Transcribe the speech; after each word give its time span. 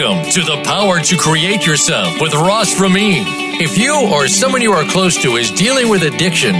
Welcome 0.00 0.30
to 0.32 0.40
the 0.40 0.62
Power 0.64 0.98
to 0.98 1.16
Create 1.18 1.66
Yourself 1.66 2.22
with 2.22 2.32
Ross 2.32 2.80
Ramin. 2.80 3.24
If 3.60 3.76
you 3.76 4.08
or 4.10 4.28
someone 4.28 4.62
you 4.62 4.72
are 4.72 4.88
close 4.90 5.20
to 5.22 5.36
is 5.36 5.50
dealing 5.50 5.90
with 5.90 6.02
addiction, 6.02 6.54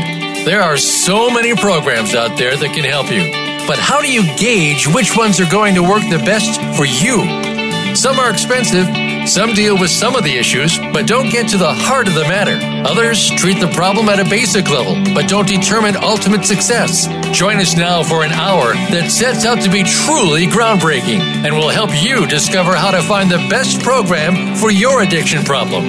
there 0.44 0.60
are 0.60 0.76
so 0.76 1.30
many 1.30 1.54
programs 1.54 2.14
out 2.14 2.36
there 2.36 2.54
that 2.54 2.74
can 2.74 2.84
help 2.84 3.10
you. 3.10 3.32
But 3.66 3.78
how 3.78 4.02
do 4.02 4.12
you 4.12 4.24
gauge 4.36 4.86
which 4.88 5.16
ones 5.16 5.40
are 5.40 5.50
going 5.50 5.74
to 5.76 5.82
work 5.82 6.02
the 6.02 6.18
best 6.18 6.60
for 6.76 6.84
you? 6.84 7.96
Some 7.96 8.18
are 8.18 8.30
expensive, 8.30 8.86
some 9.30 9.54
deal 9.54 9.78
with 9.78 9.90
some 9.90 10.16
of 10.16 10.24
the 10.24 10.36
issues, 10.36 10.76
but 10.92 11.06
don't 11.06 11.30
get 11.30 11.48
to 11.48 11.56
the 11.56 11.72
heart 11.72 12.08
of 12.08 12.14
the 12.14 12.22
matter. 12.22 12.58
Others 12.88 13.30
treat 13.36 13.60
the 13.60 13.68
problem 13.68 14.08
at 14.08 14.18
a 14.18 14.24
basic 14.24 14.68
level, 14.68 14.94
but 15.14 15.28
don't 15.28 15.46
determine 15.46 15.96
ultimate 15.96 16.44
success. 16.44 17.06
Join 17.30 17.58
us 17.58 17.76
now 17.76 18.02
for 18.02 18.24
an 18.24 18.32
hour 18.32 18.74
that 18.90 19.08
sets 19.08 19.44
out 19.46 19.62
to 19.62 19.70
be 19.70 19.84
truly 19.84 20.46
groundbreaking 20.46 21.20
and 21.46 21.54
will 21.54 21.68
help 21.68 21.90
you 22.02 22.26
discover 22.26 22.74
how 22.74 22.90
to 22.90 23.02
find 23.02 23.30
the 23.30 23.38
best 23.48 23.80
program 23.82 24.56
for 24.56 24.72
your 24.72 25.02
addiction 25.02 25.44
problem. 25.44 25.84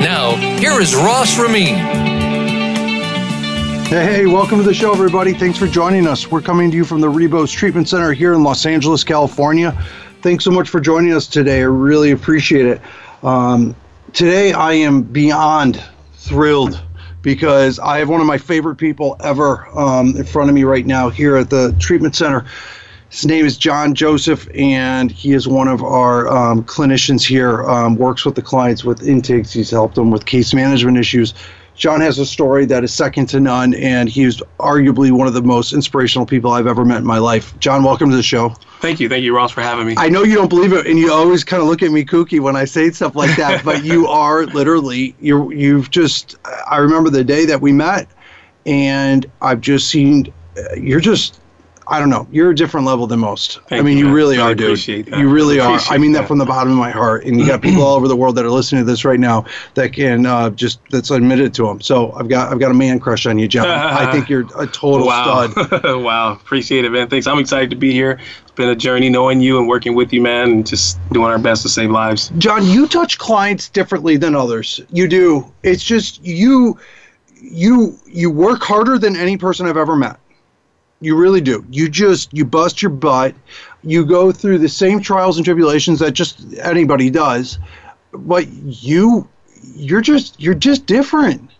Now, 0.00 0.36
here 0.58 0.80
is 0.80 0.94
Ross 0.94 1.38
Ramin. 1.38 1.76
Hey, 3.90 4.24
welcome 4.24 4.56
to 4.56 4.64
the 4.64 4.72
show, 4.72 4.92
everybody. 4.92 5.34
Thanks 5.34 5.58
for 5.58 5.66
joining 5.66 6.06
us. 6.06 6.30
We're 6.30 6.40
coming 6.40 6.70
to 6.70 6.76
you 6.78 6.86
from 6.86 7.02
the 7.02 7.08
Rebos 7.08 7.52
Treatment 7.52 7.90
Center 7.90 8.14
here 8.14 8.32
in 8.32 8.42
Los 8.42 8.64
Angeles, 8.64 9.04
California. 9.04 9.76
Thanks 10.22 10.44
so 10.44 10.50
much 10.50 10.68
for 10.68 10.80
joining 10.80 11.14
us 11.14 11.26
today. 11.26 11.60
I 11.60 11.64
really 11.64 12.10
appreciate 12.10 12.66
it. 12.66 12.82
Um, 13.22 13.74
today, 14.12 14.52
I 14.52 14.74
am 14.74 15.00
beyond 15.02 15.82
thrilled 16.12 16.82
because 17.22 17.78
I 17.78 17.98
have 17.98 18.10
one 18.10 18.20
of 18.20 18.26
my 18.26 18.36
favorite 18.36 18.76
people 18.76 19.16
ever 19.20 19.66
um, 19.78 20.14
in 20.16 20.24
front 20.24 20.50
of 20.50 20.54
me 20.54 20.64
right 20.64 20.84
now 20.84 21.08
here 21.08 21.36
at 21.36 21.48
the 21.48 21.74
treatment 21.78 22.16
center. 22.16 22.44
His 23.08 23.24
name 23.24 23.46
is 23.46 23.56
John 23.56 23.94
Joseph, 23.94 24.46
and 24.54 25.10
he 25.10 25.32
is 25.32 25.48
one 25.48 25.68
of 25.68 25.82
our 25.82 26.28
um, 26.28 26.64
clinicians 26.64 27.26
here. 27.26 27.62
Um, 27.68 27.96
works 27.96 28.26
with 28.26 28.34
the 28.34 28.42
clients 28.42 28.84
with 28.84 29.02
intakes. 29.02 29.54
He's 29.54 29.70
helped 29.70 29.94
them 29.94 30.10
with 30.10 30.26
case 30.26 30.52
management 30.52 30.98
issues. 30.98 31.32
John 31.74 32.00
has 32.00 32.18
a 32.18 32.26
story 32.26 32.66
that 32.66 32.84
is 32.84 32.92
second 32.92 33.26
to 33.30 33.40
none, 33.40 33.74
and 33.74 34.08
he's 34.08 34.42
arguably 34.58 35.10
one 35.10 35.26
of 35.26 35.34
the 35.34 35.42
most 35.42 35.72
inspirational 35.72 36.26
people 36.26 36.50
I've 36.50 36.66
ever 36.66 36.84
met 36.84 36.98
in 36.98 37.06
my 37.06 37.18
life. 37.18 37.58
John, 37.58 37.82
welcome 37.82 38.10
to 38.10 38.16
the 38.16 38.22
show. 38.22 38.50
Thank 38.80 39.00
you. 39.00 39.08
Thank 39.08 39.24
you, 39.24 39.34
Ross, 39.34 39.50
for 39.50 39.62
having 39.62 39.86
me. 39.86 39.94
I 39.96 40.08
know 40.08 40.22
you 40.22 40.34
don't 40.34 40.48
believe 40.48 40.72
it, 40.72 40.86
and 40.86 40.98
you 40.98 41.12
always 41.12 41.42
kind 41.42 41.62
of 41.62 41.68
look 41.68 41.82
at 41.82 41.90
me 41.90 42.04
kooky 42.04 42.40
when 42.40 42.56
I 42.56 42.64
say 42.64 42.90
stuff 42.90 43.14
like 43.14 43.36
that, 43.36 43.64
but 43.64 43.84
you 43.84 44.06
are 44.08 44.46
literally, 44.46 45.14
you're, 45.20 45.52
you've 45.52 45.90
just, 45.90 46.36
I 46.70 46.78
remember 46.78 47.10
the 47.10 47.24
day 47.24 47.46
that 47.46 47.60
we 47.60 47.72
met, 47.72 48.08
and 48.66 49.24
I've 49.40 49.60
just 49.60 49.88
seen, 49.88 50.32
you're 50.76 51.00
just 51.00 51.40
I 51.90 51.98
don't 51.98 52.08
know. 52.08 52.28
You're 52.30 52.50
a 52.50 52.54
different 52.54 52.86
level 52.86 53.08
than 53.08 53.18
most. 53.18 53.58
Thank 53.68 53.80
I 53.80 53.82
mean, 53.82 53.98
you, 53.98 54.12
really 54.12 54.38
I 54.38 54.52
are, 54.52 54.54
dude. 54.54 54.78
that. 54.78 55.18
You 55.18 55.28
really 55.28 55.58
are. 55.58 55.80
I 55.90 55.98
mean 55.98 56.12
that. 56.12 56.20
that. 56.20 56.28
from 56.28 56.38
the 56.38 56.46
bottom 56.46 56.70
of 56.70 56.78
my 56.78 56.90
heart. 56.90 57.24
And 57.24 57.38
you 57.38 57.44
got 57.44 57.62
people 57.62 57.82
all 57.82 57.96
over 57.96 58.06
the 58.06 58.14
world 58.14 58.36
that 58.36 58.44
are 58.44 58.50
listening 58.50 58.82
to 58.82 58.84
this 58.84 59.04
right 59.04 59.18
now 59.18 59.44
that 59.74 59.92
can 59.92 60.24
uh, 60.24 60.50
just 60.50 60.78
that's 60.90 61.10
admitted 61.10 61.52
to 61.54 61.66
them. 61.66 61.80
So 61.80 62.12
I've 62.12 62.28
got 62.28 62.52
I've 62.52 62.60
got 62.60 62.70
a 62.70 62.74
man 62.74 63.00
crush 63.00 63.26
on 63.26 63.40
you, 63.40 63.48
John. 63.48 63.66
I 63.66 64.10
think 64.12 64.28
you're 64.28 64.46
a 64.56 64.68
total 64.68 65.06
wow. 65.08 65.48
stud. 65.48 65.82
wow. 66.04 66.34
Appreciate 66.34 66.84
it, 66.84 66.90
man. 66.90 67.08
Thanks. 67.08 67.26
I'm 67.26 67.40
excited 67.40 67.70
to 67.70 67.76
be 67.76 67.90
here. 67.90 68.20
It's 68.42 68.52
been 68.52 68.68
a 68.68 68.76
journey 68.76 69.08
knowing 69.08 69.40
you 69.40 69.58
and 69.58 69.66
working 69.66 69.96
with 69.96 70.12
you, 70.12 70.22
man, 70.22 70.50
and 70.50 70.66
just 70.66 70.96
doing 71.10 71.32
our 71.32 71.40
best 71.40 71.62
to 71.62 71.68
save 71.68 71.90
lives. 71.90 72.30
John, 72.38 72.64
you 72.64 72.86
touch 72.86 73.18
clients 73.18 73.68
differently 73.68 74.16
than 74.16 74.36
others. 74.36 74.80
You 74.90 75.08
do. 75.08 75.52
It's 75.64 75.82
just 75.82 76.24
you 76.24 76.78
you 77.34 77.98
you 78.06 78.30
work 78.30 78.62
harder 78.62 78.96
than 78.96 79.16
any 79.16 79.36
person 79.36 79.66
I've 79.66 79.76
ever 79.76 79.96
met. 79.96 80.20
You 81.00 81.16
really 81.16 81.40
do. 81.40 81.64
You 81.70 81.88
just 81.88 82.32
you 82.34 82.44
bust 82.44 82.82
your 82.82 82.90
butt. 82.90 83.34
You 83.82 84.04
go 84.04 84.32
through 84.32 84.58
the 84.58 84.68
same 84.68 85.00
trials 85.00 85.36
and 85.36 85.44
tribulations 85.44 85.98
that 86.00 86.12
just 86.12 86.54
anybody 86.58 87.08
does, 87.10 87.58
but 88.12 88.46
you 88.48 89.28
you're 89.62 90.02
just 90.02 90.38
you're 90.40 90.54
just 90.54 90.86
different. 90.86 91.50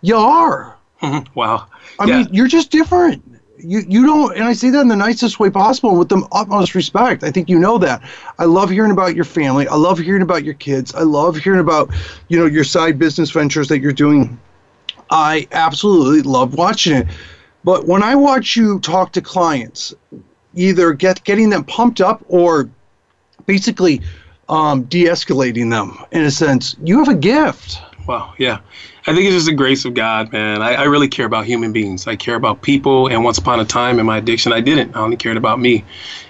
You 0.00 0.16
are. 0.16 0.76
wow. 1.34 1.66
I 1.98 2.06
Yeah. 2.06 2.18
mean, 2.18 2.28
you're 2.32 2.46
just 2.46 2.70
different. 2.70 3.22
You 3.58 3.80
you 3.88 4.06
don't, 4.06 4.34
and 4.34 4.44
I 4.44 4.52
say 4.52 4.70
that 4.70 4.80
in 4.80 4.88
the 4.88 4.96
nicest 4.96 5.40
way 5.40 5.50
possible, 5.50 5.96
with 5.96 6.08
the 6.10 6.26
utmost 6.32 6.74
respect. 6.74 7.22
I 7.22 7.30
think 7.30 7.48
you 7.48 7.58
know 7.58 7.78
that. 7.78 8.02
I 8.38 8.44
love 8.44 8.70
hearing 8.70 8.90
about 8.90 9.14
your 9.14 9.24
family. 9.24 9.66
I 9.66 9.76
love 9.76 9.98
hearing 9.98 10.22
about 10.22 10.44
your 10.44 10.54
kids. 10.54 10.94
I 10.94 11.02
love 11.02 11.36
hearing 11.36 11.60
about, 11.60 11.90
you 12.28 12.38
know, 12.38 12.46
your 12.46 12.64
side 12.64 12.98
business 12.98 13.30
ventures 13.30 13.68
that 13.68 13.80
you're 13.80 13.92
doing. 13.92 14.38
I 15.10 15.48
absolutely 15.52 16.22
love 16.22 16.54
watching 16.54 16.96
it. 16.96 17.06
But 17.66 17.84
when 17.84 18.00
I 18.00 18.14
watch 18.14 18.54
you 18.54 18.78
talk 18.78 19.10
to 19.14 19.20
clients, 19.20 19.92
either 20.54 20.92
get 20.92 21.24
getting 21.24 21.50
them 21.50 21.64
pumped 21.64 22.00
up 22.00 22.24
or 22.28 22.70
basically 23.44 24.02
um, 24.48 24.84
de-escalating 24.84 25.68
them 25.68 25.98
in 26.12 26.22
a 26.22 26.30
sense, 26.30 26.76
you 26.84 27.00
have 27.00 27.08
a 27.08 27.18
gift. 27.18 27.80
Wow, 28.06 28.34
yeah. 28.38 28.60
I 29.08 29.14
think 29.14 29.26
it's 29.26 29.34
just 29.34 29.46
the 29.46 29.52
grace 29.52 29.84
of 29.84 29.94
God, 29.94 30.32
man. 30.32 30.62
I, 30.62 30.74
I 30.74 30.84
really 30.84 31.08
care 31.08 31.26
about 31.26 31.44
human 31.44 31.72
beings. 31.72 32.06
I 32.06 32.14
care 32.14 32.36
about 32.36 32.62
people. 32.62 33.08
And 33.08 33.24
once 33.24 33.36
upon 33.36 33.58
a 33.58 33.64
time 33.64 33.98
in 33.98 34.06
my 34.06 34.18
addiction, 34.18 34.52
I 34.52 34.60
didn't. 34.60 34.94
I 34.94 35.00
only 35.00 35.16
cared 35.16 35.36
about 35.36 35.58
me. 35.58 35.84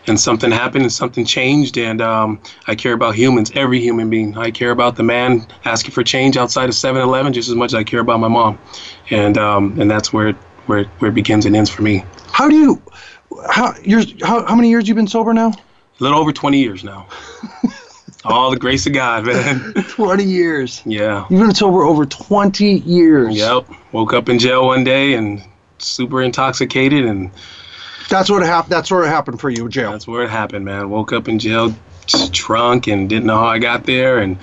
And 0.06 0.18
something 0.18 0.50
happened 0.50 0.84
and 0.84 0.92
something 0.92 1.26
changed. 1.26 1.76
And 1.76 2.00
um, 2.00 2.41
I 2.66 2.74
care 2.74 2.94
about 2.94 3.14
humans, 3.14 3.53
every 3.54 3.78
human 3.78 4.08
being. 4.08 4.38
I 4.38 4.50
care 4.50 4.70
about 4.70 4.97
the 4.97 5.03
man 5.03 5.47
asking 5.66 5.91
for 5.91 6.03
change 6.03 6.38
outside 6.38 6.70
of 6.70 6.74
7 6.74 7.03
Eleven 7.03 7.34
just 7.34 7.50
as 7.50 7.54
much 7.54 7.70
as 7.70 7.74
I 7.74 7.84
care 7.84 8.00
about 8.00 8.20
my 8.20 8.28
mom. 8.28 8.58
And 9.10 9.36
um, 9.36 9.78
and 9.78 9.91
that's 9.91 10.14
where, 10.14 10.34
where, 10.66 10.81
it- 10.81 10.88
where 10.99 11.10
it 11.10 11.15
begins 11.15 11.47
and 11.47 11.54
ends 11.56 11.71
for 11.71 11.82
me. 11.82 12.04
How 12.32 12.49
do 12.49 12.56
you? 12.56 12.82
How 13.50 13.75
years? 13.82 14.12
How, 14.22 14.44
how 14.47 14.54
many 14.54 14.69
years 14.71 14.87
you've 14.88 14.97
been 14.97 15.06
sober 15.09 15.32
now? 15.34 15.49
A 15.49 16.03
little 16.03 16.19
over 16.19 16.32
20 16.32 16.59
years 16.60 16.84
now. 16.84 17.06
All 18.25 18.50
the 18.50 18.56
grace 18.59 18.87
of 18.87 18.93
God, 18.93 19.25
man. 19.27 19.72
Twenty 19.88 20.25
years. 20.25 20.82
Yeah. 20.84 21.27
You've 21.31 21.41
been 21.41 21.54
sober 21.54 21.82
over 21.82 22.04
twenty 22.04 22.78
years. 22.81 23.37
Yep. 23.37 23.69
Woke 23.93 24.15
up 24.15 24.28
in 24.28 24.41
jail 24.41 24.66
one 24.66 24.82
day 24.82 25.15
and 25.15 25.41
super 25.78 26.21
intoxicated, 26.22 27.04
and 27.04 27.31
That's 28.09 28.28
what 28.28 28.43
happened. 28.43 28.72
That's 28.72 28.91
what 28.91 29.06
happened 29.06 29.41
for 29.41 29.48
you, 29.48 29.69
jail. 29.69 29.93
that's 29.93 30.09
where 30.09 30.25
it 30.25 30.31
happened, 30.31 30.65
man. 30.65 30.91
Woke 30.91 31.12
up 31.12 31.28
in 31.28 31.38
jail, 31.38 31.72
drunk, 32.33 32.88
and 32.88 33.09
didn't 33.09 33.27
know 33.27 33.37
how 33.38 33.47
I 33.47 33.60
got 33.60 33.84
there, 33.84 34.19
and 34.19 34.37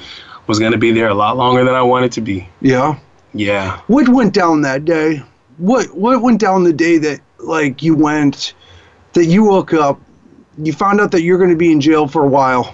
was 0.48 0.60
gonna 0.60 0.78
be 0.78 0.92
there 0.94 1.10
a 1.10 1.14
lot 1.14 1.36
longer 1.36 1.66
than 1.66 1.74
I 1.74 1.82
wanted 1.82 2.14
to 2.14 2.22
be. 2.22 2.48
Yeah. 2.62 2.98
Yeah. 3.34 3.82
What 3.88 4.08
went 4.08 4.34
down 4.34 4.62
that 4.62 4.86
day? 4.86 5.24
What 5.58 5.96
What 5.96 6.22
went 6.22 6.40
down 6.40 6.64
the 6.64 6.74
day 6.74 6.97
that 7.00 7.22
like 7.40 7.84
you 7.84 7.96
went, 7.96 8.53
that 9.14 9.25
you 9.25 9.44
woke 9.44 9.74
up, 9.74 10.00
you 10.58 10.74
found 10.74 11.02
out 11.02 11.12
that 11.12 11.22
you're 11.22 11.38
going 11.38 11.50
to 11.50 11.56
be 11.56 11.72
in 11.72 11.81
jail 11.81 12.08
for 12.08 12.24
a 12.24 12.28
while. 12.28 12.74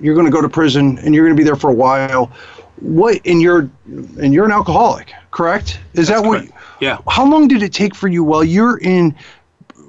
You're 0.00 0.14
going 0.14 0.26
to 0.26 0.32
go 0.32 0.40
to 0.40 0.48
prison, 0.48 0.98
and 0.98 1.14
you're 1.14 1.24
going 1.24 1.36
to 1.36 1.40
be 1.40 1.44
there 1.44 1.56
for 1.56 1.70
a 1.70 1.74
while. 1.74 2.30
What? 2.76 3.20
And 3.26 3.42
you're 3.42 3.70
and 3.86 4.32
you're 4.32 4.46
an 4.46 4.52
alcoholic, 4.52 5.12
correct? 5.30 5.80
Is 5.92 6.08
That's 6.08 6.22
that 6.22 6.28
what? 6.28 6.40
correct. 6.40 6.56
Yeah. 6.80 6.98
How 7.08 7.28
long 7.28 7.48
did 7.48 7.62
it 7.62 7.72
take 7.72 7.94
for 7.94 8.08
you 8.08 8.24
while 8.24 8.42
you're 8.44 8.78
in? 8.78 9.14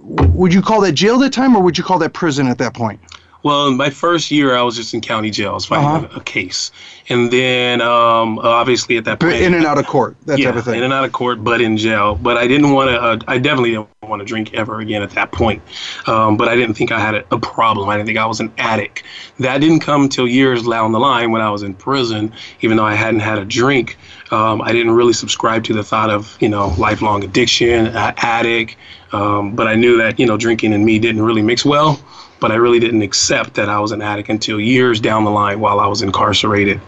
Would 0.04 0.54
you 0.54 0.62
call 0.62 0.82
that 0.82 0.94
jail 0.94 1.18
that 1.20 1.32
time, 1.32 1.56
or 1.56 1.62
would 1.62 1.78
you 1.78 1.84
call 1.84 2.00
that 2.00 2.14
prison 2.14 2.48
at 2.48 2.58
that 2.58 2.74
point? 2.74 3.00
Well, 3.44 3.68
in 3.68 3.78
my 3.78 3.90
first 3.90 4.30
year, 4.30 4.56
I 4.56 4.62
was 4.62 4.76
just 4.76 4.94
in 4.94 5.02
county 5.02 5.32
jail. 5.32 5.52
I 5.52 5.54
was 5.54 5.66
fighting 5.66 5.88
Uh-huh. 5.88 6.08
a, 6.14 6.18
a 6.20 6.24
case, 6.24 6.72
and 7.10 7.32
then 7.32 7.82
um, 7.82 8.38
obviously 8.40 8.98
at 8.98 9.06
that 9.06 9.20
point, 9.20 9.36
in 9.36 9.54
and 9.56 9.66
out 9.66 9.78
of 9.80 9.88
court, 9.88 10.16
that 10.28 10.38
yeah, 10.38 10.48
type 10.52 10.58
of 10.58 10.66
thing. 10.66 10.76
in 10.76 10.84
and 10.84 10.94
out 10.94 11.06
of 11.06 11.12
court, 11.12 11.44
but 11.44 11.60
in 11.60 11.76
jail. 11.78 12.16
But 12.16 12.38
I 12.38 12.48
didn't 12.48 12.72
want 12.72 12.92
to. 12.92 13.02
Uh, 13.02 13.20
I 13.28 13.40
definitely 13.40 13.72
didn't 13.72 13.88
want 14.04 14.20
to 14.20 14.26
drink 14.26 14.54
ever 14.54 14.80
again 14.80 15.02
at 15.02 15.12
that 15.12 15.32
point. 15.32 15.62
Um, 16.08 16.38
but 16.38 16.50
I 16.50 16.56
didn't 16.56 16.76
think 16.76 16.92
I 16.92 17.00
had 17.00 17.16
a, 17.16 17.26
a 17.34 17.40
problem. 17.40 17.90
I 17.90 17.98
didn't 17.98 18.08
think 18.08 18.20
I 18.20 18.26
was 18.28 18.40
an 18.40 18.52
addict. 18.60 19.04
That 19.40 19.58
didn't 19.60 19.80
come 19.80 20.08
till 20.10 20.28
years 20.28 20.64
down 20.68 20.92
the 20.92 21.00
line 21.00 21.32
when 21.32 21.42
I 21.42 21.50
was 21.50 21.64
in 21.64 21.74
prison. 21.74 22.32
Even 22.62 22.78
though 22.78 22.86
I 22.86 22.94
hadn't 22.94 23.22
had 23.22 23.40
a 23.40 23.46
drink, 23.46 23.98
um, 24.32 24.62
I 24.62 24.72
didn't 24.72 24.92
really 24.92 25.14
subscribe 25.14 25.64
to 25.66 25.74
the 25.74 25.84
thought 25.84 26.12
of 26.12 26.38
you 26.40 26.50
know 26.50 26.76
lifelong 26.78 27.24
addiction, 27.24 27.88
uh, 27.88 28.14
addict. 28.18 28.76
Um, 29.14 29.56
but 29.56 29.68
I 29.68 29.76
knew 29.76 29.98
that 29.98 30.20
you 30.20 30.26
know 30.28 30.38
drinking 30.38 30.74
and 30.74 30.86
me 30.86 31.00
didn't 31.00 31.24
really 31.24 31.42
mix 31.42 31.66
well. 31.66 32.00
But 32.42 32.52
I 32.52 32.56
really 32.56 32.80
didn't 32.80 33.04
accept 33.04 33.54
that 33.54 33.70
I 33.70 33.80
was 33.80 33.94
an 33.94 34.02
addict 34.02 34.28
until 34.28 34.60
years 34.60 35.00
down 35.00 35.24
the 35.24 35.32
line 35.32 35.62
while 35.62 35.80
I 35.80 35.88
was 35.88 36.02
incarcerated 36.02 36.82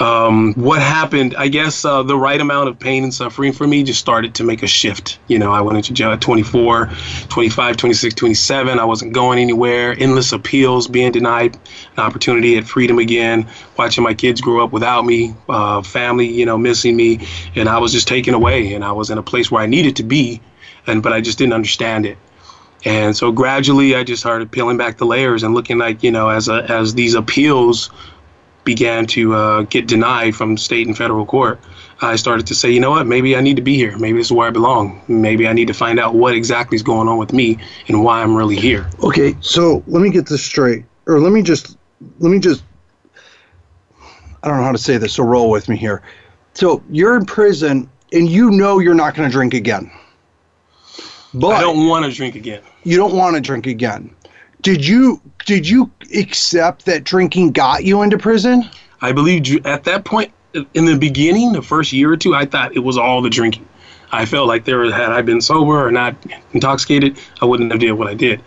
um, 0.00 0.54
what 0.54 0.80
happened, 0.80 1.34
I 1.36 1.48
guess 1.48 1.84
uh, 1.84 2.02
the 2.02 2.16
right 2.16 2.40
amount 2.40 2.68
of 2.68 2.78
pain 2.78 3.02
and 3.02 3.12
suffering 3.12 3.52
for 3.52 3.66
me 3.66 3.82
just 3.82 3.98
started 3.98 4.34
to 4.36 4.44
make 4.44 4.62
a 4.62 4.66
shift. 4.66 5.18
You 5.26 5.38
know, 5.38 5.50
I 5.50 5.60
went 5.60 5.76
into 5.76 5.92
jail 5.92 6.12
at 6.12 6.20
24, 6.20 6.90
25, 7.28 7.76
26, 7.76 8.14
27. 8.14 8.78
I 8.78 8.84
wasn't 8.84 9.12
going 9.12 9.38
anywhere. 9.38 9.96
Endless 9.98 10.32
appeals, 10.32 10.86
being 10.86 11.10
denied 11.12 11.56
an 11.56 11.98
opportunity 11.98 12.56
at 12.56 12.64
freedom 12.64 12.98
again, 12.98 13.48
watching 13.76 14.04
my 14.04 14.14
kids 14.14 14.40
grow 14.40 14.62
up 14.62 14.72
without 14.72 15.04
me, 15.04 15.34
uh, 15.48 15.82
family, 15.82 16.28
you 16.28 16.46
know, 16.46 16.56
missing 16.56 16.94
me. 16.94 17.26
And 17.56 17.68
I 17.68 17.78
was 17.78 17.92
just 17.92 18.06
taken 18.06 18.34
away. 18.34 18.74
And 18.74 18.84
I 18.84 18.92
was 18.92 19.10
in 19.10 19.18
a 19.18 19.22
place 19.22 19.50
where 19.50 19.62
I 19.62 19.66
needed 19.66 19.96
to 19.96 20.04
be, 20.04 20.40
and 20.86 21.02
but 21.02 21.12
I 21.12 21.20
just 21.20 21.38
didn't 21.38 21.54
understand 21.54 22.06
it. 22.06 22.18
And 22.84 23.16
so 23.16 23.32
gradually, 23.32 23.94
I 23.96 24.04
just 24.04 24.22
started 24.22 24.50
peeling 24.50 24.76
back 24.76 24.98
the 24.98 25.06
layers 25.06 25.42
and 25.42 25.54
looking 25.54 25.78
like, 25.78 26.02
you 26.02 26.10
know, 26.10 26.28
as 26.28 26.48
a, 26.48 26.64
as 26.70 26.94
these 26.94 27.14
appeals 27.14 27.90
began 28.64 29.06
to 29.06 29.34
uh, 29.34 29.62
get 29.62 29.86
denied 29.86 30.36
from 30.36 30.56
state 30.56 30.86
and 30.86 30.96
federal 30.96 31.26
court, 31.26 31.58
I 32.00 32.16
started 32.16 32.46
to 32.46 32.54
say, 32.54 32.70
you 32.70 32.78
know 32.78 32.90
what, 32.90 33.06
maybe 33.06 33.34
I 33.34 33.40
need 33.40 33.56
to 33.56 33.62
be 33.62 33.74
here. 33.74 33.96
Maybe 33.98 34.18
this 34.18 34.26
is 34.26 34.32
where 34.32 34.46
I 34.46 34.50
belong. 34.50 35.02
Maybe 35.08 35.48
I 35.48 35.52
need 35.52 35.66
to 35.68 35.74
find 35.74 35.98
out 35.98 36.14
what 36.14 36.34
exactly 36.34 36.76
is 36.76 36.82
going 36.82 37.08
on 37.08 37.18
with 37.18 37.32
me 37.32 37.58
and 37.88 38.04
why 38.04 38.22
I'm 38.22 38.36
really 38.36 38.56
here. 38.56 38.88
Okay, 39.02 39.36
so 39.40 39.82
let 39.86 40.00
me 40.00 40.10
get 40.10 40.26
this 40.26 40.44
straight, 40.44 40.84
or 41.06 41.18
let 41.18 41.32
me 41.32 41.42
just 41.42 41.76
let 42.20 42.30
me 42.30 42.38
just 42.38 42.62
I 44.42 44.48
don't 44.48 44.58
know 44.58 44.64
how 44.64 44.72
to 44.72 44.78
say 44.78 44.98
this, 44.98 45.14
so 45.14 45.24
roll 45.24 45.50
with 45.50 45.68
me 45.68 45.76
here. 45.76 46.02
So 46.54 46.82
you're 46.90 47.16
in 47.16 47.26
prison 47.26 47.90
and 48.12 48.28
you 48.28 48.50
know 48.50 48.78
you're 48.78 48.94
not 48.94 49.14
going 49.14 49.28
to 49.28 49.32
drink 49.32 49.54
again. 49.54 49.90
But 51.34 51.48
I 51.48 51.60
don't 51.60 51.86
want 51.86 52.04
to 52.04 52.12
drink 52.12 52.34
again. 52.34 52.62
You 52.84 52.96
don't 52.96 53.14
want 53.14 53.36
to 53.36 53.40
drink 53.40 53.66
again. 53.66 54.14
Did 54.62 54.86
you 54.86 55.20
did 55.46 55.68
you 55.68 55.90
accept 56.14 56.86
that 56.86 57.04
drinking 57.04 57.52
got 57.52 57.84
you 57.84 58.02
into 58.02 58.18
prison? 58.18 58.68
I 59.00 59.12
believe 59.12 59.64
at 59.66 59.84
that 59.84 60.04
point 60.04 60.32
in 60.74 60.84
the 60.84 60.96
beginning, 60.96 61.52
the 61.52 61.62
first 61.62 61.92
year 61.92 62.12
or 62.12 62.16
two, 62.16 62.34
I 62.34 62.44
thought 62.44 62.74
it 62.74 62.80
was 62.80 62.96
all 62.96 63.22
the 63.22 63.30
drinking. 63.30 63.66
I 64.10 64.24
felt 64.24 64.48
like 64.48 64.64
there 64.64 64.90
had 64.90 65.12
I 65.12 65.22
been 65.22 65.40
sober 65.40 65.86
or 65.86 65.92
not 65.92 66.16
intoxicated, 66.52 67.18
I 67.42 67.44
wouldn't 67.44 67.70
have 67.70 67.80
did 67.80 67.92
what 67.92 68.08
I 68.08 68.14
did. 68.14 68.42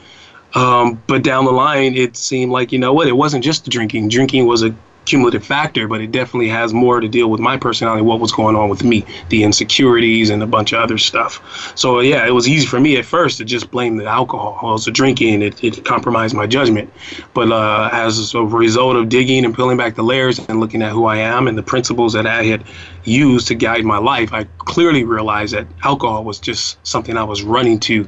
Um, 0.54 1.02
but 1.08 1.24
down 1.24 1.46
the 1.46 1.52
line, 1.52 1.96
it 1.96 2.18
seemed 2.18 2.52
like 2.52 2.72
you 2.72 2.80
know 2.80 2.94
what? 2.94 3.08
It 3.08 3.14
wasn't 3.14 3.44
just 3.44 3.64
the 3.64 3.70
drinking. 3.70 4.10
Drinking 4.10 4.48
was 4.48 4.64
a 4.64 4.76
cumulative 5.06 5.44
factor, 5.44 5.88
but 5.88 6.02
it 6.02 6.12
definitely 6.12 6.50
has 6.50 6.74
more 6.74 7.00
to 7.00 7.08
deal 7.08 7.30
with 7.30 7.40
my 7.40 7.58
personality, 7.58 8.02
what 8.02 8.20
was 8.20 8.32
going 8.32 8.56
on 8.56 8.70
with 8.70 8.84
me, 8.84 9.06
the 9.30 9.44
insecurities 9.44 10.30
and 10.30 10.44
a 10.44 10.48
bunch 10.48 10.74
of 10.74 10.80
other 10.80 10.98
stuff. 10.98 11.74
So 11.76 12.00
yeah, 12.00 12.26
it 12.28 12.32
was 12.32 12.48
easy 12.48 12.66
for 12.66 12.80
me 12.80 12.98
at 12.98 13.06
first 13.06 13.38
to 13.38 13.46
just 13.46 13.72
blame 13.72 13.98
the 13.98 14.06
alcohol. 14.06 14.60
Well, 14.62 14.74
was 14.74 14.86
drinking, 14.86 15.42
it, 15.42 15.64
it 15.64 15.84
compromised 15.86 16.36
my 16.36 16.48
judgment. 16.48 16.92
But 17.34 17.52
uh, 17.52 17.90
as 17.92 18.34
a 18.34 18.44
result 18.44 18.96
of 18.96 19.10
digging 19.10 19.46
and 19.46 19.56
peeling 19.56 19.78
back 19.78 19.96
the 19.96 20.04
layers 20.04 20.40
and 20.40 20.60
looking 20.60 20.82
at 20.82 20.92
who 20.92 21.06
I 21.06 21.18
am 21.18 21.48
and 21.48 21.58
the 21.58 21.64
principles 21.64 22.14
that 22.14 22.28
I 22.28 22.44
had 22.44 22.64
used 23.04 23.48
to 23.48 23.56
guide 23.56 23.84
my 23.84 23.98
life, 23.98 24.34
I 24.34 24.44
clearly 24.60 25.04
realized 25.04 25.54
that 25.54 25.68
alcohol 25.84 26.24
was 26.24 26.40
just 26.40 26.86
something 26.86 27.18
I 27.18 27.24
was 27.24 27.44
running 27.44 27.80
to 27.82 28.08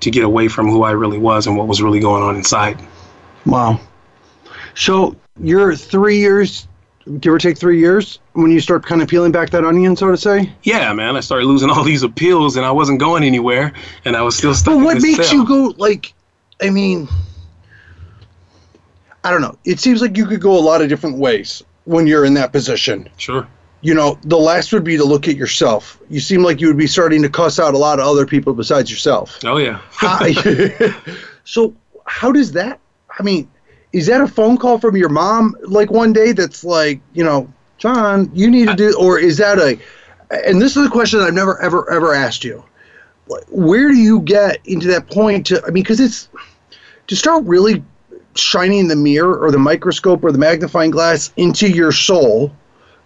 to 0.00 0.10
get 0.10 0.24
away 0.24 0.48
from 0.48 0.68
who 0.68 0.82
I 0.82 0.90
really 0.90 1.18
was 1.18 1.46
and 1.46 1.56
what 1.56 1.68
was 1.68 1.80
really 1.80 2.00
going 2.00 2.24
on 2.24 2.34
inside. 2.34 2.76
Wow. 3.46 3.78
So 4.74 5.14
you're 5.40 5.74
three 5.74 6.18
years, 6.18 6.68
give 7.20 7.32
or 7.32 7.38
take 7.38 7.58
three 7.58 7.78
years, 7.78 8.18
when 8.32 8.50
you 8.50 8.60
start 8.60 8.84
kind 8.84 9.02
of 9.02 9.08
peeling 9.08 9.32
back 9.32 9.50
that 9.50 9.64
onion, 9.64 9.96
so 9.96 10.10
to 10.10 10.16
say. 10.16 10.52
Yeah, 10.62 10.92
man. 10.92 11.16
I 11.16 11.20
started 11.20 11.46
losing 11.46 11.70
all 11.70 11.84
these 11.84 12.02
appeals, 12.02 12.56
and 12.56 12.66
I 12.66 12.70
wasn't 12.70 13.00
going 13.00 13.24
anywhere, 13.24 13.72
and 14.04 14.16
I 14.16 14.22
was 14.22 14.36
still 14.36 14.54
stuck. 14.54 14.74
But 14.74 14.84
what 14.84 15.02
makes 15.02 15.28
cell. 15.28 15.38
you 15.38 15.46
go 15.46 15.74
like? 15.76 16.14
I 16.60 16.70
mean, 16.70 17.08
I 19.24 19.30
don't 19.30 19.40
know. 19.40 19.56
It 19.64 19.80
seems 19.80 20.00
like 20.00 20.16
you 20.16 20.26
could 20.26 20.40
go 20.40 20.56
a 20.56 20.60
lot 20.60 20.82
of 20.82 20.88
different 20.88 21.18
ways 21.18 21.62
when 21.84 22.06
you're 22.06 22.24
in 22.24 22.34
that 22.34 22.52
position. 22.52 23.08
Sure. 23.16 23.46
You 23.80 23.94
know, 23.94 24.16
the 24.22 24.38
last 24.38 24.72
would 24.72 24.84
be 24.84 24.96
to 24.96 25.04
look 25.04 25.26
at 25.26 25.36
yourself. 25.36 26.00
You 26.08 26.20
seem 26.20 26.44
like 26.44 26.60
you 26.60 26.68
would 26.68 26.76
be 26.76 26.86
starting 26.86 27.20
to 27.22 27.28
cuss 27.28 27.58
out 27.58 27.74
a 27.74 27.78
lot 27.78 27.98
of 27.98 28.06
other 28.06 28.26
people 28.26 28.54
besides 28.54 28.90
yourself. 28.90 29.40
Oh 29.44 29.56
yeah. 29.56 29.80
so 31.44 31.74
how 32.06 32.30
does 32.30 32.52
that? 32.52 32.78
I 33.18 33.22
mean, 33.24 33.50
is 33.92 34.06
that 34.06 34.20
a 34.20 34.26
phone 34.26 34.56
call 34.56 34.78
from 34.78 34.96
your 34.96 35.08
mom 35.08 35.54
like 35.62 35.90
one 35.90 36.12
day 36.12 36.32
that's 36.32 36.64
like 36.64 37.00
you 37.12 37.24
know 37.24 37.52
john 37.78 38.30
you 38.34 38.50
need 38.50 38.68
to 38.68 38.74
do 38.74 38.96
or 38.98 39.18
is 39.18 39.36
that 39.36 39.58
a 39.58 39.78
and 40.30 40.60
this 40.60 40.76
is 40.76 40.86
a 40.86 40.90
question 40.90 41.18
that 41.18 41.26
i've 41.28 41.34
never 41.34 41.60
ever 41.60 41.90
ever 41.90 42.14
asked 42.14 42.42
you. 42.42 42.64
Where 43.48 43.88
do 43.88 43.96
you 43.96 44.20
get 44.20 44.58
into 44.64 44.88
that 44.88 45.08
point 45.10 45.46
to 45.46 45.62
i 45.62 45.66
mean 45.66 45.82
because 45.82 46.00
it's 46.00 46.28
to 47.06 47.16
start 47.16 47.44
really 47.44 47.82
shining 48.34 48.88
the 48.88 48.96
mirror 48.96 49.38
or 49.38 49.50
the 49.50 49.58
microscope 49.58 50.24
or 50.24 50.32
the 50.32 50.38
magnifying 50.38 50.90
glass 50.90 51.32
into 51.36 51.68
your 51.68 51.92
soul 51.92 52.52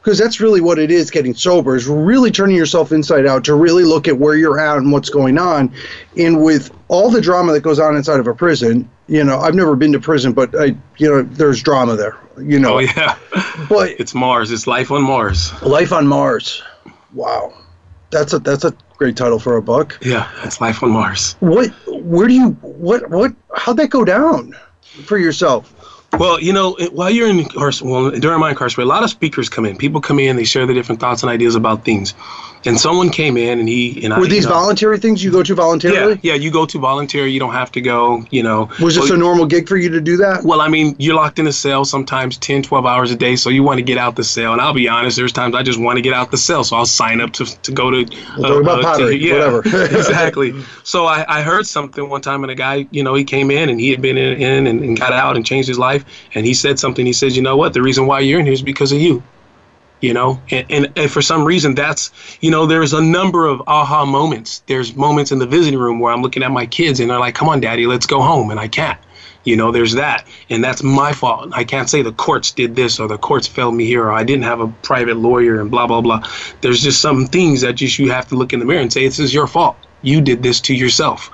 because 0.06 0.18
that's 0.20 0.40
really 0.40 0.60
what 0.60 0.78
it 0.78 0.92
is 0.92 1.10
getting 1.10 1.34
sober 1.34 1.74
is 1.74 1.88
really 1.88 2.30
turning 2.30 2.54
yourself 2.54 2.92
inside 2.92 3.26
out 3.26 3.44
to 3.44 3.56
really 3.56 3.82
look 3.82 4.06
at 4.06 4.16
where 4.16 4.36
you're 4.36 4.60
at 4.60 4.76
and 4.76 4.92
what's 4.92 5.10
going 5.10 5.36
on. 5.36 5.74
And 6.16 6.44
with 6.44 6.70
all 6.86 7.10
the 7.10 7.20
drama 7.20 7.52
that 7.54 7.62
goes 7.62 7.80
on 7.80 7.96
inside 7.96 8.20
of 8.20 8.28
a 8.28 8.34
prison 8.34 8.88
you 9.08 9.22
know 9.22 9.38
i've 9.38 9.54
never 9.54 9.74
been 9.74 9.92
to 9.92 10.00
prison 10.00 10.32
but 10.32 10.54
i 10.54 10.66
you 10.98 11.08
know 11.08 11.22
there's 11.22 11.62
drama 11.62 11.96
there 11.96 12.16
you 12.40 12.58
know. 12.58 12.74
Oh 12.74 12.78
yeah. 12.78 13.16
But 13.68 13.98
it's 13.98 14.14
mars. 14.14 14.52
It's 14.52 14.66
life 14.66 14.90
on 14.92 15.02
mars. 15.02 15.50
Life 15.62 15.92
on 15.92 16.06
mars. 16.06 16.62
Wow. 17.12 17.54
That's 18.10 18.32
a 18.32 18.38
that's 18.38 18.64
a 18.64 18.76
great 18.98 19.16
title 19.16 19.40
for 19.40 19.56
a 19.56 19.62
book. 19.62 19.98
Yeah 20.02 20.30
it's 20.44 20.60
life 20.60 20.84
on 20.84 20.90
mars. 20.90 21.34
What 21.40 21.70
where 21.88 22.28
do 22.28 22.34
you 22.34 22.50
what 22.60 23.10
what 23.10 23.34
how'd 23.56 23.78
that 23.78 23.90
go 23.90 24.04
down 24.04 24.54
for 24.82 25.18
yourself 25.18 25.74
well, 26.18 26.40
you 26.40 26.52
know, 26.52 26.76
while 26.92 27.10
you're 27.10 27.28
in 27.28 27.46
well, 27.82 28.10
during 28.10 28.40
my 28.40 28.50
incarceration, 28.50 28.88
a 28.88 28.92
lot 28.92 29.04
of 29.04 29.10
speakers 29.10 29.48
come 29.48 29.66
in. 29.66 29.76
People 29.76 30.00
come 30.00 30.18
in, 30.18 30.36
they 30.36 30.44
share 30.44 30.66
their 30.66 30.74
different 30.74 31.00
thoughts 31.00 31.22
and 31.22 31.30
ideas 31.30 31.54
about 31.54 31.84
things. 31.84 32.14
And 32.64 32.80
someone 32.80 33.10
came 33.10 33.36
in, 33.36 33.60
and 33.60 33.68
he 33.68 34.04
and 34.04 34.12
I 34.12 34.18
were 34.18 34.26
I, 34.26 34.28
these 34.28 34.44
you 34.44 34.50
know, 34.50 34.56
voluntary 34.56 34.98
things 34.98 35.22
you 35.22 35.30
go 35.30 35.42
to 35.42 35.54
voluntarily? 35.54 36.14
Yeah, 36.22 36.32
yeah, 36.32 36.34
you 36.34 36.50
go 36.50 36.66
to 36.66 36.78
voluntary. 36.78 37.30
You 37.30 37.38
don't 37.38 37.52
have 37.52 37.70
to 37.72 37.80
go. 37.80 38.24
You 38.30 38.42
know, 38.42 38.68
was 38.80 38.96
this 38.96 39.04
well, 39.04 39.14
a 39.14 39.16
normal 39.16 39.46
gig 39.46 39.68
for 39.68 39.76
you 39.76 39.88
to 39.90 40.00
do 40.00 40.16
that? 40.16 40.42
Well, 40.42 40.60
I 40.60 40.68
mean, 40.68 40.96
you're 40.98 41.14
locked 41.14 41.38
in 41.38 41.46
a 41.46 41.52
cell 41.52 41.84
sometimes 41.84 42.38
10, 42.38 42.62
12 42.62 42.86
hours 42.86 43.10
a 43.10 43.16
day, 43.16 43.36
so 43.36 43.50
you 43.50 43.62
want 43.62 43.78
to 43.78 43.84
get 43.84 43.98
out 43.98 44.16
the 44.16 44.24
cell. 44.24 44.52
And 44.52 44.60
I'll 44.60 44.74
be 44.74 44.88
honest, 44.88 45.16
there's 45.16 45.32
times 45.32 45.54
I 45.54 45.62
just 45.62 45.78
want 45.78 45.96
to 45.96 46.02
get 46.02 46.12
out 46.12 46.30
the 46.30 46.38
cell, 46.38 46.64
so 46.64 46.76
I'll 46.76 46.86
sign 46.86 47.20
up 47.20 47.32
to 47.34 47.44
to 47.44 47.72
go 47.72 47.90
to. 47.90 47.98
Uh, 48.38 48.60
about 48.60 48.80
uh, 48.80 48.82
pottery, 48.82 49.18
to, 49.18 49.24
yeah, 49.24 49.34
whatever. 49.34 49.58
exactly. 49.96 50.54
So 50.82 51.06
I, 51.06 51.24
I 51.28 51.42
heard 51.42 51.66
something 51.66 52.08
one 52.08 52.20
time, 52.20 52.42
and 52.42 52.50
a 52.50 52.54
guy, 52.54 52.86
you 52.90 53.02
know, 53.02 53.14
he 53.14 53.24
came 53.24 53.50
in 53.50 53.68
and 53.68 53.80
he 53.80 53.90
had 53.90 54.02
been 54.02 54.16
in, 54.16 54.40
in 54.40 54.66
and, 54.66 54.80
and 54.82 54.98
got 54.98 55.12
out 55.12 55.36
and 55.36 55.46
changed 55.46 55.68
his 55.68 55.78
life, 55.78 56.04
and 56.34 56.44
he 56.46 56.54
said 56.54 56.78
something. 56.78 57.06
He 57.06 57.12
says, 57.12 57.36
you 57.36 57.42
know 57.42 57.56
what? 57.56 57.74
The 57.74 57.82
reason 57.82 58.06
why 58.06 58.20
you're 58.20 58.40
in 58.40 58.46
here 58.46 58.54
is 58.54 58.62
because 58.62 58.92
of 58.92 59.00
you 59.00 59.22
you 60.00 60.12
know? 60.12 60.40
And, 60.50 60.66
and, 60.70 60.92
and, 60.96 61.10
for 61.10 61.22
some 61.22 61.44
reason 61.44 61.74
that's 61.74 62.10
you 62.40 62.50
know 62.50 62.66
there's 62.66 62.92
a 62.92 63.02
number 63.02 63.46
of 63.46 63.62
aha 63.66 64.04
moments. 64.04 64.62
There's 64.66 64.94
moments 64.94 65.32
in 65.32 65.38
the 65.38 65.46
visiting 65.46 65.78
room 65.78 66.00
where 66.00 66.12
i'm 66.12 66.22
looking 66.22 66.42
at 66.42 66.50
my 66.50 66.66
kids 66.66 67.00
and 67.00 67.10
they're 67.10 67.18
like 67.18 67.34
come 67.34 67.48
on 67.48 67.60
daddy 67.60 67.86
let's 67.86 68.06
go 68.06 68.20
home. 68.22 68.50
And 68.50 68.60
i 68.60 68.68
can't. 68.68 68.98
You 69.44 69.56
know 69.56 69.70
there's 69.70 69.92
that. 69.92 70.26
And 70.50 70.62
that's 70.62 70.82
my 70.82 71.12
fault. 71.12 71.50
I 71.52 71.62
can't 71.62 71.88
say 71.88 72.02
the 72.02 72.12
courts 72.12 72.50
did 72.50 72.74
this 72.74 72.98
or 72.98 73.06
the 73.06 73.18
courts 73.18 73.46
failed 73.46 73.74
me 73.74 73.86
here 73.86 74.04
or 74.04 74.12
i 74.12 74.24
didn't 74.24 74.44
have 74.44 74.60
a 74.60 74.68
private 74.82 75.16
lawyer 75.16 75.60
and 75.60 75.70
blah 75.70 75.86
blah 75.86 76.00
blah. 76.00 76.28
There's 76.60 76.82
just 76.82 77.00
some 77.00 77.26
things 77.26 77.60
that 77.62 77.74
just 77.74 77.98
you 77.98 78.10
have 78.10 78.28
to 78.28 78.34
look 78.34 78.52
in 78.52 78.58
the 78.58 78.66
mirror 78.66 78.80
and 78.80 78.92
say 78.92 79.04
this 79.04 79.18
is 79.18 79.32
your 79.32 79.46
fault. 79.46 79.76
You 80.02 80.20
did 80.20 80.42
this 80.42 80.60
to 80.62 80.74
yourself 80.74 81.30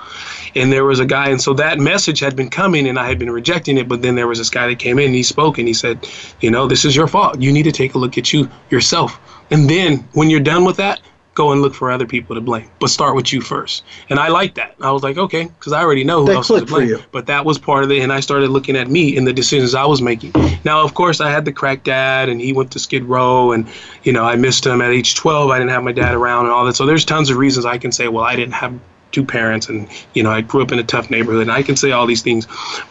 and 0.55 0.71
there 0.71 0.85
was 0.85 0.99
a 0.99 1.05
guy 1.05 1.29
and 1.29 1.41
so 1.41 1.53
that 1.53 1.79
message 1.79 2.19
had 2.19 2.35
been 2.35 2.49
coming 2.49 2.87
and 2.87 2.99
i 2.99 3.07
had 3.07 3.17
been 3.17 3.31
rejecting 3.31 3.77
it 3.77 3.87
but 3.87 4.01
then 4.01 4.15
there 4.15 4.27
was 4.27 4.37
this 4.37 4.49
guy 4.49 4.67
that 4.67 4.79
came 4.79 4.99
in 4.99 5.05
and 5.05 5.15
he 5.15 5.23
spoke 5.23 5.57
and 5.57 5.67
he 5.67 5.73
said 5.73 6.07
you 6.41 6.51
know 6.51 6.67
this 6.67 6.85
is 6.85 6.95
your 6.95 7.07
fault. 7.07 7.39
You 7.39 7.51
need 7.51 7.63
to 7.63 7.71
take 7.71 7.93
a 7.93 7.97
look 7.97 8.17
at 8.17 8.33
you 8.33 8.49
yourself. 8.69 9.19
And 9.51 9.69
then 9.69 9.99
when 10.13 10.29
you're 10.29 10.39
done 10.39 10.65
with 10.65 10.77
that 10.77 11.01
go 11.35 11.51
and 11.51 11.63
look 11.63 11.73
for 11.73 11.89
other 11.89 12.05
people 12.05 12.35
to 12.35 12.41
blame 12.41 12.69
but 12.79 12.89
start 12.89 13.15
with 13.15 13.33
you 13.33 13.41
first. 13.41 13.83
And 14.09 14.19
i 14.19 14.27
like 14.27 14.55
that. 14.55 14.75
I 14.81 14.91
was 14.91 15.01
like 15.03 15.17
okay 15.17 15.45
because 15.45 15.73
i 15.73 15.81
already 15.81 16.03
know 16.03 16.21
who 16.21 16.27
that 16.27 16.35
else 16.35 16.47
to 16.47 16.65
blame. 16.65 16.97
but 17.11 17.25
that 17.27 17.45
was 17.45 17.57
part 17.57 17.83
of 17.83 17.91
it 17.91 18.01
and 18.01 18.13
i 18.13 18.19
started 18.19 18.49
looking 18.49 18.75
at 18.75 18.87
me 18.87 19.17
and 19.17 19.25
the 19.25 19.33
decisions 19.33 19.73
i 19.73 19.85
was 19.85 20.01
making. 20.01 20.31
Now 20.63 20.83
of 20.83 20.93
course 20.93 21.21
i 21.21 21.29
had 21.29 21.45
the 21.45 21.51
crack 21.51 21.83
dad 21.83 22.29
and 22.29 22.39
he 22.39 22.53
went 22.53 22.71
to 22.71 22.79
skid 22.79 23.03
row 23.03 23.51
and 23.51 23.67
you 24.03 24.13
know 24.13 24.25
i 24.25 24.35
missed 24.35 24.65
him 24.65 24.81
at 24.81 24.91
age 24.91 25.15
12 25.15 25.49
i 25.49 25.57
didn't 25.57 25.71
have 25.71 25.83
my 25.83 25.91
dad 25.91 26.13
around 26.13 26.45
and 26.45 26.53
all 26.53 26.65
that. 26.65 26.75
So 26.75 26.85
there's 26.85 27.05
tons 27.05 27.29
of 27.29 27.37
reasons 27.37 27.65
i 27.65 27.77
can 27.77 27.91
say 27.91 28.07
well 28.07 28.23
i 28.23 28.35
didn't 28.35 28.53
have 28.53 28.79
two 29.13 29.23
parents 29.23 29.69
and 29.69 29.87
you 30.13 30.23
know 30.23 30.31
i 30.31 30.41
grew 30.41 30.61
up 30.61 30.71
in 30.71 30.79
a 30.79 30.83
tough 30.83 31.09
neighborhood 31.09 31.43
and 31.43 31.51
i 31.51 31.63
can 31.63 31.75
say 31.75 31.91
all 31.91 32.05
these 32.05 32.21
things 32.21 32.47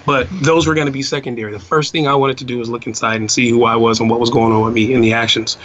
but 0.06 0.26
those 0.42 0.66
were 0.66 0.74
going 0.74 0.86
to 0.86 0.92
be 0.92 1.02
secondary. 1.02 1.52
The 1.52 1.58
first 1.58 1.92
thing 1.92 2.06
i 2.06 2.14
wanted 2.14 2.38
to 2.38 2.44
do 2.44 2.58
was 2.58 2.68
look 2.68 2.86
inside 2.86 3.20
and 3.20 3.30
see 3.30 3.50
who 3.50 3.64
i 3.64 3.76
was 3.76 4.00
and 4.00 4.08
what 4.08 4.20
was 4.20 4.30
going 4.30 4.52
on 4.52 4.64
with 4.64 4.72
me 4.74 4.94
in 4.94 5.00
the 5.00 5.12
actions. 5.12 5.58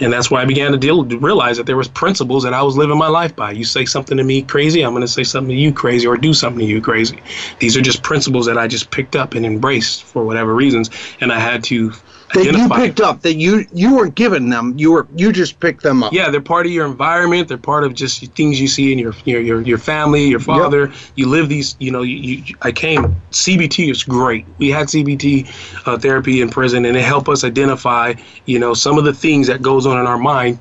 And 0.00 0.12
that's 0.12 0.30
why 0.30 0.40
i 0.42 0.44
began 0.44 0.72
to 0.72 0.78
deal 0.78 1.04
to 1.04 1.18
realize 1.18 1.56
that 1.56 1.66
there 1.66 1.76
was 1.76 1.88
principles 1.88 2.44
that 2.44 2.54
i 2.54 2.62
was 2.62 2.76
living 2.76 2.96
my 2.96 3.08
life 3.08 3.34
by. 3.34 3.50
You 3.50 3.64
say 3.64 3.84
something 3.84 4.16
to 4.16 4.24
me 4.24 4.42
crazy 4.42 4.82
i'm 4.82 4.92
going 4.92 5.02
to 5.02 5.08
say 5.08 5.24
something 5.24 5.54
to 5.54 5.60
you 5.60 5.72
crazy 5.72 6.06
or 6.06 6.16
do 6.16 6.32
something 6.32 6.60
to 6.60 6.64
you 6.64 6.80
crazy. 6.80 7.20
These 7.58 7.76
are 7.76 7.82
just 7.82 8.02
principles 8.02 8.46
that 8.46 8.56
i 8.56 8.66
just 8.66 8.90
picked 8.90 9.16
up 9.16 9.34
and 9.34 9.44
embraced 9.44 10.04
for 10.04 10.24
whatever 10.24 10.54
reasons 10.54 10.90
and 11.20 11.32
i 11.32 11.38
had 11.38 11.64
to 11.64 11.92
that 12.32 12.44
you 12.44 12.68
picked 12.68 13.00
up 13.00 13.22
that 13.22 13.34
you 13.34 13.66
you 13.72 13.94
weren't 13.94 14.14
given 14.14 14.48
them. 14.48 14.74
You 14.76 14.92
were 14.92 15.06
you 15.16 15.32
just 15.32 15.60
picked 15.60 15.82
them 15.82 16.02
up. 16.02 16.12
Yeah 16.12 16.30
they're 16.30 16.40
part 16.40 16.66
of 16.66 16.72
your 16.72 16.86
environment. 16.86 17.48
They're 17.48 17.58
part 17.58 17.84
of 17.84 17.94
just 17.94 18.24
things 18.32 18.60
you 18.60 18.68
see 18.68 18.92
in 18.92 18.98
your 18.98 19.14
your 19.24 19.40
your, 19.40 19.60
your 19.62 19.78
family 19.78 20.26
your 20.26 20.40
father. 20.40 20.86
Yep. 20.86 20.96
you 21.16 21.28
live 21.28 21.48
these 21.48 21.76
you 21.78 21.90
know 21.90 22.02
you, 22.02 22.16
you, 22.16 22.54
i 22.62 22.72
came 22.72 23.16
cbt 23.30 23.90
is 23.90 24.02
great. 24.02 24.46
We 24.58 24.70
had 24.70 24.86
cbt 24.86 25.48
uh, 25.86 25.98
therapy 25.98 26.40
in 26.40 26.50
prison 26.50 26.84
and 26.84 26.96
it 26.96 27.04
helped 27.04 27.28
us 27.28 27.44
identify 27.44 28.14
you 28.46 28.58
know 28.58 28.74
some 28.74 28.98
of 28.98 29.04
the 29.04 29.14
things 29.14 29.46
that 29.46 29.62
goes 29.62 29.86
on 29.86 29.98
in 29.98 30.06
our 30.06 30.18
mind 30.18 30.58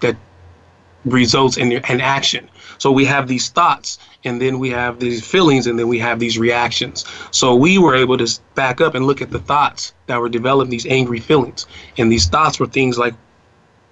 that 0.00 0.16
results 1.04 1.56
in 1.56 1.72
an 1.72 2.00
action 2.00 2.48
so 2.80 2.90
we 2.90 3.04
have 3.04 3.28
these 3.28 3.50
thoughts 3.50 3.98
and 4.24 4.40
then 4.40 4.58
we 4.58 4.70
have 4.70 4.98
these 4.98 5.24
feelings 5.24 5.66
and 5.66 5.78
then 5.78 5.86
we 5.86 5.98
have 5.98 6.18
these 6.18 6.38
reactions 6.38 7.04
so 7.30 7.54
we 7.54 7.78
were 7.78 7.94
able 7.94 8.18
to 8.18 8.40
back 8.54 8.80
up 8.80 8.94
and 8.94 9.06
look 9.06 9.22
at 9.22 9.30
the 9.30 9.38
thoughts 9.38 9.92
that 10.06 10.20
were 10.20 10.28
developing 10.28 10.70
these 10.70 10.86
angry 10.86 11.20
feelings 11.20 11.66
and 11.98 12.10
these 12.10 12.26
thoughts 12.26 12.58
were 12.58 12.66
things 12.66 12.98
like 12.98 13.14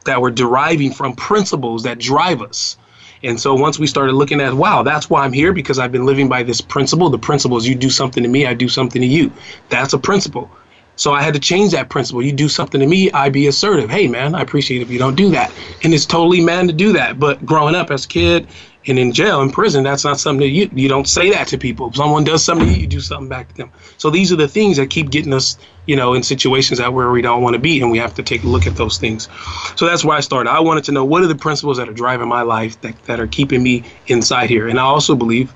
that 0.05 0.21
were 0.21 0.31
deriving 0.31 0.93
from 0.93 1.15
principles 1.15 1.83
that 1.85 1.99
drive 1.99 2.43
us 2.43 2.79
and 3.23 3.39
so 3.39 3.55
once 3.55 3.79
we 3.79 3.87
started 3.87 4.15
looking 4.15 4.41
at 4.41 4.55
wow 4.55 4.83
that's 4.83 5.11
why 5.11 5.23
i'm 5.23 5.33
here 5.33 5.53
because 5.53 5.79
i've 5.79 5.93
been 5.93 6.07
living 6.07 6.29
by 6.29 6.43
this 6.43 6.61
principle 6.61 7.11
the 7.11 7.19
principle 7.19 7.59
is 7.59 7.69
you 7.69 7.75
do 7.75 7.91
something 7.91 8.23
to 8.23 8.29
me 8.29 8.47
i 8.47 8.55
do 8.55 8.69
something 8.69 9.03
to 9.03 9.09
you 9.09 9.31
that's 9.69 9.93
a 9.93 9.99
principle 9.99 10.51
so 10.99 11.13
I 11.13 11.23
had 11.23 11.33
to 11.35 11.41
change 11.41 11.71
that 11.73 11.89
principle. 11.89 12.23
You 12.23 12.33
do 12.33 12.49
something 12.49 12.81
to 12.81 12.87
me, 12.87 13.09
I 13.13 13.29
be 13.29 13.47
assertive. 13.47 13.89
Hey, 13.89 14.09
man, 14.09 14.35
I 14.35 14.41
appreciate 14.41 14.83
if 14.83 14.91
you 14.91 14.99
don't 14.99 15.15
do 15.15 15.31
that. 15.31 15.53
And 15.85 15.95
it's 15.95 16.05
totally 16.05 16.41
man 16.41 16.67
to 16.67 16.73
do 16.73 16.93
that. 16.95 17.21
But 17.21 17.47
growing 17.47 17.77
up 17.77 17.93
as 17.93 18.05
a 18.05 18.09
kid, 18.09 18.49
And 18.89 18.99
in 18.99 19.13
jail, 19.13 19.43
in 19.43 19.51
prison, 19.51 19.85
that's 19.85 20.05
not 20.05 20.19
something 20.19 20.41
that 20.41 20.53
you 20.53 20.71
you 20.73 20.89
don't 20.89 21.07
say 21.07 21.31
that 21.31 21.47
to 21.49 21.59
people. 21.59 21.91
If 21.91 21.97
someone 21.97 22.25
does 22.25 22.43
something 22.43 22.67
to 22.67 22.73
you, 22.73 22.81
you 22.81 22.87
do 22.87 23.01
something 23.01 23.29
back 23.29 23.49
to 23.49 23.55
them. 23.55 23.73
So 23.99 24.11
these 24.11 24.33
are 24.33 24.37
the 24.37 24.49
things 24.49 24.79
that 24.79 24.89
keep 24.91 25.11
getting 25.11 25.35
us, 25.35 25.59
you 25.87 25.95
know, 25.95 26.15
in 26.15 26.23
situations 26.23 26.79
that 26.79 26.93
where 26.95 27.11
we 27.11 27.21
don't 27.23 27.43
want 27.43 27.55
to 27.55 27.61
be, 27.61 27.81
and 27.81 27.91
we 27.91 27.99
have 27.99 28.15
to 28.15 28.23
take 28.23 28.45
a 28.45 28.49
look 28.49 28.67
at 28.67 28.77
those 28.77 28.99
things. 28.99 29.29
So 29.77 29.87
that's 29.87 30.05
why 30.05 30.17
I 30.17 30.21
started. 30.21 30.51
I 30.51 30.61
wanted 30.61 30.85
to 30.85 30.93
know 30.93 31.05
what 31.05 31.23
are 31.23 31.27
the 31.27 31.37
principles 31.37 31.77
that 31.77 31.89
are 31.89 31.93
driving 31.95 32.29
my 32.29 32.43
life 32.43 32.81
that, 32.81 33.03
that 33.05 33.21
are 33.21 33.27
keeping 33.29 33.63
me 33.63 33.85
inside 34.07 34.49
here. 34.49 34.69
And 34.69 34.81
I 34.81 34.85
also 34.85 35.15
believe 35.15 35.55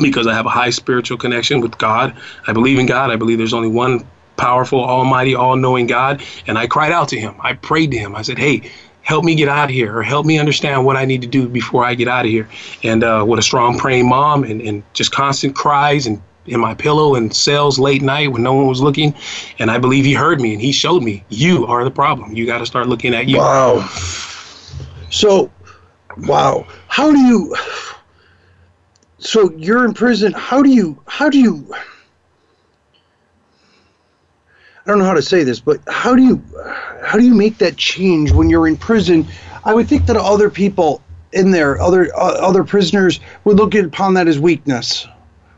because 0.00 0.26
I 0.26 0.34
have 0.34 0.46
a 0.46 0.50
high 0.50 0.70
spiritual 0.70 1.18
connection 1.18 1.60
with 1.60 1.76
God. 1.78 2.16
I 2.46 2.52
believe 2.52 2.78
in 2.78 2.86
God. 2.86 3.10
I 3.10 3.16
believe 3.16 3.38
there's 3.38 3.54
only 3.54 3.68
one 3.68 4.08
powerful, 4.36 4.82
almighty, 4.82 5.34
all 5.34 5.56
knowing 5.56 5.86
God. 5.86 6.22
And 6.46 6.58
I 6.58 6.66
cried 6.66 6.92
out 6.92 7.08
to 7.10 7.20
him. 7.20 7.34
I 7.40 7.52
prayed 7.54 7.90
to 7.90 7.98
him. 7.98 8.16
I 8.16 8.22
said, 8.22 8.38
Hey, 8.38 8.70
help 9.02 9.24
me 9.24 9.34
get 9.34 9.48
out 9.48 9.68
of 9.68 9.74
here 9.74 9.96
or 9.96 10.02
help 10.02 10.24
me 10.26 10.38
understand 10.38 10.84
what 10.84 10.96
I 10.96 11.04
need 11.04 11.20
to 11.22 11.28
do 11.28 11.48
before 11.48 11.84
I 11.84 11.94
get 11.94 12.08
out 12.08 12.24
of 12.24 12.30
here. 12.30 12.48
And 12.82 13.04
uh, 13.04 13.24
with 13.26 13.38
a 13.38 13.42
strong 13.42 13.78
praying 13.78 14.08
mom 14.08 14.44
and, 14.44 14.60
and 14.60 14.82
just 14.94 15.12
constant 15.12 15.54
cries 15.54 16.06
and 16.06 16.22
in 16.46 16.58
my 16.58 16.74
pillow 16.74 17.14
and 17.14 17.34
cells 17.34 17.78
late 17.78 18.02
night 18.02 18.32
when 18.32 18.42
no 18.42 18.52
one 18.52 18.66
was 18.66 18.80
looking. 18.80 19.14
And 19.58 19.70
I 19.70 19.78
believe 19.78 20.04
he 20.04 20.12
heard 20.12 20.40
me 20.40 20.52
and 20.52 20.60
he 20.60 20.72
showed 20.72 21.02
me, 21.02 21.24
you 21.28 21.66
are 21.66 21.84
the 21.84 21.90
problem. 21.90 22.32
You 22.34 22.46
got 22.46 22.58
to 22.58 22.66
start 22.66 22.88
looking 22.88 23.14
at 23.14 23.28
you. 23.28 23.38
Wow. 23.38 23.88
So, 25.10 25.50
wow. 26.18 26.66
How 26.88 27.12
do 27.12 27.18
you, 27.18 27.54
so 29.18 29.52
you're 29.52 29.84
in 29.84 29.94
prison. 29.94 30.32
How 30.32 30.62
do 30.62 30.70
you, 30.70 31.00
how 31.06 31.28
do 31.28 31.38
you, 31.38 31.72
I 34.84 34.90
don't 34.90 34.98
know 34.98 35.04
how 35.04 35.14
to 35.14 35.22
say 35.22 35.44
this, 35.44 35.60
but 35.60 35.80
how 35.86 36.14
do 36.16 36.22
you 36.22 36.42
how 37.02 37.16
do 37.16 37.24
you 37.24 37.34
make 37.34 37.58
that 37.58 37.76
change 37.76 38.32
when 38.32 38.50
you're 38.50 38.66
in 38.66 38.76
prison? 38.76 39.26
I 39.64 39.74
would 39.74 39.88
think 39.88 40.06
that 40.06 40.16
other 40.16 40.50
people 40.50 41.02
in 41.32 41.52
there, 41.52 41.80
other 41.80 42.14
uh, 42.16 42.34
other 42.40 42.64
prisoners, 42.64 43.20
would 43.44 43.56
look 43.56 43.74
upon 43.74 44.14
that 44.14 44.26
as 44.26 44.40
weakness. 44.40 45.06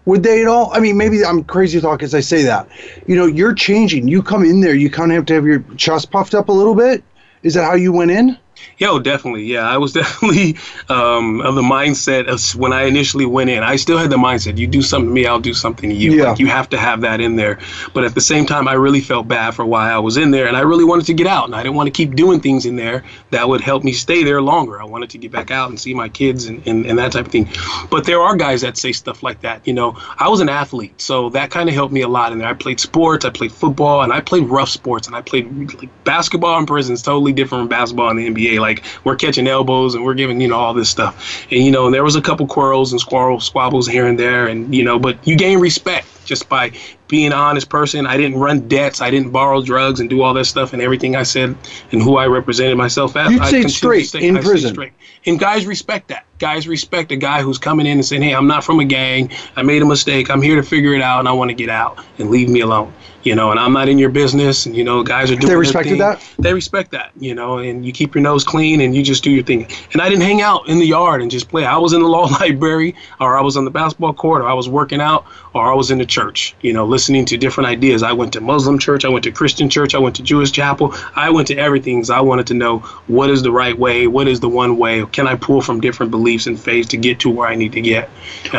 Would 0.04 0.22
they 0.22 0.42
at 0.42 0.48
all? 0.48 0.70
I 0.74 0.80
mean, 0.80 0.98
maybe 0.98 1.24
I'm 1.24 1.42
crazy 1.42 1.80
talk 1.80 2.02
as 2.02 2.14
I 2.14 2.20
say 2.20 2.42
that. 2.42 2.68
You 3.06 3.16
know, 3.16 3.24
you're 3.24 3.54
changing. 3.54 4.08
You 4.08 4.22
come 4.22 4.44
in 4.44 4.60
there, 4.60 4.74
you 4.74 4.90
kind 4.90 5.10
of 5.10 5.16
have 5.16 5.26
to 5.26 5.34
have 5.34 5.46
your 5.46 5.60
chest 5.76 6.10
puffed 6.10 6.34
up 6.34 6.50
a 6.50 6.52
little 6.52 6.74
bit. 6.74 7.02
Is 7.42 7.54
that 7.54 7.64
how 7.64 7.74
you 7.74 7.92
went 7.92 8.10
in? 8.10 8.38
Yo, 8.78 8.98
definitely. 8.98 9.44
Yeah, 9.44 9.68
I 9.68 9.78
was 9.78 9.92
definitely 10.00 10.56
um, 10.88 11.40
of 11.40 11.54
the 11.54 11.62
mindset 11.62 12.26
of 12.26 12.58
when 12.58 12.72
I 12.72 12.84
initially 12.84 13.26
went 13.26 13.50
in. 13.50 13.62
I 13.62 13.76
still 13.76 13.98
had 13.98 14.10
the 14.10 14.16
mindset: 14.16 14.58
you 14.58 14.66
do 14.66 14.82
something 14.82 15.08
to 15.08 15.14
me, 15.14 15.26
I'll 15.26 15.40
do 15.40 15.54
something 15.54 15.90
to 15.90 15.96
you. 15.96 16.12
Yeah. 16.14 16.30
Like 16.30 16.38
you 16.38 16.46
have 16.48 16.68
to 16.70 16.78
have 16.78 17.00
that 17.02 17.20
in 17.20 17.36
there. 17.36 17.58
But 17.92 18.04
at 18.04 18.14
the 18.14 18.20
same 18.20 18.46
time, 18.46 18.68
I 18.68 18.74
really 18.74 19.00
felt 19.00 19.28
bad 19.28 19.54
for 19.54 19.64
why 19.64 19.90
I 19.90 19.98
was 19.98 20.16
in 20.16 20.30
there, 20.30 20.46
and 20.46 20.56
I 20.56 20.60
really 20.60 20.84
wanted 20.84 21.06
to 21.06 21.14
get 21.14 21.26
out, 21.26 21.46
and 21.46 21.54
I 21.54 21.62
didn't 21.62 21.76
want 21.76 21.86
to 21.86 21.92
keep 21.92 22.14
doing 22.14 22.40
things 22.40 22.66
in 22.66 22.76
there 22.76 23.04
that 23.30 23.48
would 23.48 23.60
help 23.60 23.84
me 23.84 23.92
stay 23.92 24.24
there 24.24 24.42
longer. 24.42 24.80
I 24.80 24.84
wanted 24.84 25.10
to 25.10 25.18
get 25.18 25.32
back 25.32 25.50
out 25.50 25.70
and 25.70 25.78
see 25.78 25.94
my 25.94 26.08
kids 26.08 26.46
and, 26.46 26.66
and, 26.66 26.86
and 26.86 26.98
that 26.98 27.12
type 27.12 27.26
of 27.26 27.32
thing. 27.32 27.48
But 27.90 28.04
there 28.04 28.20
are 28.20 28.36
guys 28.36 28.60
that 28.62 28.76
say 28.76 28.92
stuff 28.92 29.22
like 29.22 29.40
that. 29.42 29.66
You 29.66 29.72
know, 29.72 29.96
I 30.18 30.28
was 30.28 30.40
an 30.40 30.48
athlete, 30.48 31.00
so 31.00 31.30
that 31.30 31.50
kind 31.50 31.68
of 31.68 31.74
helped 31.74 31.92
me 31.92 32.02
a 32.02 32.08
lot 32.08 32.32
in 32.32 32.38
there. 32.38 32.48
I 32.48 32.54
played 32.54 32.80
sports, 32.80 33.24
I 33.24 33.30
played 33.30 33.52
football, 33.52 34.02
and 34.02 34.12
I 34.12 34.20
played 34.20 34.44
rough 34.44 34.68
sports, 34.68 35.06
and 35.06 35.16
I 35.16 35.22
played 35.22 35.74
like 35.74 36.04
basketball 36.04 36.58
in 36.58 36.66
prison 36.66 36.94
is 36.94 37.02
totally 37.02 37.32
different 37.32 37.62
from 37.62 37.68
basketball 37.68 38.10
in 38.10 38.16
the 38.16 38.28
NBA. 38.28 38.43
Like 38.58 38.84
we're 39.04 39.16
catching 39.16 39.46
elbows 39.46 39.94
and 39.94 40.04
we're 40.04 40.14
giving 40.14 40.40
you 40.40 40.48
know 40.48 40.56
all 40.58 40.74
this 40.74 40.88
stuff, 40.90 41.46
and 41.50 41.62
you 41.64 41.70
know 41.70 41.90
there 41.90 42.04
was 42.04 42.16
a 42.16 42.22
couple 42.22 42.46
quarrels 42.46 42.92
and 42.92 43.00
squirrels, 43.00 43.44
squabbles 43.44 43.86
here 43.88 44.06
and 44.06 44.18
there, 44.18 44.46
and 44.46 44.74
you 44.74 44.84
know, 44.84 44.98
but 44.98 45.16
you 45.26 45.36
gain 45.36 45.58
respect 45.58 46.06
just 46.24 46.48
by 46.48 46.72
being 47.08 47.26
an 47.26 47.32
honest 47.34 47.68
person. 47.68 48.06
I 48.06 48.16
didn't 48.16 48.38
run 48.38 48.66
debts. 48.66 49.00
I 49.02 49.10
didn't 49.10 49.30
borrow 49.30 49.60
drugs 49.62 50.00
and 50.00 50.08
do 50.08 50.22
all 50.22 50.32
that 50.34 50.46
stuff. 50.46 50.72
And 50.72 50.80
everything 50.80 51.16
I 51.16 51.22
said 51.22 51.54
and 51.92 52.02
who 52.02 52.16
I 52.16 52.26
represented 52.26 52.78
myself 52.78 53.14
as. 53.14 53.30
You 53.30 53.40
I 53.40 53.48
stayed 53.48 53.70
straight 53.70 54.06
stay- 54.06 54.26
in 54.26 54.38
I 54.38 54.40
prison. 54.40 54.72
straight. 54.72 54.92
And 55.26 55.38
guys 55.38 55.66
respect 55.66 56.08
that. 56.08 56.24
Guys 56.38 56.66
respect 56.66 57.12
a 57.12 57.16
guy 57.16 57.42
who's 57.42 57.58
coming 57.58 57.86
in 57.86 57.92
and 57.92 58.04
saying, 58.04 58.22
"Hey, 58.22 58.34
I'm 58.34 58.46
not 58.46 58.64
from 58.64 58.80
a 58.80 58.84
gang. 58.84 59.30
I 59.56 59.62
made 59.62 59.82
a 59.82 59.86
mistake. 59.86 60.30
I'm 60.30 60.42
here 60.42 60.56
to 60.56 60.62
figure 60.62 60.92
it 60.94 61.02
out, 61.02 61.20
and 61.20 61.28
I 61.28 61.32
want 61.32 61.50
to 61.50 61.54
get 61.54 61.68
out 61.68 61.98
and 62.18 62.30
leave 62.30 62.48
me 62.48 62.60
alone." 62.60 62.92
You 63.22 63.34
know, 63.34 63.50
and 63.50 63.58
I'm 63.58 63.72
not 63.72 63.88
in 63.88 63.98
your 63.98 64.10
business. 64.10 64.66
And 64.66 64.76
you 64.76 64.84
know, 64.84 65.02
guys 65.02 65.30
are 65.30 65.36
doing. 65.36 65.48
their 65.48 65.58
respected 65.58 65.98
that? 65.98 66.22
They 66.38 66.52
respect 66.52 66.90
that. 66.90 67.12
You 67.18 67.34
know, 67.34 67.58
and 67.58 67.86
you 67.86 67.92
keep 67.92 68.14
your 68.14 68.22
nose 68.22 68.44
clean 68.44 68.82
and 68.82 68.94
you 68.94 69.02
just 69.02 69.24
do 69.24 69.30
your 69.30 69.44
thing. 69.44 69.66
And 69.92 70.02
I 70.02 70.10
didn't 70.10 70.24
hang 70.24 70.42
out 70.42 70.68
in 70.68 70.78
the 70.78 70.86
yard 70.86 71.22
and 71.22 71.30
just 71.30 71.48
play. 71.48 71.64
I 71.64 71.78
was 71.78 71.92
in 71.94 72.02
the 72.02 72.08
law 72.16 72.24
library, 72.24 72.94
or 73.20 73.38
I 73.38 73.40
was 73.40 73.56
on 73.56 73.64
the 73.64 73.70
basketball 73.70 74.12
court, 74.12 74.42
or 74.42 74.48
I 74.48 74.52
was 74.52 74.68
working 74.68 75.00
out, 75.00 75.24
or 75.54 75.70
I 75.70 75.74
was 75.74 75.90
in 75.90 75.98
the 75.98 76.04
church. 76.04 76.54
You 76.60 76.72
know, 76.72 76.84
listening 76.84 77.24
to 77.26 77.38
different 77.38 77.68
ideas. 77.68 78.02
I 78.02 78.12
went 78.12 78.32
to 78.34 78.40
Muslim 78.40 78.78
church. 78.78 79.04
I 79.04 79.08
went 79.08 79.24
to 79.24 79.32
Christian 79.32 79.70
church. 79.70 79.94
I 79.94 79.98
went 79.98 80.16
to 80.16 80.22
Jewish 80.22 80.52
chapel. 80.52 80.94
I 81.14 81.30
went 81.30 81.48
to 81.48 81.56
everything. 81.56 82.04
I 82.10 82.20
wanted 82.20 82.48
to 82.48 82.54
know 82.54 82.80
what 83.06 83.30
is 83.30 83.42
the 83.42 83.52
right 83.52 83.78
way. 83.78 84.06
What 84.08 84.26
is 84.26 84.40
the 84.40 84.48
one 84.48 84.76
way? 84.76 85.06
Can 85.06 85.28
I 85.28 85.36
pull 85.36 85.62
from 85.62 85.80
different 85.80 86.10
beliefs 86.10 86.23
and 86.46 86.58
faiths 86.58 86.88
to 86.88 86.96
get 86.96 87.20
to 87.20 87.30
where 87.30 87.48
I 87.48 87.54
need 87.54 87.72
to 87.72 87.80
get? 87.80 88.08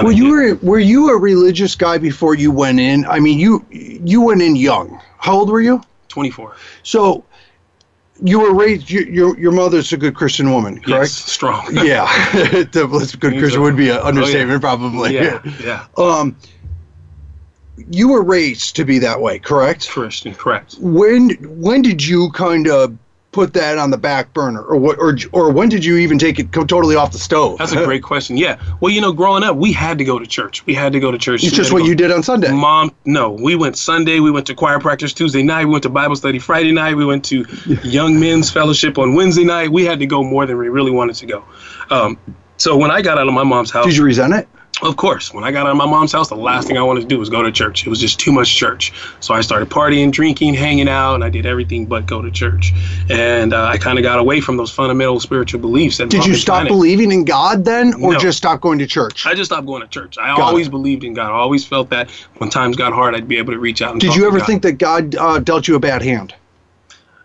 Were 0.04 0.12
you 0.12 0.30
were 0.32 0.56
were 0.62 0.80
you 0.80 1.10
a 1.10 1.18
religious 1.18 1.76
guy 1.76 1.98
before 1.98 2.36
you 2.36 2.52
went 2.52 2.80
in? 2.80 3.06
I 3.06 3.20
mean, 3.20 3.40
you 3.40 3.66
you 3.70 4.22
went 4.22 4.42
in 4.42 4.56
young. 4.56 5.00
How 5.18 5.34
old 5.34 5.50
were 5.50 5.62
you? 5.62 5.82
24. 6.10 6.56
So 6.84 7.24
you 8.24 8.40
were 8.40 8.54
raised. 8.54 8.90
Your 8.90 9.04
your, 9.08 9.40
your 9.40 9.52
mother's 9.52 9.92
a 9.92 9.98
good 9.98 10.16
Christian 10.16 10.52
woman, 10.52 10.76
Yes, 10.86 10.88
correct? 10.88 11.12
strong. 11.12 11.68
Yeah, 11.86 12.06
the 12.72 13.18
good 13.20 13.40
Christian 13.40 13.62
would 13.62 13.76
be 13.76 13.90
an 13.90 13.98
understatement, 13.98 14.62
probably. 14.62 15.14
yeah, 15.14 15.42
yeah. 15.64 15.88
Um, 15.98 16.36
you 17.90 18.10
were 18.10 18.24
raised 18.24 18.76
to 18.78 18.86
be 18.86 19.00
that 19.00 19.20
way, 19.20 19.40
correct? 19.40 19.90
Christian, 19.90 20.34
correct. 20.34 20.76
When 20.80 21.32
when 21.60 21.82
did 21.82 22.06
you 22.06 22.32
kind 22.32 22.68
of 22.68 22.98
put 23.36 23.52
that 23.52 23.78
on 23.78 23.90
the 23.92 23.98
back 23.98 24.34
burner, 24.34 24.62
or 24.64 24.78
what, 24.78 24.98
or 24.98 25.18
or 25.34 25.52
when 25.52 25.68
did 25.68 25.84
you 25.84 25.98
even 25.98 26.18
take 26.18 26.40
it 26.40 26.54
totally 26.54 26.96
off 26.96 27.12
the 27.12 27.20
stove? 27.20 27.58
That's 27.58 27.74
a 27.74 27.84
great 27.84 28.02
question. 28.12 28.38
Yeah. 28.38 28.58
Well, 28.80 28.94
you 28.94 29.02
know, 29.02 29.12
growing 29.12 29.44
up, 29.44 29.58
we 29.58 29.74
had 29.74 29.98
to 29.98 30.06
go 30.06 30.18
to 30.18 30.26
church. 30.26 30.66
We 30.66 30.74
had 30.74 30.94
to 30.94 31.02
go 31.02 31.12
to 31.12 31.18
church. 31.18 31.44
It's 31.44 31.52
We 31.52 31.58
just 31.58 31.74
what 31.74 31.84
you 31.84 31.96
did 31.96 32.12
on 32.12 32.24
Sunday. 32.24 32.50
Mom, 32.50 32.96
no, 33.04 33.32
we 33.32 33.56
went 33.56 33.78
Sunday. 33.78 34.22
We 34.22 34.32
went 34.32 34.48
to 34.48 34.56
choir 34.56 34.80
practice 34.80 35.12
Tuesday 35.12 35.44
night. 35.44 35.66
We 35.66 35.72
went 35.72 35.84
to 35.84 35.90
Bible 35.90 36.16
study 36.16 36.40
Friday 36.40 36.72
night. 36.72 36.96
We 36.96 37.06
went 37.06 37.26
to 37.26 37.46
Young 37.84 38.18
Men's 38.18 38.50
Fellowship 38.50 38.98
on 38.98 39.16
Wednesday 39.16 39.44
night. 39.44 39.70
We 39.70 39.84
had 39.84 40.00
to 40.00 40.06
go 40.06 40.24
more 40.24 40.46
than 40.46 40.58
we 40.58 40.70
really 40.70 40.92
wanted 40.92 41.18
to 41.18 41.26
go. 41.26 41.44
Um, 41.90 42.18
so 42.56 42.78
when 42.78 42.90
I 42.90 43.02
got 43.02 43.18
out 43.18 43.28
of 43.28 43.34
my 43.34 43.44
mom's 43.44 43.70
house, 43.70 43.86
Did 43.86 43.98
you 43.98 44.06
resent 44.06 44.34
it? 44.34 44.48
Of 44.82 44.98
course, 44.98 45.34
when 45.34 45.44
I 45.44 45.52
got 45.52 45.66
out 45.68 45.72
of 45.72 45.78
my 45.78 45.86
mom's 45.86 46.12
house, 46.12 46.30
the 46.30 46.36
last 46.36 46.68
thing 46.68 46.78
I 46.78 46.82
wanted 46.84 47.02
to 47.02 47.08
do 47.08 47.18
was 47.20 47.30
go 47.30 47.42
to 47.44 47.52
church. 47.52 47.86
It 47.86 47.90
was 47.90 48.00
just 48.00 48.20
too 48.20 48.32
much 48.32 48.56
church. 48.56 48.92
So 49.20 49.34
I 49.34 49.42
started 49.42 49.70
partying, 49.70 50.12
drinking, 50.12 50.54
hanging 50.54 50.90
out, 50.90 51.16
and 51.16 51.24
I 51.24 51.30
did 51.30 51.46
everything 51.46 51.86
but 51.86 52.06
go 52.06 52.22
to 52.22 52.30
church. 52.32 52.74
And 53.10 53.54
uh, 53.54 53.66
I 53.66 53.78
kind 53.78 53.98
of 53.98 54.04
got 54.04 54.20
away 54.20 54.42
from 54.42 54.58
those 54.58 54.72
fundamental 54.72 55.20
spiritual 55.20 55.60
beliefs. 55.62 55.98
That 55.98 56.10
Did 56.10 56.26
you 56.26 56.36
stop 56.36 56.56
planet. 56.58 56.72
believing 56.72 57.12
in 57.12 57.26
God 57.26 57.66
then, 57.66 57.94
or 57.96 58.14
No. 58.14 58.20
just 58.20 58.38
stop 58.38 58.62
going 58.62 58.80
to 58.80 58.88
church? 58.88 59.26
I 59.26 59.34
just 59.34 59.50
stopped 59.52 59.68
going 59.68 59.82
to 59.82 59.88
church. 59.88 60.18
I 60.18 60.28
Got 60.28 60.42
always 60.42 60.68
it. 60.68 60.72
believed 60.72 61.04
in 61.04 61.14
God. 61.14 61.30
I 61.32 61.36
always 61.36 61.66
felt 61.66 61.90
that 61.92 62.10
when 62.38 62.50
times 62.50 62.76
got 62.76 62.94
hard, 62.94 63.16
I'd 63.16 63.28
be 63.28 63.38
able 63.38 63.54
to 63.54 63.60
reach 63.60 63.82
out 63.82 63.92
and 63.92 64.02
Did 64.02 64.16
you 64.16 64.28
ever 64.28 64.40
think 64.40 64.62
that 64.64 64.74
God 64.74 65.16
uh, 65.16 65.40
dealt 65.40 65.68
you 65.68 65.76
a 65.76 65.80
bad 65.80 66.02
hand? 66.02 66.34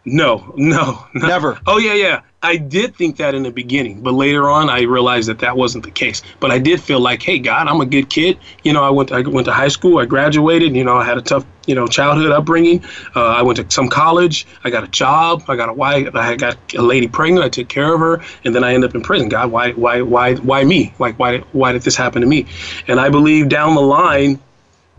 No, 0.04 0.52
no, 0.57 1.07
no. 1.14 1.26
Never. 1.28 1.59
Oh 1.66 1.78
yeah, 1.78 1.95
yeah. 1.95 2.23
I 2.42 2.57
did 2.57 2.97
think 2.97 3.19
that 3.19 3.35
in 3.35 3.42
the 3.42 3.50
beginning, 3.50 4.00
but 4.00 4.14
later 4.14 4.49
on, 4.49 4.71
I 4.71 4.83
realized 4.83 5.28
that 5.28 5.40
that 5.40 5.59
wasn't 5.59 5.85
the 5.85 5.90
case. 5.90 6.23
But 6.40 6.50
I 6.50 6.59
did 6.59 6.80
feel 6.80 6.99
like, 6.99 7.23
hey, 7.23 7.38
God, 7.38 7.69
I'm 7.69 7.83
a 7.83 7.87
good 7.87 8.09
kid. 8.09 8.38
You 8.64 8.73
know, 8.73 8.83
I 8.83 8.88
went, 8.88 9.12
I 9.12 9.21
went 9.21 9.45
to 9.45 9.52
high 9.52 9.69
school, 9.69 9.99
I 9.99 10.07
graduated. 10.07 10.75
You 10.75 10.83
know, 10.83 10.97
I 10.97 11.04
had 11.04 11.19
a 11.19 11.21
tough, 11.21 11.45
you 11.66 11.75
know, 11.75 11.87
childhood 11.87 12.33
upbringing. 12.33 12.83
Uh, 13.14 13.26
I 13.26 13.42
went 13.42 13.59
to 13.59 13.71
some 13.71 13.88
college. 13.88 14.47
I 14.64 14.71
got 14.71 14.85
a 14.85 14.88
job. 14.88 15.45
I 15.49 15.57
got 15.57 15.69
a 15.69 15.75
wife. 15.75 16.14
I 16.14 16.35
got 16.37 16.57
a 16.75 16.80
lady 16.80 17.07
pregnant. 17.07 17.45
I 17.45 17.50
took 17.50 17.69
care 17.69 17.92
of 17.92 18.00
her, 18.00 18.23
and 18.47 18.54
then 18.54 18.64
I 18.64 18.73
ended 18.73 18.88
up 18.88 18.95
in 18.95 19.02
prison. 19.02 19.28
God, 19.28 19.50
why, 19.50 19.73
why, 19.73 20.00
why, 20.00 20.37
why 20.37 20.64
me? 20.64 20.95
Like, 20.99 21.19
why, 21.19 21.40
why 21.52 21.73
did 21.73 21.83
this 21.83 21.97
happen 21.97 22.23
to 22.23 22.26
me? 22.26 22.47
And 22.88 22.99
I 22.99 23.11
believe 23.11 23.50
down 23.50 23.75
the 23.75 23.83
line, 23.83 24.40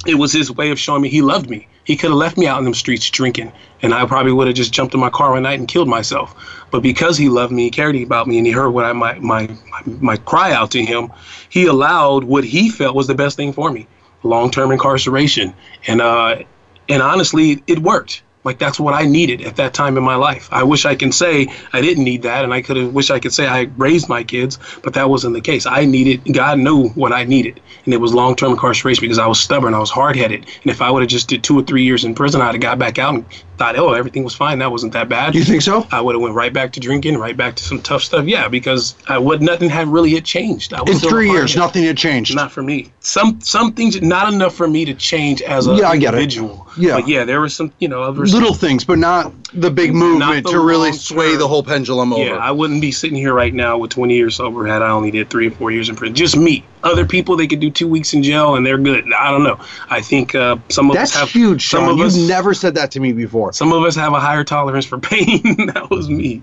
it 0.06 0.16
was 0.16 0.32
his 0.32 0.52
way 0.52 0.70
of 0.70 0.80
showing 0.80 1.02
me 1.02 1.10
he 1.10 1.24
loved 1.24 1.50
me. 1.50 1.68
He 1.84 1.96
could 1.96 2.12
have 2.12 2.18
left 2.18 2.38
me 2.38 2.48
out 2.48 2.60
in 2.60 2.66
them 2.66 2.74
streets 2.74 3.10
drinking, 3.10 3.52
and 3.82 3.94
I 3.94 4.06
probably 4.06 4.32
would 4.32 4.48
have 4.48 4.56
just 4.56 4.72
jumped 4.72 4.94
in 4.94 5.00
my 5.00 5.10
car 5.10 5.32
one 5.32 5.44
night 5.44 5.60
and 5.60 5.68
killed 5.68 5.88
myself. 5.88 6.36
But 6.70 6.82
because 6.82 7.18
he 7.18 7.30
loved 7.30 7.52
me, 7.52 7.64
he 7.64 7.70
cared 7.72 7.96
about 7.96 8.28
me, 8.28 8.38
and 8.38 8.46
he 8.46 8.54
heard 8.54 8.70
what 8.70 8.86
I 8.86 8.94
my 8.94 9.16
my, 9.20 9.50
my 9.86 10.18
cry 10.18 10.54
out 10.54 10.72
to 10.72 10.84
him, 10.84 11.12
he 11.50 11.66
allowed 11.66 12.24
what 12.24 12.44
he 12.44 12.70
felt 12.70 12.96
was 12.96 13.08
the 13.08 13.16
best 13.16 13.36
thing 13.36 13.54
for 13.54 13.72
me: 13.72 13.88
long-term 14.24 14.72
incarceration. 14.72 15.54
And 15.88 16.02
uh, 16.02 16.44
and 16.88 17.02
honestly, 17.02 17.64
it 17.68 17.80
worked. 17.80 18.24
Like 18.44 18.58
that's 18.60 18.80
what 18.80 18.94
I 18.94 19.04
needed 19.04 19.42
at 19.42 19.56
that 19.58 19.74
time 19.74 19.98
in 19.98 20.04
my 20.04 20.16
life. 20.16 20.50
I 20.52 20.64
wish 20.64 20.86
I 20.86 20.96
can 20.96 21.12
say 21.12 21.48
I 21.74 21.82
didn't 21.82 22.04
need 22.04 22.24
that, 22.24 22.44
and 22.44 22.54
I 22.54 22.62
could 22.62 22.78
have 22.78 22.92
wish 22.94 23.12
I 23.12 23.20
could 23.20 23.34
say 23.34 23.48
I 23.48 23.70
raised 23.78 24.10
my 24.10 24.24
kids, 24.24 24.58
but 24.84 24.94
that 24.94 25.10
wasn't 25.10 25.36
the 25.36 25.42
case. 25.42 25.66
I 25.66 25.86
needed 25.86 26.34
God 26.34 26.60
knew 26.60 26.90
what 26.90 27.12
I 27.12 27.24
needed, 27.24 27.62
and 27.86 27.94
it 27.94 27.98
was 27.98 28.14
long 28.14 28.36
term 28.36 28.52
incarceration 28.52 29.02
because 29.02 29.20
I 29.20 29.28
was 29.28 29.40
stubborn, 29.40 29.74
I 29.74 29.80
was 29.80 29.92
hard 29.92 30.16
headed, 30.16 30.46
and 30.64 30.72
if 30.72 30.82
I 30.82 30.90
would 30.90 31.02
have 31.04 31.10
just 31.10 31.28
did 31.28 31.44
two 31.44 31.60
or 31.60 31.64
three 31.64 31.84
years 31.84 32.04
in 32.04 32.16
prison, 32.16 32.42
I'd 32.42 32.54
have 32.54 32.62
got 32.62 32.80
back 32.80 32.98
out 33.00 33.14
and 33.14 33.26
thought, 33.58 33.78
oh, 33.78 33.94
everything 33.94 34.24
was 34.24 34.34
fine. 34.34 34.58
That 34.58 34.72
wasn't 34.72 34.94
that 34.94 35.08
bad. 35.08 35.36
You 35.36 35.44
think 35.44 35.62
so? 35.62 35.86
I 35.92 36.02
would 36.02 36.16
have 36.16 36.22
went 36.22 36.34
right 36.34 36.52
back 36.52 36.74
to 36.74 36.80
drinking, 36.80 37.20
right 37.20 37.38
back 37.38 37.56
to 37.58 37.64
some 37.64 37.80
tough 37.80 38.02
stuff. 38.02 38.26
Yeah, 38.26 38.48
because 38.48 38.96
I 39.08 39.20
would 39.20 39.42
nothing 39.44 39.70
had 39.70 39.88
really 39.88 40.12
had 40.16 40.26
changed. 40.26 40.74
I 40.74 40.82
was 40.82 41.04
In 41.04 41.10
three 41.10 41.30
years, 41.30 41.56
nothing 41.56 41.84
had 41.84 41.96
changed. 41.98 42.36
Not 42.36 42.52
for 42.52 42.64
me. 42.64 42.92
Some 43.02 43.40
some 43.42 43.74
things 43.74 44.02
not 44.02 44.34
enough 44.34 44.56
for 44.56 44.68
me 44.68 44.86
to 44.86 44.96
change 44.96 45.44
as 45.44 45.68
an 45.68 45.76
Yeah, 45.78 45.90
I 45.90 45.98
get 45.98 46.16
it. 46.16 46.18
individual. 46.18 46.68
Yeah. 46.78 46.96
But 46.96 47.08
yeah, 47.08 47.24
there 47.24 47.40
was 47.42 47.54
some 47.54 47.72
you 47.78 47.88
know 47.88 48.02
other 48.02 48.26
little 48.34 48.54
things, 48.54 48.84
but 48.84 48.98
not 48.98 49.34
the 49.54 49.70
big 49.72 49.94
movement 49.94 50.46
the 50.46 50.52
to 50.52 50.60
really 50.60 50.92
sway 50.94 51.32
term. 51.32 51.40
the 51.40 51.48
whole 51.48 51.64
pendulum 51.64 52.14
over. 52.14 52.24
Yeah, 52.24 52.36
I 52.38 52.52
wouldn't 52.52 52.82
be 52.82 52.92
sitting 52.92 53.18
here 53.18 53.34
right 53.34 53.54
now 53.54 53.78
with 53.78 53.92
20 53.92 54.16
years 54.16 54.36
sober 54.36 54.66
had 54.66 54.82
I 54.82 54.90
only 54.90 55.12
did 55.12 55.30
three 55.30 55.48
or 55.48 55.52
four 55.52 55.72
years 55.72 55.90
in 55.90 55.96
prison. 55.96 56.16
Just 56.16 56.36
me. 56.38 56.64
Other 56.84 57.06
people, 57.06 57.36
they 57.36 57.48
could 57.48 57.60
do 57.60 57.70
two 57.70 57.88
weeks 57.88 58.14
in 58.14 58.24
jail 58.24 58.56
and 58.56 58.66
they're 58.66 58.78
good. 58.78 59.12
I 59.14 59.30
don't 59.32 59.44
know. 59.44 59.60
I 59.90 60.02
think 60.02 60.34
uh, 60.36 60.58
some 60.70 60.90
of 60.90 60.96
That's 60.96 61.14
us 61.16 61.20
have 61.20 61.30
huge, 61.30 61.68
Some 61.68 61.82
Sean. 61.82 61.90
of 61.92 61.98
You've 61.98 62.08
us, 62.08 62.18
never 62.18 62.54
said 62.54 62.76
that 62.76 62.92
to 62.92 63.00
me 63.00 63.14
before. 63.14 63.54
some 63.54 63.72
of 63.74 63.84
us 63.84 63.96
have 63.96 64.14
a 64.14 64.20
higher 64.20 64.44
tolerance 64.44 64.86
for 64.86 64.98
pain. 65.12 65.42
that 65.74 65.88
was 65.92 66.10
me. 66.10 66.42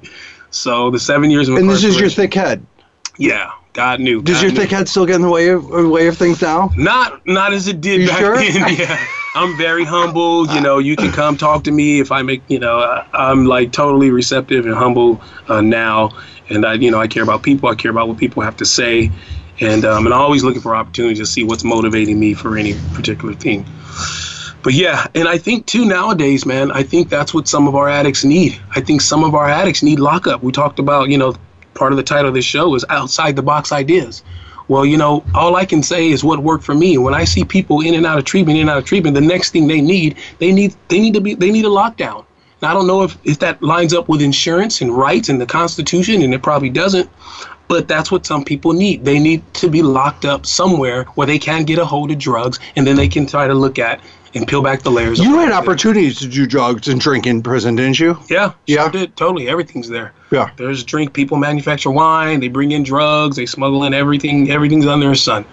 So 0.51 0.91
the 0.91 1.01
seven 1.01 1.31
years 1.31 1.49
And 1.49 1.69
this 1.69 1.85
is 1.85 1.99
your 1.99 2.09
thick 2.11 2.35
head. 2.35 2.65
Yeah, 3.19 3.51
God 3.73 4.01
knew. 4.01 4.23
Does 4.23 4.41
your 4.43 4.51
knew. 4.53 4.59
thick 4.59 4.71
head 4.71 4.89
still 4.89 5.05
get 5.07 5.17
in 5.17 5.23
the 5.23 5.29
way 5.29 5.49
of 5.49 5.65
way 5.69 6.07
of 6.07 6.17
things 6.17 6.41
now? 6.41 6.71
Not 6.77 7.27
not 7.27 7.53
as 7.53 7.67
it 7.69 7.81
did 7.81 8.03
You 8.03 8.09
back 8.09 8.19
sure? 8.21 8.37
then. 8.37 8.77
Yeah, 8.79 9.05
I'm 9.39 9.57
very 9.57 9.85
humble. 9.85 10.47
You 10.49 10.61
know, 10.61 10.79
you 10.79 10.97
can 10.97 11.13
come 11.13 11.37
talk 11.37 11.65
to 11.65 11.71
me 11.71 12.01
if 12.01 12.11
I 12.11 12.23
make. 12.23 12.43
You 12.49 12.59
know, 12.59 12.81
I- 12.81 13.07
I'm 13.13 13.47
like 13.47 13.73
totally 13.73 14.11
receptive 14.11 14.67
and 14.67 14.75
humble 14.75 15.23
uh, 15.49 15.61
now, 15.61 16.11
and 16.51 16.67
I 16.67 16.75
you 16.75 16.91
know 16.91 17.01
I 17.01 17.07
care 17.07 17.23
about 17.23 17.45
people. 17.45 17.69
I 17.69 17.77
care 17.77 17.91
about 17.93 18.09
what 18.09 18.19
people 18.19 18.43
have 18.43 18.57
to 18.57 18.67
say, 18.67 19.13
and 19.61 19.85
um, 19.85 20.07
and 20.07 20.15
I'm 20.15 20.21
always 20.21 20.43
looking 20.43 20.61
for 20.61 20.75
opportunities 20.75 21.19
to 21.21 21.27
see 21.27 21.45
what's 21.45 21.65
motivating 21.65 22.19
me 22.19 22.35
for 22.35 22.57
any 22.59 22.75
particular 22.95 23.35
thing. 23.35 23.65
But 24.63 24.75
yeah, 24.75 25.07
and 25.15 25.29
I 25.29 25.39
think 25.39 25.67
too 25.67 25.85
nowadays, 25.85 26.45
man, 26.45 26.73
I 26.73 26.83
think 26.83 27.09
that's 27.09 27.33
what 27.33 27.47
some 27.49 27.69
of 27.69 27.77
our 27.77 27.89
addicts 27.89 28.25
need. 28.25 28.61
I 28.75 28.81
think 28.81 29.01
some 29.01 29.23
of 29.25 29.35
our 29.35 29.49
addicts 29.49 29.83
need 29.83 30.01
lockup. 30.01 30.43
We 30.43 30.53
talked 30.53 30.79
about, 30.81 31.09
you 31.11 31.17
know, 31.19 31.35
part 31.75 31.93
of 31.93 31.97
the 31.97 32.03
title 32.03 32.29
of 32.29 32.35
this 32.35 32.45
show 32.45 32.75
is 32.75 32.85
outside 32.91 33.37
the 33.37 33.43
box 33.43 33.71
ideas. 33.73 34.23
Well, 34.69 34.85
you 34.85 34.99
know, 34.99 35.25
all 35.35 35.57
I 35.57 35.65
can 35.65 35.83
say 35.83 36.09
is 36.09 36.23
what 36.23 36.41
worked 36.41 36.65
for 36.65 36.75
me. 36.75 36.99
When 36.99 37.15
I 37.15 37.25
see 37.25 37.45
people 37.45 37.81
in 37.81 37.95
and 37.95 38.05
out 38.05 38.19
of 38.19 38.25
treatment, 38.25 38.59
in 38.59 38.63
and 38.63 38.71
out 38.71 38.79
of 38.79 38.85
treatment, 38.85 39.15
the 39.15 39.21
next 39.23 39.51
thing 39.51 39.67
they 39.67 39.81
need, 39.81 40.17
they 40.39 40.53
need 40.53 40.75
they 40.89 41.01
need 41.01 41.15
to 41.15 41.21
be 41.21 41.35
they 41.35 41.51
need 41.51 41.65
a 41.65 41.69
lockdown. 41.69 42.25
And 42.61 42.71
I 42.71 42.75
don't 42.75 42.87
know 42.87 43.03
if, 43.03 43.17
if 43.25 43.39
that 43.39 43.63
lines 43.63 43.95
up 43.95 44.09
with 44.09 44.21
insurance 44.21 44.81
and 44.81 44.91
rights 44.91 45.29
and 45.29 45.41
the 45.41 45.47
Constitution, 45.47 46.23
and 46.23 46.35
it 46.35 46.43
probably 46.43 46.71
doesn't. 46.71 47.09
But 47.69 47.87
that's 47.87 48.11
what 48.11 48.25
some 48.25 48.45
people 48.45 48.73
need. 48.73 49.05
They 49.05 49.19
need 49.19 49.43
to 49.55 49.69
be 49.69 49.83
locked 49.83 50.25
up 50.25 50.47
somewhere 50.47 51.05
where 51.15 51.27
they 51.27 51.39
can 51.39 51.65
get 51.65 51.79
a 51.79 51.85
hold 51.85 52.11
of 52.11 52.19
drugs, 52.19 52.59
and 52.77 52.87
then 52.87 52.97
they 52.97 53.09
can 53.09 53.27
try 53.27 53.47
to 53.47 53.55
look 53.55 53.79
at 53.79 54.01
and 54.35 54.47
peel 54.47 54.63
back 54.63 54.83
the 54.83 54.91
layers. 54.91 55.19
of 55.21 55.27
You 55.27 55.39
had 55.39 55.53
opportunities 55.53 56.19
to 56.21 56.29
do 56.29 56.47
drugs 56.47 56.89
and 56.89 57.01
drink 57.01 57.27
in 57.27 57.43
prison, 57.43 57.77
didn't 57.77 57.99
you? 57.99 58.19
Yeah, 58.29 58.53
Yeah. 58.67 58.83
sure 58.83 58.91
did. 58.91 59.17
Totally, 59.17 59.49
everything's 59.49 59.89
there. 59.89 60.13
Yeah. 60.31 60.51
There's 60.57 60.85
drink. 60.85 61.13
People 61.15 61.39
manufacture 61.39 61.91
wine. 61.91 62.41
They 62.41 62.49
bring 62.49 62.73
in 62.73 62.83
drugs. 62.83 63.37
They 63.37 63.47
smuggle 63.47 63.85
in 63.85 63.95
everything. 63.95 64.51
Everything's 64.51 64.87
under 64.87 65.09
the 65.09 65.17
sun. 65.17 65.45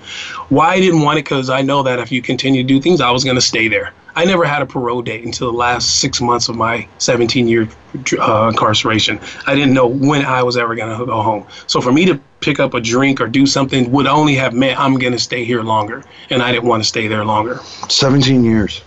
Why 0.50 0.74
I 0.74 0.80
didn't 0.82 1.02
want 1.02 1.18
it? 1.20 1.24
Because 1.26 1.50
I 1.50 1.62
know 1.62 1.82
that 1.84 2.00
if 2.00 2.12
you 2.12 2.22
continue 2.22 2.62
to 2.64 2.68
do 2.68 2.82
things, 2.82 3.00
I 3.00 3.12
was 3.12 3.24
going 3.24 3.36
to 3.36 3.42
stay 3.42 3.68
there. 3.70 3.94
I 4.18 4.24
never 4.26 4.46
had 4.46 4.62
a 4.62 4.66
parole 4.66 5.02
date 5.02 5.26
until 5.26 5.52
the 5.52 5.58
last 5.58 6.00
six 6.00 6.22
months 6.22 6.48
of 6.48 6.56
my 6.56 6.88
17 7.00 7.48
year 7.50 7.68
uh, 8.20 8.48
incarceration. 8.50 9.20
I 9.48 9.56
didn't 9.56 9.74
know 9.74 9.88
when 9.88 10.26
I 10.26 10.42
was 10.44 10.56
ever 10.58 10.74
going 10.76 10.98
to 10.98 11.06
go 11.06 11.22
home. 11.22 11.46
So 11.68 11.82
for 11.82 11.92
me 11.92 12.06
to 12.06 12.20
pick 12.46 12.60
up 12.60 12.76
a 12.76 12.80
drink 12.80 13.20
or 13.20 13.28
do 13.28 13.48
something 13.48 13.92
would 13.92 14.06
only 14.06 14.36
have 14.36 14.54
meant 14.54 14.80
I'm 14.80 15.00
going 15.00 15.14
to 15.14 15.20
stay 15.20 15.44
here 15.44 15.64
longer. 15.64 16.04
And 16.30 16.44
I 16.44 16.52
didn't 16.52 16.70
want 16.70 16.84
to 16.84 16.88
stay 16.88 17.08
there 17.08 17.26
longer. 17.26 17.60
17 17.90 18.46
years. 18.46 18.84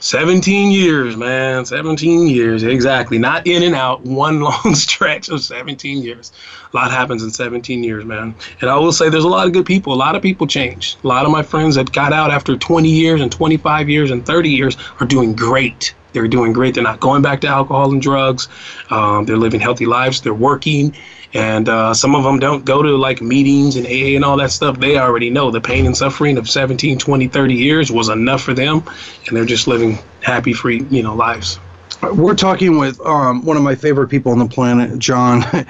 17 0.00 0.70
years, 0.70 1.16
man. 1.16 1.64
17 1.64 2.26
years. 2.26 2.64
Exactly. 2.64 3.16
Not 3.18 3.46
in 3.46 3.62
and 3.62 3.74
out, 3.74 4.00
one 4.04 4.40
long 4.40 4.74
stretch 4.74 5.28
of 5.28 5.40
17 5.40 6.02
years. 6.02 6.32
A 6.72 6.76
lot 6.76 6.90
happens 6.90 7.22
in 7.22 7.30
17 7.30 7.84
years, 7.84 8.04
man. 8.04 8.34
And 8.60 8.68
I 8.68 8.76
will 8.76 8.92
say 8.92 9.08
there's 9.08 9.24
a 9.24 9.28
lot 9.28 9.46
of 9.46 9.52
good 9.52 9.66
people. 9.66 9.92
A 9.92 9.94
lot 9.94 10.16
of 10.16 10.22
people 10.22 10.46
changed. 10.46 10.98
A 11.04 11.06
lot 11.06 11.24
of 11.24 11.30
my 11.30 11.42
friends 11.42 11.76
that 11.76 11.92
got 11.92 12.12
out 12.12 12.32
after 12.32 12.56
20 12.56 12.88
years 12.88 13.20
and 13.20 13.30
25 13.30 13.88
years 13.88 14.10
and 14.10 14.26
30 14.26 14.50
years 14.50 14.76
are 14.98 15.06
doing 15.06 15.34
great. 15.34 15.94
They're 16.12 16.26
doing 16.26 16.52
great. 16.52 16.74
They're 16.74 16.82
not 16.82 17.00
going 17.00 17.22
back 17.22 17.40
to 17.42 17.48
alcohol 17.48 17.92
and 17.92 18.02
drugs. 18.02 18.48
Um, 18.90 19.24
they're 19.24 19.36
living 19.36 19.60
healthy 19.60 19.86
lives. 19.86 20.20
They're 20.20 20.34
working. 20.34 20.94
And 21.34 21.68
uh, 21.68 21.92
some 21.92 22.14
of 22.14 22.24
them 22.24 22.38
don't 22.38 22.64
go 22.64 22.82
to 22.82 22.96
like 22.96 23.20
meetings 23.20 23.76
and 23.76 23.86
AA 23.86 24.16
and 24.16 24.24
all 24.24 24.36
that 24.38 24.50
stuff. 24.50 24.80
They 24.80 24.96
already 24.96 25.28
know 25.28 25.50
the 25.50 25.60
pain 25.60 25.84
and 25.84 25.96
suffering 25.96 26.38
of 26.38 26.48
17, 26.48 26.98
20, 26.98 27.28
30 27.28 27.54
years 27.54 27.92
was 27.92 28.08
enough 28.08 28.42
for 28.42 28.54
them. 28.54 28.82
And 29.26 29.36
they're 29.36 29.44
just 29.44 29.66
living 29.66 29.98
happy, 30.22 30.52
free, 30.52 30.86
you 30.90 31.02
know, 31.02 31.14
lives. 31.14 31.58
We're 32.02 32.36
talking 32.36 32.78
with 32.78 33.00
um, 33.02 33.44
one 33.44 33.56
of 33.56 33.62
my 33.62 33.74
favorite 33.74 34.08
people 34.08 34.32
on 34.32 34.38
the 34.38 34.48
planet, 34.48 34.98
John. 34.98 35.44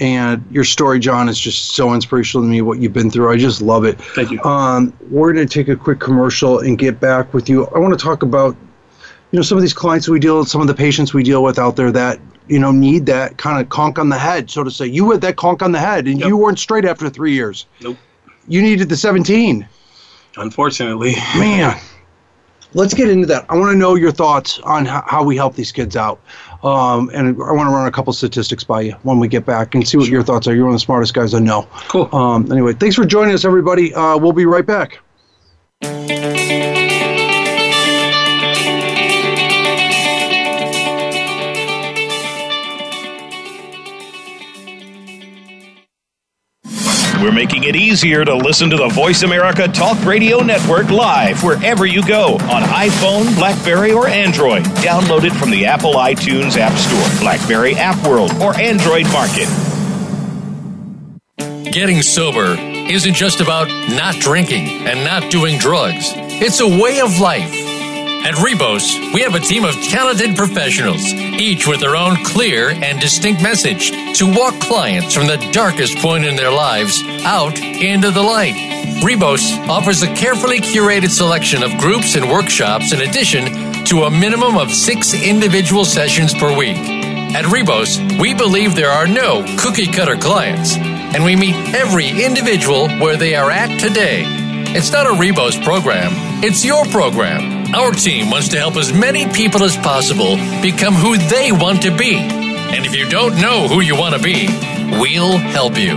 And 0.00 0.42
your 0.50 0.64
story, 0.64 0.98
John, 0.98 1.28
is 1.28 1.38
just 1.38 1.72
so 1.72 1.92
inspirational 1.92 2.42
to 2.42 2.48
me. 2.48 2.62
What 2.62 2.78
you've 2.78 2.94
been 2.94 3.10
through, 3.10 3.30
I 3.30 3.36
just 3.36 3.60
love 3.60 3.84
it. 3.84 4.00
Thank 4.00 4.30
you. 4.30 4.42
Um, 4.42 4.94
we're 5.10 5.34
going 5.34 5.46
to 5.46 5.52
take 5.52 5.68
a 5.68 5.76
quick 5.76 6.00
commercial 6.00 6.60
and 6.60 6.78
get 6.78 6.98
back 6.98 7.34
with 7.34 7.50
you. 7.50 7.66
I 7.66 7.78
want 7.78 7.92
to 7.92 8.02
talk 8.02 8.22
about, 8.22 8.56
you 9.30 9.38
know, 9.38 9.42
some 9.42 9.58
of 9.58 9.62
these 9.62 9.74
clients 9.74 10.08
we 10.08 10.18
deal 10.18 10.38
with, 10.38 10.48
some 10.48 10.62
of 10.62 10.68
the 10.68 10.74
patients 10.74 11.12
we 11.12 11.22
deal 11.22 11.42
with 11.42 11.58
out 11.58 11.76
there 11.76 11.92
that 11.92 12.18
you 12.50 12.58
know 12.58 12.72
need 12.72 13.06
that 13.06 13.38
kind 13.38 13.60
of 13.60 13.68
conk 13.68 13.98
on 13.98 14.08
the 14.08 14.18
head, 14.18 14.50
so 14.50 14.64
to 14.64 14.70
say. 14.70 14.86
You 14.86 15.10
had 15.10 15.20
that 15.22 15.36
conk 15.36 15.62
on 15.62 15.72
the 15.72 15.78
head, 15.78 16.06
and 16.06 16.18
Yep. 16.18 16.28
you 16.28 16.36
weren't 16.36 16.58
straight 16.58 16.84
after 16.84 17.08
three 17.08 17.32
years. 17.32 17.66
Nope. 17.80 17.96
You 18.48 18.60
needed 18.62 18.88
the 18.88 18.96
17. 18.96 19.66
Unfortunately. 20.36 21.14
Man, 21.36 21.78
let's 22.74 22.94
get 22.94 23.08
into 23.08 23.26
that. 23.26 23.46
I 23.48 23.56
want 23.56 23.70
to 23.72 23.76
know 23.76 23.94
your 23.94 24.10
thoughts 24.12 24.58
on 24.60 24.86
how, 24.86 25.22
we 25.22 25.36
help 25.36 25.54
these 25.54 25.70
kids 25.72 25.96
out. 25.96 26.20
Um, 26.62 27.10
and 27.14 27.28
I 27.42 27.52
want 27.52 27.68
to 27.68 27.74
run 27.74 27.86
a 27.86 27.90
couple 27.92 28.12
statistics 28.12 28.64
by 28.64 28.80
you 28.82 28.92
when 29.02 29.18
we 29.18 29.28
get 29.28 29.44
back 29.46 29.74
and 29.74 29.86
see 29.86 29.96
what 29.98 30.08
your 30.08 30.22
thoughts 30.22 30.46
are. 30.46 30.54
You're 30.54 30.64
one 30.66 30.74
of 30.74 30.80
the 30.80 30.84
smartest 30.84 31.14
guys 31.14 31.32
I 31.34 31.38
know. 31.38 31.68
Cool. 31.88 32.14
Um, 32.14 32.50
anyway, 32.52 32.72
thanks 32.74 32.96
for 32.96 33.04
joining 33.04 33.34
us, 33.34 33.44
everybody. 33.44 33.94
Uh, 33.94 34.16
we'll 34.18 34.32
be 34.32 34.46
right 34.46 34.66
back. 34.66 34.98
We're 47.20 47.32
making 47.32 47.64
it 47.64 47.76
easier 47.76 48.24
to 48.24 48.34
listen 48.34 48.70
to 48.70 48.78
the 48.78 48.88
Voice 48.88 49.22
America 49.22 49.68
Talk 49.68 50.02
Radio 50.06 50.40
Network 50.42 50.88
live 50.88 51.44
wherever 51.44 51.84
you 51.84 52.02
go 52.06 52.34
on 52.34 52.62
iPhone, 52.62 53.36
Blackberry, 53.36 53.92
or 53.92 54.08
Android. 54.08 54.62
Download 54.80 55.24
it 55.24 55.34
from 55.34 55.50
the 55.50 55.66
Apple 55.66 55.92
iTunes 55.94 56.56
App 56.56 56.72
Store, 56.78 57.20
Blackberry 57.20 57.74
App 57.74 58.02
World, 58.06 58.32
or 58.40 58.56
Android 58.58 59.04
Market. 59.12 59.48
Getting 61.70 62.00
sober 62.00 62.56
isn't 62.58 63.14
just 63.14 63.42
about 63.42 63.68
not 63.90 64.14
drinking 64.14 64.66
and 64.88 65.04
not 65.04 65.30
doing 65.30 65.58
drugs. 65.58 66.12
It's 66.16 66.60
a 66.60 66.66
way 66.66 67.00
of 67.00 67.20
life. 67.20 67.59
At 68.22 68.34
Rebos, 68.34 69.14
we 69.14 69.22
have 69.22 69.34
a 69.34 69.40
team 69.40 69.64
of 69.64 69.74
talented 69.82 70.36
professionals, 70.36 71.02
each 71.04 71.66
with 71.66 71.80
their 71.80 71.96
own 71.96 72.22
clear 72.22 72.68
and 72.68 73.00
distinct 73.00 73.42
message 73.42 73.90
to 74.18 74.30
walk 74.30 74.60
clients 74.60 75.14
from 75.14 75.26
the 75.26 75.38
darkest 75.52 75.96
point 75.98 76.26
in 76.26 76.36
their 76.36 76.52
lives 76.52 77.02
out 77.24 77.58
into 77.58 78.10
the 78.10 78.22
light. 78.22 78.54
Rebos 79.02 79.66
offers 79.68 80.02
a 80.02 80.14
carefully 80.14 80.60
curated 80.60 81.08
selection 81.08 81.62
of 81.62 81.78
groups 81.78 82.14
and 82.14 82.28
workshops 82.28 82.92
in 82.92 83.00
addition 83.00 83.84
to 83.86 84.02
a 84.02 84.10
minimum 84.10 84.58
of 84.58 84.70
six 84.70 85.14
individual 85.14 85.86
sessions 85.86 86.34
per 86.34 86.54
week. 86.54 86.76
At 86.76 87.46
Rebos, 87.46 88.20
we 88.20 88.34
believe 88.34 88.74
there 88.74 88.90
are 88.90 89.06
no 89.06 89.42
cookie 89.58 89.90
cutter 89.90 90.16
clients, 90.16 90.76
and 90.76 91.24
we 91.24 91.36
meet 91.36 91.54
every 91.74 92.22
individual 92.22 92.88
where 92.98 93.16
they 93.16 93.34
are 93.34 93.50
at 93.50 93.80
today. 93.80 94.39
It's 94.72 94.92
not 94.92 95.06
a 95.06 95.10
Rebos 95.10 95.62
program, 95.64 96.12
it's 96.44 96.64
your 96.64 96.84
program. 96.86 97.74
Our 97.74 97.92
team 97.92 98.30
wants 98.30 98.48
to 98.50 98.58
help 98.58 98.76
as 98.76 98.92
many 98.92 99.26
people 99.32 99.62
as 99.62 99.76
possible 99.76 100.36
become 100.62 100.94
who 100.94 101.16
they 101.16 101.52
want 101.52 101.82
to 101.82 101.96
be. 101.96 102.16
And 102.16 102.86
if 102.86 102.94
you 102.94 103.08
don't 103.08 103.40
know 103.40 103.68
who 103.68 103.80
you 103.80 103.96
want 103.96 104.14
to 104.14 104.22
be, 104.22 104.46
we'll 105.00 105.38
help 105.38 105.76
you. 105.76 105.96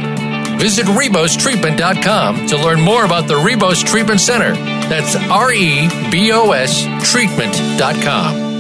Visit 0.58 0.86
RebosTreatment.com 0.88 2.48
to 2.48 2.58
learn 2.58 2.82
more 2.82 3.06
about 3.06 3.28
the 3.28 3.36
Rebos 3.36 3.86
Treatment 3.86 4.20
Center. 4.20 4.54
That's 4.54 5.16
R 5.16 5.52
E 5.52 5.90
B 6.10 6.32
O 6.32 6.52
S 6.52 6.84
Treatment.com. 7.12 8.53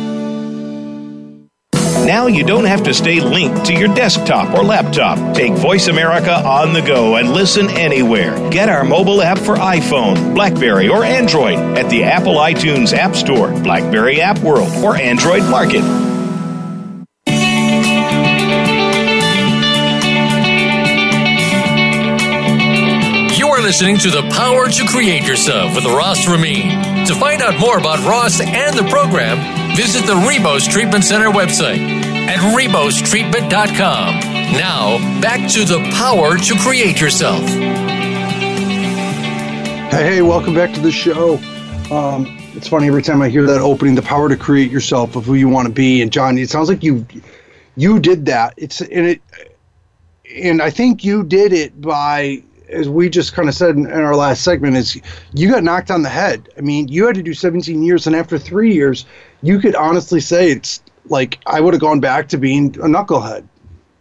Now 2.06 2.28
you 2.28 2.44
don't 2.44 2.66
have 2.66 2.84
to 2.84 2.94
stay 2.94 3.22
linked 3.22 3.66
to 3.68 3.74
your 3.74 3.88
desktop 3.88 4.54
or 4.58 4.64
laptop. 4.64 5.36
Take 5.36 5.54
Voice 5.54 5.88
America 5.88 6.34
on 6.34 6.74
the 6.74 6.82
go 6.82 7.16
and 7.16 7.32
listen 7.32 7.70
anywhere. 7.70 8.50
Get 8.50 8.68
our 8.68 8.84
mobile 8.84 9.22
app 9.22 9.40
for 9.40 9.56
iPhone, 9.56 10.36
Blackberry, 10.36 10.90
or 10.90 11.06
Android 11.06 11.56
at 11.78 11.90
the 11.90 12.04
Apple 12.04 12.36
iTunes 12.36 12.92
App 12.92 13.16
Store, 13.16 13.52
Blackberry 13.64 14.20
App 14.20 14.40
World, 14.40 14.72
or 14.84 14.98
Android 14.98 15.44
Market. 15.44 15.84
You 23.38 23.48
are 23.48 23.62
listening 23.62 23.98
to 24.00 24.12
The 24.12 24.30
Power 24.34 24.68
to 24.68 24.88
Create 24.88 25.24
Yourself 25.24 25.74
with 25.74 25.86
Ross 25.86 26.28
Ramin. 26.28 27.06
To 27.08 27.16
find 27.16 27.42
out 27.42 27.60
more 27.60 27.78
about 27.78 28.00
Ross 28.00 28.42
and 28.42 28.78
the 28.78 28.84
program, 28.90 29.38
visit 29.76 30.06
the 30.06 30.14
Rebos 30.14 30.70
Treatment 30.70 31.04
Center 31.04 31.30
website 31.30 31.80
at 32.28 32.38
rebostreatment.com. 32.56 34.20
Now, 34.54 34.98
back 35.20 35.50
to 35.52 35.66
The 35.66 35.80
Power 35.96 36.38
to 36.38 36.60
Create 36.60 37.02
Yourself. 37.02 37.42
Hey, 39.90 40.22
welcome 40.22 40.54
back 40.54 40.74
to 40.74 40.80
the 40.80 40.92
show. 40.92 41.36
Um, 41.92 42.38
it's 42.54 42.68
funny 42.68 42.88
every 42.88 43.02
time 43.02 43.22
I 43.22 43.30
hear 43.30 43.46
that 43.48 43.62
opening, 43.62 43.96
the 43.96 44.02
power 44.04 44.30
to 44.30 44.38
create 44.38 44.72
yourself 44.72 45.16
of 45.16 45.26
who 45.26 45.34
you 45.34 45.50
want 45.50 45.68
to 45.68 45.74
be. 45.74 46.02
And 46.02 46.12
John, 46.12 46.38
it 46.38 46.50
sounds 46.50 46.70
like 46.70 46.84
you 46.84 47.06
you 47.76 48.00
did 48.00 48.26
that. 48.28 48.54
It's 48.58 48.82
and 48.82 49.08
it 49.08 49.22
and 50.36 50.62
I 50.62 50.70
think 50.70 51.04
you 51.04 51.24
did 51.24 51.52
it 51.52 51.80
by 51.82 52.44
as 52.74 52.90
we 52.90 53.10
just 53.10 53.34
kind 53.34 53.48
of 53.48 53.56
said 53.56 53.76
in, 53.76 53.86
in, 53.86 53.92
our 53.92 54.16
last 54.16 54.44
segment 54.44 54.76
is 54.76 55.00
you 55.34 55.50
got 55.50 55.64
knocked 55.64 55.92
on 55.92 56.02
the 56.02 56.10
head. 56.10 56.50
I 56.58 56.62
mean, 56.62 56.88
you 56.88 57.06
had 57.06 57.16
to 57.16 57.24
do 57.24 57.34
17 57.34 57.82
years, 57.84 58.08
and 58.08 58.16
after 58.16 58.38
three 58.38 58.74
years, 58.74 59.06
you 59.42 59.60
could 59.60 59.76
honestly 59.76 60.20
say 60.20 60.52
it's 60.52 60.82
like 61.06 61.40
I 61.46 61.60
would 61.60 61.74
have 61.74 61.82
gone 61.82 62.00
back 62.00 62.28
to 62.30 62.38
being 62.38 62.68
a 62.78 62.88
knucklehead. 62.88 63.48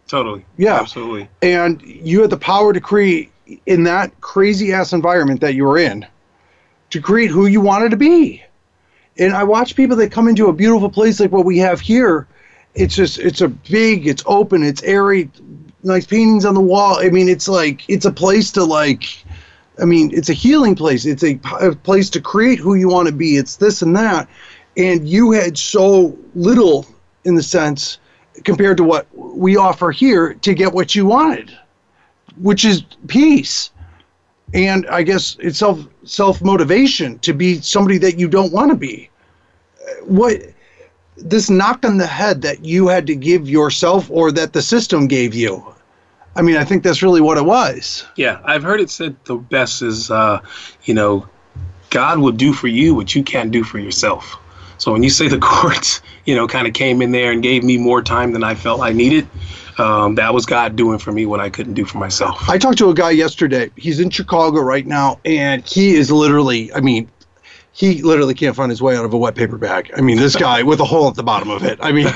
Totally. 0.07 0.45
Yeah. 0.57 0.79
Absolutely. 0.79 1.29
And 1.41 1.81
you 1.81 2.21
had 2.21 2.29
the 2.29 2.37
power 2.37 2.73
to 2.73 2.81
create 2.81 3.31
in 3.65 3.83
that 3.83 4.19
crazy 4.21 4.73
ass 4.73 4.93
environment 4.93 5.41
that 5.41 5.55
you 5.55 5.65
were 5.65 5.77
in 5.77 6.05
to 6.91 7.01
create 7.01 7.31
who 7.31 7.47
you 7.47 7.61
wanted 7.61 7.91
to 7.91 7.97
be. 7.97 8.43
And 9.17 9.33
I 9.33 9.43
watch 9.43 9.75
people 9.75 9.95
that 9.97 10.11
come 10.11 10.27
into 10.27 10.47
a 10.47 10.53
beautiful 10.53 10.89
place 10.89 11.19
like 11.19 11.31
what 11.31 11.45
we 11.45 11.57
have 11.59 11.79
here. 11.79 12.27
It's 12.75 12.95
just 12.95 13.19
it's 13.19 13.41
a 13.41 13.47
big, 13.47 14.07
it's 14.07 14.23
open, 14.25 14.63
it's 14.63 14.81
airy, 14.83 15.29
nice 15.83 16.05
paintings 16.05 16.45
on 16.45 16.53
the 16.53 16.61
wall. 16.61 16.97
I 16.99 17.09
mean, 17.09 17.29
it's 17.29 17.47
like 17.47 17.83
it's 17.89 18.05
a 18.05 18.11
place 18.11 18.51
to 18.51 18.63
like. 18.63 19.23
I 19.81 19.85
mean, 19.85 20.11
it's 20.13 20.29
a 20.29 20.33
healing 20.33 20.75
place. 20.75 21.05
It's 21.05 21.23
a, 21.23 21.39
a 21.59 21.73
place 21.75 22.09
to 22.11 22.21
create 22.21 22.59
who 22.59 22.75
you 22.75 22.89
want 22.89 23.07
to 23.07 23.13
be. 23.13 23.37
It's 23.37 23.55
this 23.55 23.81
and 23.81 23.95
that, 23.95 24.29
and 24.77 25.07
you 25.07 25.31
had 25.31 25.57
so 25.57 26.17
little 26.35 26.85
in 27.25 27.35
the 27.35 27.43
sense 27.43 27.97
compared 28.43 28.77
to 28.77 28.83
what 28.83 29.07
we 29.15 29.57
offer 29.57 29.91
here 29.91 30.35
to 30.35 30.53
get 30.53 30.73
what 30.73 30.95
you 30.95 31.05
wanted, 31.05 31.57
which 32.37 32.65
is 32.65 32.83
peace. 33.07 33.71
And 34.53 34.85
I 34.87 35.01
guess 35.01 35.37
it's 35.39 35.57
self 35.57 35.79
self 36.03 36.41
motivation 36.41 37.17
to 37.19 37.33
be 37.33 37.59
somebody 37.61 37.97
that 37.99 38.19
you 38.19 38.27
don't 38.27 38.53
want 38.53 38.69
to 38.69 38.77
be. 38.77 39.09
What 40.03 40.39
this 41.17 41.49
knock 41.49 41.85
on 41.85 41.97
the 41.97 42.07
head 42.07 42.41
that 42.41 42.63
you 42.63 42.87
had 42.87 43.07
to 43.07 43.15
give 43.15 43.49
yourself 43.49 44.09
or 44.09 44.31
that 44.31 44.53
the 44.53 44.61
system 44.61 45.07
gave 45.07 45.33
you. 45.33 45.72
I 46.35 46.41
mean, 46.41 46.57
I 46.57 46.63
think 46.63 46.83
that's 46.83 47.03
really 47.03 47.21
what 47.21 47.37
it 47.37 47.45
was. 47.45 48.05
Yeah, 48.15 48.39
I've 48.43 48.63
heard 48.63 48.81
it 48.81 48.89
said 48.89 49.15
the 49.25 49.35
best 49.35 49.81
is, 49.81 50.09
uh, 50.09 50.41
you 50.85 50.93
know, 50.93 51.27
God 51.89 52.19
will 52.19 52.31
do 52.31 52.53
for 52.53 52.67
you 52.67 52.95
what 52.95 53.13
you 53.13 53.23
can't 53.23 53.51
do 53.51 53.63
for 53.63 53.77
yourself. 53.77 54.37
So 54.79 54.91
when 54.91 55.03
you 55.03 55.09
say 55.09 55.27
the 55.27 55.37
courts, 55.41 56.01
you 56.25 56.35
know, 56.35 56.47
kind 56.47 56.67
of 56.67 56.73
came 56.73 57.01
in 57.01 57.11
there 57.11 57.31
and 57.31 57.43
gave 57.43 57.63
me 57.63 57.77
more 57.77 58.01
time 58.01 58.33
than 58.33 58.43
I 58.43 58.55
felt 58.55 58.81
I 58.81 58.91
needed, 58.91 59.27
um, 59.77 60.15
that 60.15 60.33
was 60.33 60.45
God 60.45 60.75
doing 60.75 60.99
for 60.99 61.11
me 61.11 61.25
what 61.25 61.39
I 61.39 61.49
couldn't 61.49 61.73
do 61.73 61.85
for 61.85 61.99
myself. 61.99 62.49
I 62.49 62.57
talked 62.57 62.77
to 62.79 62.89
a 62.89 62.93
guy 62.93 63.11
yesterday. 63.11 63.71
He's 63.75 63.99
in 63.99 64.09
Chicago 64.09 64.61
right 64.61 64.85
now, 64.85 65.19
and 65.25 65.67
he 65.67 65.93
is 65.93 66.11
literally, 66.11 66.73
I 66.73 66.81
mean, 66.81 67.09
he 67.75 68.03
literally 68.03 68.35
can't 68.35 68.55
find 68.55 68.69
his 68.69 68.81
way 68.81 68.95
out 68.95 69.03
of 69.03 69.13
a 69.13 69.17
wet 69.17 69.33
paper 69.33 69.57
bag. 69.57 69.91
I 69.97 70.01
mean, 70.01 70.17
this 70.17 70.35
guy 70.35 70.61
with 70.61 70.79
a 70.79 70.85
hole 70.85 71.07
at 71.07 71.15
the 71.15 71.23
bottom 71.23 71.49
of 71.49 71.63
it. 71.63 71.79
I 71.81 71.91
mean, 71.91 72.07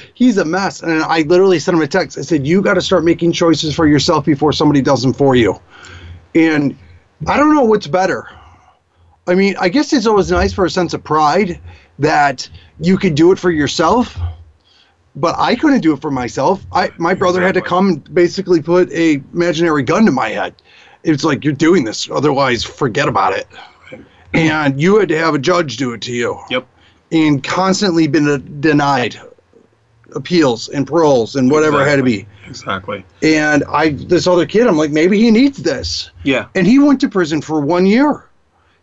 he's 0.14 0.38
a 0.38 0.44
mess. 0.44 0.80
And 0.80 1.02
I 1.02 1.22
literally 1.22 1.58
sent 1.58 1.76
him 1.76 1.82
a 1.82 1.88
text. 1.88 2.16
I 2.16 2.22
said, 2.22 2.46
You 2.46 2.62
got 2.62 2.74
to 2.74 2.80
start 2.80 3.04
making 3.04 3.32
choices 3.32 3.74
for 3.74 3.86
yourself 3.86 4.24
before 4.24 4.52
somebody 4.52 4.80
does 4.80 5.02
them 5.02 5.12
for 5.12 5.34
you. 5.34 5.60
And 6.36 6.76
I 7.26 7.36
don't 7.36 7.54
know 7.54 7.64
what's 7.64 7.88
better. 7.88 8.28
I 9.26 9.34
mean, 9.34 9.56
I 9.60 9.68
guess 9.68 9.92
it's 9.92 10.06
always 10.06 10.30
nice 10.30 10.52
for 10.52 10.64
a 10.64 10.70
sense 10.70 10.94
of 10.94 11.02
pride 11.02 11.60
that 11.98 12.48
you 12.80 12.96
could 12.96 13.16
do 13.16 13.32
it 13.32 13.38
for 13.38 13.50
yourself 13.50 14.18
but 15.16 15.34
I 15.38 15.54
couldn't 15.56 15.80
do 15.80 15.92
it 15.92 16.00
for 16.00 16.10
myself. 16.10 16.64
I 16.72 16.90
my 16.96 17.14
brother 17.14 17.40
exactly. 17.40 17.60
had 17.60 17.64
to 17.64 17.68
come 17.68 17.88
and 17.88 18.14
basically 18.14 18.62
put 18.62 18.90
a 18.92 19.22
imaginary 19.34 19.82
gun 19.82 20.06
to 20.06 20.12
my 20.12 20.30
head. 20.30 20.54
It's 21.04 21.24
like 21.24 21.44
you're 21.44 21.52
doing 21.52 21.84
this, 21.84 22.08
otherwise 22.10 22.64
forget 22.64 23.08
about 23.08 23.34
it. 23.34 23.46
And 24.34 24.80
you 24.80 24.98
had 24.98 25.08
to 25.10 25.18
have 25.18 25.34
a 25.34 25.38
judge 25.38 25.76
do 25.76 25.92
it 25.92 26.00
to 26.02 26.12
you. 26.12 26.38
Yep. 26.50 26.66
And 27.10 27.44
constantly 27.44 28.06
been 28.06 28.60
denied 28.60 29.20
appeals 30.14 30.68
and 30.68 30.86
paroles 30.86 31.36
and 31.36 31.50
whatever 31.50 31.80
exactly. 31.82 31.90
had 31.90 31.96
to 31.96 32.02
be. 32.02 32.26
Exactly. 32.46 33.04
And 33.22 33.64
I 33.64 33.90
this 33.90 34.26
other 34.26 34.46
kid, 34.46 34.66
I'm 34.66 34.76
like, 34.76 34.90
maybe 34.90 35.18
he 35.18 35.30
needs 35.30 35.58
this. 35.58 36.10
Yeah. 36.22 36.48
And 36.54 36.66
he 36.66 36.78
went 36.78 37.00
to 37.00 37.08
prison 37.08 37.40
for 37.40 37.60
one 37.60 37.86
year. 37.86 38.28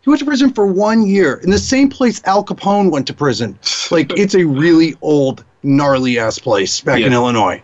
He 0.02 0.10
went 0.10 0.20
to 0.20 0.26
prison 0.26 0.54
for 0.54 0.66
one 0.66 1.06
year 1.06 1.36
in 1.36 1.50
the 1.50 1.60
same 1.60 1.90
place 1.90 2.22
Al 2.26 2.44
Capone 2.44 2.92
went 2.92 3.08
to 3.08 3.14
prison. 3.14 3.58
Like 3.92 4.16
it's 4.20 4.36
a 4.36 4.46
really 4.46 4.96
old 5.02 5.44
gnarly 5.64 6.20
ass 6.20 6.38
place 6.38 6.80
back 6.80 7.00
yeah. 7.00 7.08
in 7.08 7.14
Illinois. 7.14 7.60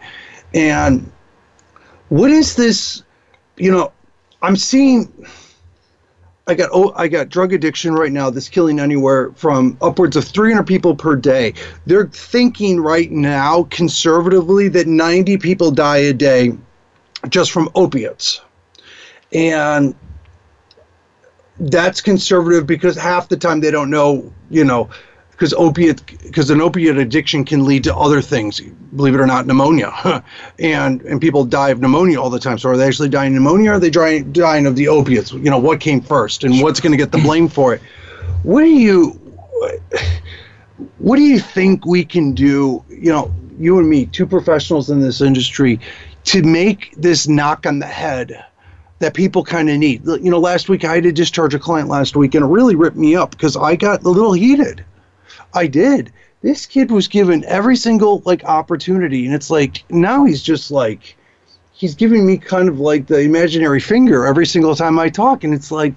And 0.56 1.12
what 2.10 2.32
is 2.32 2.56
this? 2.56 3.04
You 3.58 3.71
know, 3.71 3.91
I'm 4.41 4.56
seeing. 4.56 5.12
I 6.47 6.53
got 6.53 6.69
oh, 6.71 6.93
I 6.95 7.08
got 7.08 7.29
drug 7.29 7.53
addiction 7.53 7.93
right 7.93 8.12
now. 8.12 8.29
This 8.29 8.49
killing 8.49 8.79
anywhere 8.79 9.31
from 9.31 9.77
upwards 9.81 10.15
of 10.15 10.25
300 10.25 10.63
people 10.63 10.95
per 10.95 11.15
day. 11.15 11.53
They're 11.88 12.08
thinking 12.08 12.79
right 12.81 13.10
now, 13.10 13.63
conservatively, 13.63 14.67
that 14.69 14.86
90 14.86 15.38
people 15.38 15.71
die 15.71 15.97
a 15.97 16.13
day 16.13 16.55
just 17.29 17.51
from 17.51 17.69
opiates, 17.73 18.41
and 19.34 19.95
that's 21.60 22.01
conservative 22.01 22.67
because 22.67 22.95
half 22.95 23.27
the 23.27 23.38
time 23.38 23.62
they 23.62 23.71
don't 23.71 23.89
know, 23.89 24.31
you 24.51 24.65
know, 24.65 24.89
because 25.36 25.54
opiate 25.54 26.06
because 26.24 26.50
an 26.50 26.62
opiate 26.62 26.98
addiction 26.98 27.43
can 27.43 27.65
lead 27.65 27.84
to 27.84 27.95
other 27.95 28.21
things 28.21 28.62
believe 28.95 29.13
it 29.13 29.19
or 29.19 29.28
not 29.28 29.45
pneumonia. 29.45 29.91
And 30.58 31.02
and 31.02 31.19
people 31.19 31.43
die 31.43 31.69
of 31.69 31.82
pneumonia 31.82 32.19
all 32.19 32.30
the 32.30 32.39
time. 32.39 32.58
So 32.58 32.69
are 32.69 32.78
they 32.78 32.88
actually 32.88 33.10
dying 33.10 33.36
of 33.36 33.41
pneumonia 33.41 33.71
or 33.71 33.74
are 33.74 33.80
they 33.80 33.89
dying, 33.89 34.32
dying 34.32 34.65
of 34.65 34.76
the 34.76 34.88
opiates? 34.88 35.34
You 35.34 35.50
know 35.50 35.58
what 35.58 35.82
came 35.82 36.02
first 36.02 36.43
and 36.43 36.62
what's 36.62 36.80
going 36.80 36.91
to 36.91 36.98
get 36.98 37.12
the 37.12 37.17
blame 37.17 37.50
for 37.50 37.74
it? 37.74 37.82
What 38.43 38.62
do 38.62 38.69
you 38.69 39.12
what 40.98 41.17
do 41.17 41.24
you 41.24 41.39
think 41.39 41.86
we 41.86 42.06
can 42.06 42.34
do 42.34 42.84
you 42.89 43.12
know 43.12 43.34
you 43.58 43.80
and 43.80 43.89
me 43.89 44.06
two 44.06 44.26
professionals 44.26 44.89
in 44.89 45.02
this 45.02 45.21
industry 45.21 45.80
to 46.26 46.41
make 46.41 46.93
this 46.98 47.28
knock 47.28 47.65
on 47.65 47.80
the 47.80 47.86
head 47.86 48.43
that 49.00 49.13
people 49.13 49.43
kind 49.43 49.69
of 49.69 49.78
need? 49.78 50.06
You 50.06 50.32
know 50.32 50.39
last 50.39 50.69
week 50.69 50.86
i 50.86 50.95
had 50.95 51.04
to 51.04 51.12
discharge 51.12 51.54
a 51.54 51.60
client 51.60 51.89
last 51.89 52.15
week 52.15 52.34
and 52.36 52.45
it 52.45 52.48
really 52.48 52.76
ripped 52.76 52.98
me 52.98 53.15
up 53.15 53.32
because 53.32 53.58
i 53.58 53.76
got 53.76 54.04
a 54.04 54.10
little 54.10 54.34
heated 54.34 54.86
I 55.55 55.67
did. 55.67 56.11
This 56.41 56.65
kid 56.65 56.91
was 56.91 57.07
given 57.07 57.43
every 57.45 57.75
single 57.75 58.21
like 58.25 58.43
opportunity, 58.43 59.25
and 59.25 59.33
it's 59.33 59.49
like 59.49 59.83
now 59.89 60.25
he's 60.25 60.43
just 60.43 60.69
like 60.69 61.15
he's 61.71 61.95
giving 61.95 62.25
me 62.25 62.37
kind 62.37 62.69
of 62.69 62.79
like 62.79 63.07
the 63.07 63.19
imaginary 63.19 63.79
finger 63.79 64.25
every 64.25 64.45
single 64.45 64.75
time 64.75 64.99
I 64.99 65.09
talk, 65.09 65.43
and 65.43 65.53
it's 65.53 65.71
like, 65.71 65.93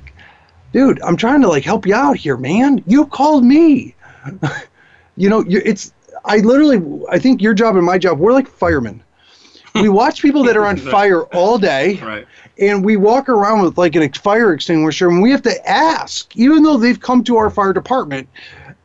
dude, 0.73 1.01
I'm 1.03 1.17
trying 1.17 1.43
to 1.43 1.49
like 1.49 1.65
help 1.65 1.87
you 1.87 1.95
out 1.95 2.17
here, 2.17 2.37
man. 2.37 2.83
You 2.87 3.07
called 3.07 3.45
me. 3.45 3.95
you 5.17 5.29
know, 5.29 5.45
you 5.45 5.61
it's 5.65 5.93
I 6.25 6.39
literally 6.39 6.81
I 7.11 7.19
think 7.19 7.43
your 7.43 7.55
job 7.55 7.77
and 7.77 7.85
my 7.85 7.99
job 7.99 8.19
we're 8.19 8.33
like 8.33 8.49
firemen. 8.49 9.03
We 9.75 9.89
watch 10.01 10.23
people 10.23 10.45
that 10.45 10.57
are 10.57 10.65
on 10.65 10.77
fire 10.77 11.23
all 11.35 11.59
day, 11.59 11.97
right. 11.97 12.27
and 12.59 12.85
we 12.85 12.97
walk 12.97 13.29
around 13.29 13.63
with 13.63 13.77
like 13.77 13.97
a 13.97 14.09
fire 14.19 14.53
extinguisher, 14.55 15.09
and 15.09 15.23
we 15.23 15.31
have 15.31 15.43
to 15.43 15.69
ask, 15.69 16.35
even 16.37 16.63
though 16.63 16.79
they've 16.79 16.99
come 16.99 17.23
to 17.25 17.37
our 17.37 17.51
fire 17.51 17.73
department, 17.73 18.29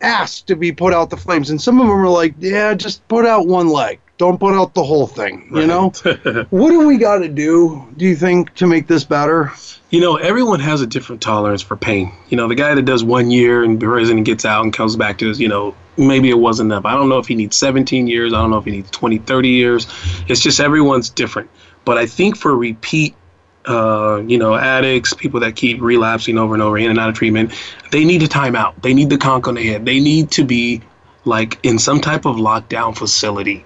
asked 0.03 0.47
to 0.47 0.55
be 0.55 0.71
put 0.71 0.93
out 0.93 1.09
the 1.09 1.17
flames, 1.17 1.49
and 1.49 1.59
some 1.59 1.79
of 1.79 1.87
them 1.87 1.95
are 1.95 2.09
like, 2.09 2.35
"Yeah, 2.39 2.73
just 2.73 3.07
put 3.07 3.25
out 3.25 3.47
one 3.47 3.69
leg. 3.69 3.99
Don't 4.17 4.39
put 4.39 4.53
out 4.53 4.73
the 4.73 4.83
whole 4.83 5.07
thing." 5.07 5.47
You 5.51 5.61
right. 5.61 5.67
know, 5.67 6.45
what 6.51 6.69
do 6.69 6.85
we 6.85 6.97
got 6.97 7.19
to 7.19 7.29
do? 7.29 7.87
Do 7.97 8.05
you 8.05 8.15
think 8.15 8.53
to 8.55 8.67
make 8.67 8.87
this 8.87 9.03
better? 9.03 9.51
You 9.89 10.01
know, 10.01 10.15
everyone 10.15 10.59
has 10.59 10.81
a 10.81 10.87
different 10.87 11.21
tolerance 11.21 11.61
for 11.61 11.75
pain. 11.75 12.11
You 12.29 12.37
know, 12.37 12.47
the 12.47 12.55
guy 12.55 12.73
that 12.73 12.81
does 12.81 13.03
one 13.03 13.29
year 13.31 13.63
in 13.63 13.77
prison 13.77 14.17
and 14.17 14.25
gets 14.25 14.43
out 14.43 14.63
and 14.63 14.73
comes 14.73 14.95
back 14.95 15.19
to, 15.19 15.29
us, 15.29 15.39
you 15.39 15.47
know, 15.47 15.75
maybe 15.97 16.29
it 16.31 16.39
wasn't 16.39 16.71
enough. 16.71 16.85
I 16.85 16.95
don't 16.95 17.09
know 17.09 17.19
if 17.19 17.27
he 17.27 17.35
needs 17.35 17.55
17 17.57 18.07
years. 18.07 18.33
I 18.33 18.41
don't 18.41 18.49
know 18.49 18.57
if 18.57 18.65
he 18.65 18.71
needs 18.71 18.89
20, 18.89 19.19
30 19.19 19.49
years. 19.49 19.87
It's 20.27 20.41
just 20.41 20.59
everyone's 20.59 21.09
different. 21.11 21.49
But 21.85 21.97
I 21.97 22.07
think 22.07 22.37
for 22.37 22.55
repeat 22.55 23.15
uh, 23.65 24.21
you 24.25 24.37
know, 24.37 24.55
addicts, 24.55 25.13
people 25.13 25.39
that 25.39 25.55
keep 25.55 25.81
relapsing 25.81 26.37
over 26.37 26.53
and 26.53 26.63
over 26.63 26.77
in 26.77 26.89
and 26.89 26.99
out 26.99 27.09
of 27.09 27.15
treatment, 27.15 27.53
they 27.91 28.03
need 28.03 28.23
a 28.23 28.27
timeout. 28.27 28.81
They 28.81 28.93
need 28.93 29.09
the 29.09 29.17
conk 29.17 29.47
on 29.47 29.55
the 29.55 29.65
head. 29.65 29.85
They 29.85 29.99
need 29.99 30.31
to 30.31 30.43
be 30.43 30.81
like 31.25 31.59
in 31.63 31.79
some 31.79 32.01
type 32.01 32.25
of 32.25 32.35
lockdown 32.35 32.97
facility 32.97 33.65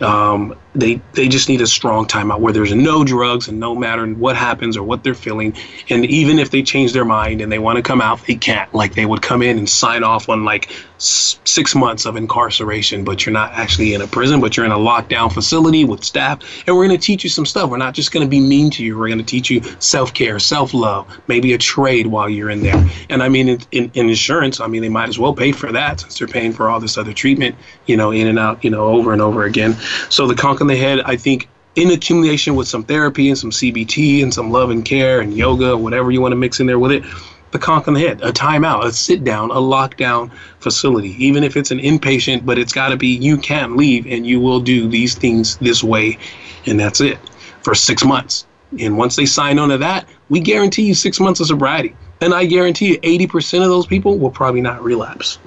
um, 0.00 0.54
they 0.78 1.02
they 1.12 1.28
just 1.28 1.48
need 1.48 1.60
a 1.60 1.66
strong 1.66 2.06
timeout 2.06 2.40
where 2.40 2.52
there's 2.52 2.74
no 2.74 3.04
drugs 3.04 3.48
and 3.48 3.58
no 3.58 3.74
matter 3.74 4.06
what 4.06 4.36
happens 4.36 4.76
or 4.76 4.82
what 4.82 5.02
they're 5.02 5.14
feeling, 5.14 5.56
and 5.90 6.06
even 6.06 6.38
if 6.38 6.50
they 6.50 6.62
change 6.62 6.92
their 6.92 7.04
mind 7.04 7.40
and 7.40 7.50
they 7.50 7.58
want 7.58 7.76
to 7.76 7.82
come 7.82 8.00
out, 8.00 8.24
they 8.26 8.36
can't. 8.36 8.72
Like 8.74 8.94
they 8.94 9.06
would 9.06 9.22
come 9.22 9.42
in 9.42 9.58
and 9.58 9.68
sign 9.68 10.04
off 10.04 10.28
on 10.28 10.44
like 10.44 10.70
s- 10.96 11.40
six 11.44 11.74
months 11.74 12.06
of 12.06 12.16
incarceration, 12.16 13.04
but 13.04 13.26
you're 13.26 13.32
not 13.32 13.52
actually 13.52 13.94
in 13.94 14.00
a 14.00 14.06
prison, 14.06 14.40
but 14.40 14.56
you're 14.56 14.66
in 14.66 14.72
a 14.72 14.78
lockdown 14.78 15.32
facility 15.32 15.84
with 15.84 16.04
staff, 16.04 16.40
and 16.66 16.76
we're 16.76 16.86
going 16.86 16.98
to 16.98 17.04
teach 17.04 17.24
you 17.24 17.30
some 17.30 17.46
stuff. 17.46 17.70
We're 17.70 17.78
not 17.78 17.94
just 17.94 18.12
going 18.12 18.24
to 18.24 18.30
be 18.30 18.40
mean 18.40 18.70
to 18.72 18.84
you. 18.84 18.98
We're 18.98 19.08
going 19.08 19.18
to 19.18 19.24
teach 19.24 19.50
you 19.50 19.62
self 19.80 20.14
care, 20.14 20.38
self 20.38 20.74
love, 20.74 21.08
maybe 21.26 21.52
a 21.52 21.58
trade 21.58 22.06
while 22.06 22.28
you're 22.28 22.50
in 22.50 22.62
there. 22.62 22.84
And 23.10 23.22
I 23.22 23.28
mean, 23.28 23.48
in, 23.48 23.60
in, 23.72 23.90
in 23.94 24.08
insurance, 24.08 24.60
I 24.60 24.68
mean, 24.68 24.82
they 24.82 24.88
might 24.88 25.08
as 25.08 25.18
well 25.18 25.34
pay 25.34 25.52
for 25.52 25.72
that 25.72 26.00
since 26.00 26.18
they're 26.18 26.28
paying 26.28 26.52
for 26.52 26.70
all 26.70 26.80
this 26.80 26.96
other 26.96 27.12
treatment, 27.12 27.56
you 27.86 27.96
know, 27.96 28.10
in 28.12 28.28
and 28.28 28.38
out, 28.38 28.62
you 28.62 28.70
know, 28.70 28.86
over 28.86 29.12
and 29.12 29.20
over 29.22 29.44
again. 29.44 29.74
So 30.10 30.26
the 30.26 30.34
on 30.60 30.67
the 30.68 30.76
head, 30.76 31.00
I 31.00 31.16
think, 31.16 31.48
in 31.74 31.90
accumulation 31.90 32.56
with 32.56 32.66
some 32.66 32.82
therapy 32.82 33.28
and 33.28 33.38
some 33.38 33.50
CBT 33.50 34.22
and 34.22 34.32
some 34.34 34.50
love 34.50 34.70
and 34.70 34.84
care 34.84 35.20
and 35.20 35.32
yoga, 35.32 35.76
whatever 35.76 36.10
you 36.10 36.20
want 36.20 36.32
to 36.32 36.36
mix 36.36 36.60
in 36.60 36.66
there 36.66 36.78
with 36.78 36.92
it, 36.92 37.04
the 37.50 37.58
conk 37.58 37.88
on 37.88 37.94
the 37.94 38.00
head, 38.00 38.20
a 38.20 38.32
timeout, 38.32 38.84
a 38.84 38.92
sit 38.92 39.24
down, 39.24 39.50
a 39.50 39.54
lockdown 39.54 40.30
facility. 40.60 41.10
Even 41.24 41.44
if 41.44 41.56
it's 41.56 41.70
an 41.70 41.78
inpatient, 41.78 42.44
but 42.44 42.58
it's 42.58 42.72
got 42.72 42.88
to 42.88 42.96
be 42.96 43.08
you 43.08 43.38
can't 43.38 43.76
leave 43.76 44.06
and 44.06 44.26
you 44.26 44.40
will 44.40 44.60
do 44.60 44.88
these 44.88 45.14
things 45.14 45.56
this 45.58 45.82
way, 45.82 46.18
and 46.66 46.78
that's 46.78 47.00
it 47.00 47.18
for 47.62 47.74
six 47.74 48.04
months. 48.04 48.46
And 48.78 48.98
once 48.98 49.16
they 49.16 49.24
sign 49.24 49.58
on 49.58 49.70
to 49.70 49.78
that, 49.78 50.08
we 50.28 50.40
guarantee 50.40 50.82
you 50.82 50.94
six 50.94 51.20
months 51.20 51.40
of 51.40 51.46
sobriety. 51.46 51.96
And 52.20 52.34
I 52.34 52.44
guarantee 52.44 52.88
you 52.88 52.98
80% 53.00 53.62
of 53.62 53.68
those 53.68 53.86
people 53.86 54.18
will 54.18 54.30
probably 54.30 54.60
not 54.60 54.82
relapse. 54.82 55.38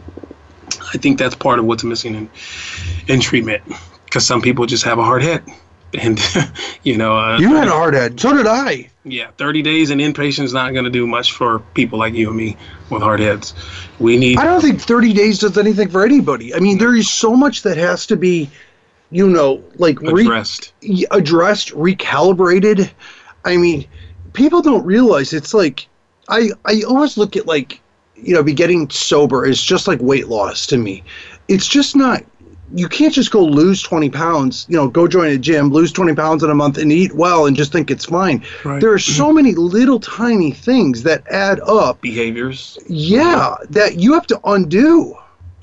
I 0.94 0.98
think 0.98 1.20
that's 1.20 1.36
part 1.36 1.60
of 1.60 1.66
what's 1.66 1.84
missing 1.84 2.16
in, 2.16 2.30
in 3.08 3.20
treatment 3.20 3.62
because 4.12 4.28
some 4.28 4.42
people 4.42 4.66
just 4.66 4.84
have 4.84 5.00
a 5.00 5.04
hard 5.06 5.24
head. 5.24 5.42
And, 5.98 6.20
you 6.84 6.98
know, 6.98 7.18
uh, 7.18 7.40
You 7.40 7.56
had 7.56 7.70
a 7.70 7.72
hard 7.72 7.94
head. 7.94 8.20
So 8.20 8.36
did 8.36 8.46
I. 8.46 8.90
yeah, 9.06 9.32
30 9.38 9.62
days 9.62 9.90
in 9.90 10.00
inpatient 10.00 10.44
is 10.44 10.54
not 10.54 10.74
going 10.74 10.84
to 10.84 10.92
do 10.92 11.08
much 11.08 11.32
for 11.32 11.60
people 11.76 11.98
like 11.98 12.14
you 12.14 12.28
and 12.28 12.36
me 12.36 12.58
with 12.90 13.02
hard 13.02 13.22
heads. 13.22 13.54
We 14.00 14.18
need, 14.18 14.38
I 14.38 14.44
don't 14.44 14.60
think 14.60 14.82
30 14.82 15.14
days 15.14 15.40
does 15.40 15.58
anything 15.58 15.90
for 15.90 16.04
anybody. 16.04 16.54
I 16.54 16.60
mean, 16.60 16.78
there 16.78 16.94
is 16.94 17.10
so 17.10 17.38
much 17.38 17.62
that 17.62 17.78
has 17.78 18.06
to 18.08 18.18
be, 18.18 18.50
you 19.12 19.30
know, 19.30 19.64
like 19.76 20.02
re- 20.02 20.24
addressed. 20.24 20.74
addressed, 21.12 21.70
recalibrated. 21.70 22.92
I 23.46 23.56
mean, 23.56 23.88
people 24.34 24.62
don't 24.62 24.86
realize 24.86 25.32
it's 25.32 25.54
like 25.54 25.88
I 26.28 26.50
I 26.66 26.84
always 26.88 27.18
look 27.18 27.36
at 27.36 27.48
like 27.48 27.82
you 28.16 28.36
know, 28.36 28.44
be 28.44 28.54
getting 28.54 28.90
sober 28.90 29.46
is 29.46 29.62
just 29.62 29.88
like 29.88 30.00
weight 30.00 30.28
loss 30.28 30.68
to 30.68 30.78
me. 30.78 31.04
It's 31.48 31.68
just 31.68 31.96
not. 31.96 32.24
You 32.74 32.88
can't 32.88 33.14
just 33.14 33.32
go 33.32 33.44
lose 33.44 33.82
20 33.82 34.10
pounds, 34.10 34.66
you 34.70 34.78
know, 34.78 34.88
go 34.88 35.08
join 35.08 35.32
a 35.32 35.38
gym, 35.38 35.70
lose 35.70 35.92
20 35.92 36.14
pounds 36.16 36.44
in 36.44 36.50
a 36.50 36.56
month 36.56 36.78
and 36.78 36.92
eat 36.92 37.14
well 37.14 37.46
and 37.46 37.56
just 37.56 37.72
think 37.72 37.92
it's 37.92 38.06
fine. 38.06 38.44
Right. 38.64 38.80
There 38.80 38.94
are 38.94 39.00
so 39.00 39.34
many 39.34 39.54
little 39.54 40.00
tiny 40.00 40.52
things 40.52 41.04
that 41.04 41.28
add 41.30 41.60
up. 41.62 42.02
Behaviors. 42.02 42.78
Yeah, 42.88 43.56
that 43.70 44.00
you 44.00 44.14
have 44.14 44.28
to 44.28 44.40
undo. 44.46 45.18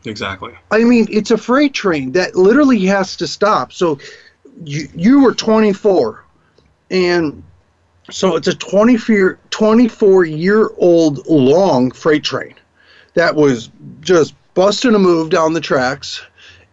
Exactly. 0.05 0.55
I 0.71 0.85
mean, 0.85 1.07
it's 1.11 1.31
a 1.31 1.38
freight 1.38 1.75
train 1.75 2.12
that 2.12 2.35
literally 2.35 2.85
has 2.87 3.16
to 3.16 3.27
stop. 3.27 3.73
So 3.73 3.99
you 4.64 4.88
you 4.94 5.21
were 5.21 5.35
24 5.35 6.25
and 6.90 7.42
so 8.11 8.37
it's 8.37 8.49
a 8.49 8.55
24 8.55 9.38
24 9.51 10.25
year 10.25 10.71
old 10.79 11.27
long 11.27 11.90
freight 11.90 12.25
train 12.25 12.55
that 13.14 13.35
was 13.35 13.71
just 14.01 14.35
busting 14.55 14.94
a 14.94 14.99
move 14.99 15.31
down 15.31 15.53
the 15.53 15.61
tracks 15.61 16.23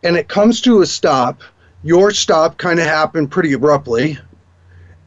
and 0.03 0.15
it 0.15 0.27
comes 0.27 0.62
to 0.62 0.81
a 0.81 0.86
stop. 0.86 1.41
Your 1.84 2.12
stop 2.12 2.58
kind 2.58 2.79
of 2.79 2.86
happened 2.86 3.31
pretty 3.31 3.53
abruptly. 3.53 4.17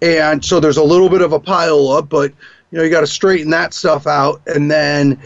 And 0.01 0.44
so 0.44 0.61
there's 0.61 0.77
a 0.77 0.83
little 0.83 1.09
bit 1.09 1.22
of 1.22 1.33
a 1.33 1.40
pile 1.40 1.88
up, 1.88 2.09
but 2.09 2.33
you 2.70 2.79
know, 2.79 2.85
you 2.85 2.90
got 2.90 3.01
to 3.01 3.07
straighten 3.07 3.51
that 3.51 3.74
stuff 3.74 4.07
out 4.07 4.40
and 4.46 4.70
then 4.70 5.18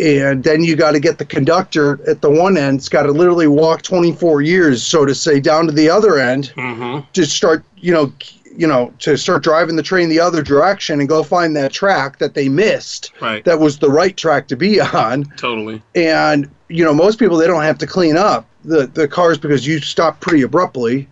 and 0.00 0.42
then 0.42 0.64
you 0.64 0.74
got 0.74 0.92
to 0.92 1.00
get 1.00 1.18
the 1.18 1.24
conductor 1.24 2.00
at 2.08 2.20
the 2.20 2.28
one 2.30 2.56
end. 2.56 2.78
It's 2.78 2.88
got 2.88 3.04
to 3.04 3.12
literally 3.12 3.46
walk 3.46 3.82
24 3.82 4.42
years, 4.42 4.82
so 4.82 5.04
to 5.04 5.14
say, 5.14 5.38
down 5.38 5.66
to 5.66 5.72
the 5.72 5.88
other 5.88 6.18
end 6.18 6.52
Mm-hmm. 6.56 7.08
to 7.12 7.24
start, 7.24 7.64
you 7.76 7.92
know, 7.92 8.12
you 8.56 8.66
know, 8.66 8.92
to 9.00 9.16
start 9.16 9.42
driving 9.44 9.76
the 9.76 9.82
train 9.82 10.08
the 10.08 10.20
other 10.20 10.42
direction 10.42 11.00
and 11.00 11.08
go 11.08 11.22
find 11.22 11.56
that 11.56 11.72
track 11.72 12.18
that 12.18 12.34
they 12.34 12.48
missed. 12.48 13.12
Right. 13.20 13.44
That 13.44 13.60
was 13.60 13.78
the 13.78 13.90
right 13.90 14.16
track 14.16 14.48
to 14.48 14.56
be 14.56 14.80
on. 14.80 15.24
Totally. 15.36 15.82
And 15.94 16.50
you 16.68 16.84
know, 16.84 16.94
most 16.94 17.18
people 17.18 17.36
they 17.36 17.46
don't 17.46 17.62
have 17.62 17.78
to 17.78 17.86
clean 17.86 18.16
up 18.16 18.46
the 18.64 18.86
the 18.86 19.06
cars 19.06 19.38
because 19.38 19.66
you 19.66 19.80
stopped 19.80 20.20
pretty 20.20 20.42
abruptly. 20.42 21.08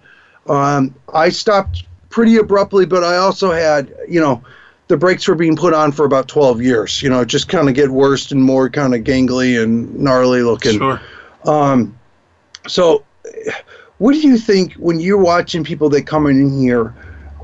Um, 0.47 0.95
I 1.13 1.29
stopped 1.29 1.85
pretty 2.09 2.37
abruptly, 2.37 2.87
but 2.87 3.03
I 3.05 3.17
also 3.17 3.51
had, 3.51 3.93
you 4.09 4.21
know, 4.21 4.43
the 4.89 4.97
brakes 4.97 5.27
were 5.27 5.35
being 5.35 5.57
put 5.57 5.73
on 5.73 5.93
for 5.93 6.05
about 6.05 6.29
12 6.29 6.63
years. 6.63 7.03
You 7.03 7.11
know, 7.11 7.25
just 7.25 7.49
kind 7.49 7.69
of 7.69 7.75
get 7.75 7.91
worse 7.91 8.31
and 8.31 8.43
more 8.43 8.69
kind 8.69 8.95
of 8.95 9.03
gangly 9.03 9.61
and 9.61 9.99
gnarly 9.99 10.43
looking. 10.43 10.79
Sure. 10.79 11.01
Um, 11.45 11.99
so, 12.67 13.05
what 13.99 14.13
do 14.13 14.21
you 14.21 14.37
think 14.37 14.75
when 14.75 15.01
you're 15.01 15.19
watching 15.19 15.65
people 15.65 15.89
that 15.91 16.07
come 16.07 16.27
in 16.27 16.61
here 16.61 16.95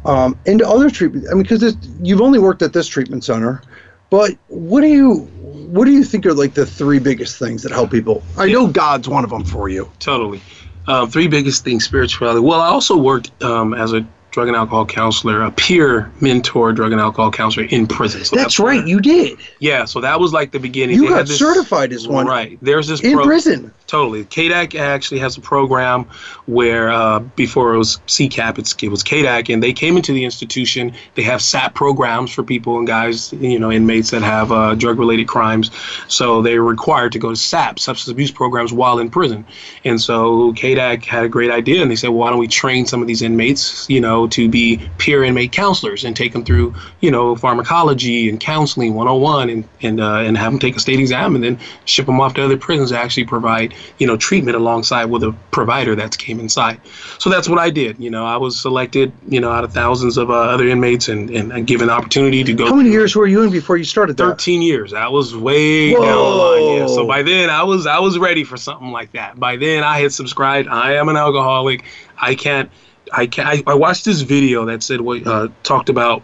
um, 0.04 0.38
into 0.46 0.68
other 0.68 0.90
treatment? 0.90 1.26
I 1.30 1.34
mean, 1.34 1.42
because 1.42 1.76
you've 2.02 2.20
only 2.20 2.38
worked 2.38 2.62
at 2.62 2.72
this 2.72 2.86
treatment 2.86 3.24
center, 3.24 3.62
but 4.10 4.36
what 4.48 4.82
do 4.82 4.88
you 4.88 5.30
what 5.72 5.84
do 5.84 5.92
you 5.92 6.04
think 6.04 6.24
are 6.26 6.34
like 6.34 6.54
the 6.54 6.66
three 6.66 6.98
biggest 6.98 7.38
things 7.38 7.62
that 7.62 7.72
help 7.72 7.90
people? 7.90 8.22
I 8.36 8.46
know 8.50 8.66
God's 8.66 9.08
one 9.08 9.24
of 9.24 9.30
them 9.30 9.44
for 9.44 9.68
you. 9.68 9.90
Totally. 9.98 10.40
Um, 10.86 11.10
three 11.10 11.28
biggest 11.28 11.64
things 11.64 11.84
spirituality. 11.84 12.40
Well, 12.40 12.60
I 12.60 12.68
also 12.68 12.96
worked 12.96 13.30
um, 13.42 13.74
as 13.74 13.92
a 13.92 14.06
drug 14.30 14.48
and 14.48 14.56
alcohol 14.56 14.86
counselor, 14.86 15.42
a 15.42 15.50
peer 15.50 16.10
mentor 16.20 16.72
drug 16.72 16.92
and 16.92 17.00
alcohol 17.00 17.30
counselor 17.30 17.66
in 17.66 17.86
prison. 17.86 18.24
So 18.24 18.36
That's, 18.36 18.58
right, 18.58 18.78
where- 18.78 18.86
you 18.86 19.00
did. 19.00 19.38
yeah, 19.58 19.84
so 19.84 20.00
that 20.00 20.20
was 20.20 20.32
like 20.32 20.50
the 20.52 20.58
beginning. 20.60 20.96
You 20.96 21.02
They 21.02 21.08
got 21.08 21.26
this- 21.26 21.38
certified 21.38 21.92
as 21.92 22.06
one 22.08 22.26
Right. 22.26 22.58
There's 22.62 22.86
this 22.88 23.00
in 23.00 23.14
pro- 23.14 23.24
prison. 23.24 23.72
Totally. 23.88 24.26
CAADAC 24.26 24.78
actually 24.78 25.18
has 25.20 25.38
a 25.38 25.40
program 25.40 26.04
where 26.44 26.90
uh, 26.90 27.20
before 27.20 27.72
it 27.72 27.78
was 27.78 27.96
CCAPP, 28.06 28.82
it 28.82 28.88
was 28.90 29.02
CAADAC, 29.02 29.52
and 29.52 29.62
they 29.62 29.72
came 29.72 29.96
into 29.96 30.12
the 30.12 30.26
institution. 30.26 30.92
They 31.14 31.22
have 31.22 31.40
SAP 31.40 31.74
programs 31.74 32.30
for 32.30 32.42
people 32.42 32.76
and 32.76 32.86
guys, 32.86 33.32
you 33.32 33.58
know, 33.58 33.72
inmates 33.72 34.10
that 34.10 34.20
have 34.20 34.52
uh, 34.52 34.74
drug 34.74 34.98
related 34.98 35.26
crimes. 35.26 35.70
So 36.06 36.42
they're 36.42 36.62
required 36.62 37.12
to 37.12 37.18
go 37.18 37.30
to 37.30 37.36
SAP, 37.36 37.78
substance 37.78 38.12
abuse 38.12 38.30
programs, 38.30 38.74
while 38.74 38.98
in 38.98 39.08
prison. 39.08 39.46
And 39.86 39.98
so 39.98 40.52
CAADAC 40.52 41.06
had 41.06 41.24
a 41.24 41.28
great 41.28 41.50
idea, 41.50 41.80
and 41.80 41.90
they 41.90 41.96
said, 41.96 42.08
well, 42.08 42.18
why 42.18 42.30
don't 42.30 42.38
we 42.38 42.46
train 42.46 42.84
some 42.84 43.00
of 43.00 43.08
these 43.08 43.22
inmates, 43.22 43.88
you 43.88 44.02
know, 44.02 44.26
to 44.28 44.50
be 44.50 44.86
peer 44.98 45.24
inmate 45.24 45.52
counselors 45.52 46.04
and 46.04 46.14
take 46.14 46.34
them 46.34 46.44
through, 46.44 46.74
you 47.00 47.10
know, 47.10 47.34
pharmacology 47.34 48.28
and 48.28 48.38
counseling 48.38 48.92
101 48.92 49.48
and, 49.48 49.66
and, 49.80 49.98
uh, 49.98 50.16
and 50.16 50.36
have 50.36 50.52
them 50.52 50.58
take 50.58 50.76
a 50.76 50.80
state 50.80 51.00
exam 51.00 51.34
and 51.34 51.42
then 51.42 51.58
ship 51.86 52.04
them 52.04 52.20
off 52.20 52.34
to 52.34 52.44
other 52.44 52.58
prisons 52.58 52.90
to 52.90 52.98
actually 52.98 53.24
provide, 53.24 53.72
you 53.98 54.06
know, 54.06 54.16
treatment 54.16 54.56
alongside 54.56 55.06
with 55.06 55.22
a 55.22 55.34
provider 55.50 55.94
that's 55.94 56.16
came 56.16 56.40
inside. 56.40 56.80
So 57.18 57.30
that's 57.30 57.48
what 57.48 57.58
I 57.58 57.70
did. 57.70 57.98
You 57.98 58.10
know, 58.10 58.24
I 58.24 58.36
was 58.36 58.58
selected, 58.58 59.12
you 59.28 59.40
know, 59.40 59.50
out 59.50 59.64
of 59.64 59.72
thousands 59.72 60.16
of 60.16 60.30
uh, 60.30 60.34
other 60.34 60.68
inmates 60.68 61.08
and, 61.08 61.30
and, 61.30 61.52
and 61.52 61.66
given 61.66 61.88
the 61.88 61.92
opportunity 61.92 62.44
to 62.44 62.52
go. 62.52 62.66
How 62.66 62.74
many 62.74 62.90
years 62.90 63.14
were 63.16 63.26
you 63.26 63.42
in 63.42 63.50
before 63.50 63.76
you 63.76 63.84
started 63.84 64.16
that? 64.16 64.22
13 64.22 64.62
years. 64.62 64.92
I 64.92 65.08
was 65.08 65.36
way 65.36 65.92
down 65.92 66.02
the 66.02 66.14
line. 66.14 66.76
Yeah. 66.76 66.86
So 66.86 67.06
by 67.06 67.22
then 67.22 67.50
I 67.50 67.62
was 67.62 67.86
I 67.86 67.98
was 67.98 68.18
ready 68.18 68.44
for 68.44 68.56
something 68.56 68.90
like 68.90 69.12
that. 69.12 69.38
By 69.38 69.56
then 69.56 69.82
I 69.84 70.00
had 70.00 70.12
subscribed. 70.12 70.68
I 70.68 70.94
am 70.94 71.08
an 71.08 71.16
alcoholic. 71.16 71.84
I 72.16 72.34
can't. 72.34 72.70
I 73.12 73.26
can 73.26 73.46
I, 73.46 73.62
I 73.66 73.74
watched 73.74 74.04
this 74.04 74.20
video 74.20 74.66
that 74.66 74.82
said 74.82 75.00
what 75.00 75.26
uh, 75.26 75.48
talked 75.62 75.88
about 75.88 76.22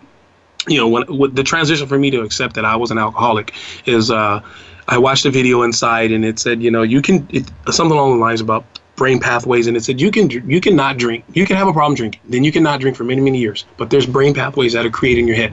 you 0.66 0.78
know 0.78 0.88
when, 0.88 1.02
what 1.04 1.34
the 1.34 1.42
transition 1.42 1.86
for 1.86 1.98
me 1.98 2.10
to 2.10 2.22
accept 2.22 2.54
that 2.54 2.64
I 2.64 2.76
was 2.76 2.90
an 2.90 2.98
alcoholic 2.98 3.54
is 3.86 4.10
uh, 4.10 4.40
I 4.88 4.98
watched 4.98 5.24
a 5.24 5.30
video 5.30 5.62
inside 5.62 6.12
and 6.12 6.24
it 6.24 6.38
said 6.38 6.62
you 6.62 6.70
know 6.70 6.82
you 6.82 7.02
can 7.02 7.26
it, 7.30 7.50
something 7.70 7.96
along 7.96 8.18
the 8.18 8.20
lines 8.24 8.40
about 8.40 8.64
brain 8.96 9.18
pathways 9.18 9.66
and 9.66 9.76
it 9.76 9.82
said 9.82 10.00
you 10.00 10.10
can 10.10 10.30
you 10.30 10.60
can 10.60 10.76
not 10.76 10.98
drink 10.98 11.24
you 11.32 11.44
can 11.46 11.56
have 11.56 11.66
a 11.66 11.72
problem 11.72 11.94
drinking 11.96 12.20
then 12.28 12.44
you 12.44 12.52
can 12.52 12.62
not 12.62 12.80
drink 12.80 12.96
for 12.96 13.04
many 13.04 13.20
many 13.20 13.38
years 13.38 13.64
but 13.76 13.90
there's 13.90 14.06
brain 14.06 14.32
pathways 14.32 14.72
that 14.72 14.86
are 14.86 14.90
created 14.90 15.22
in 15.22 15.26
your 15.26 15.36
head 15.36 15.52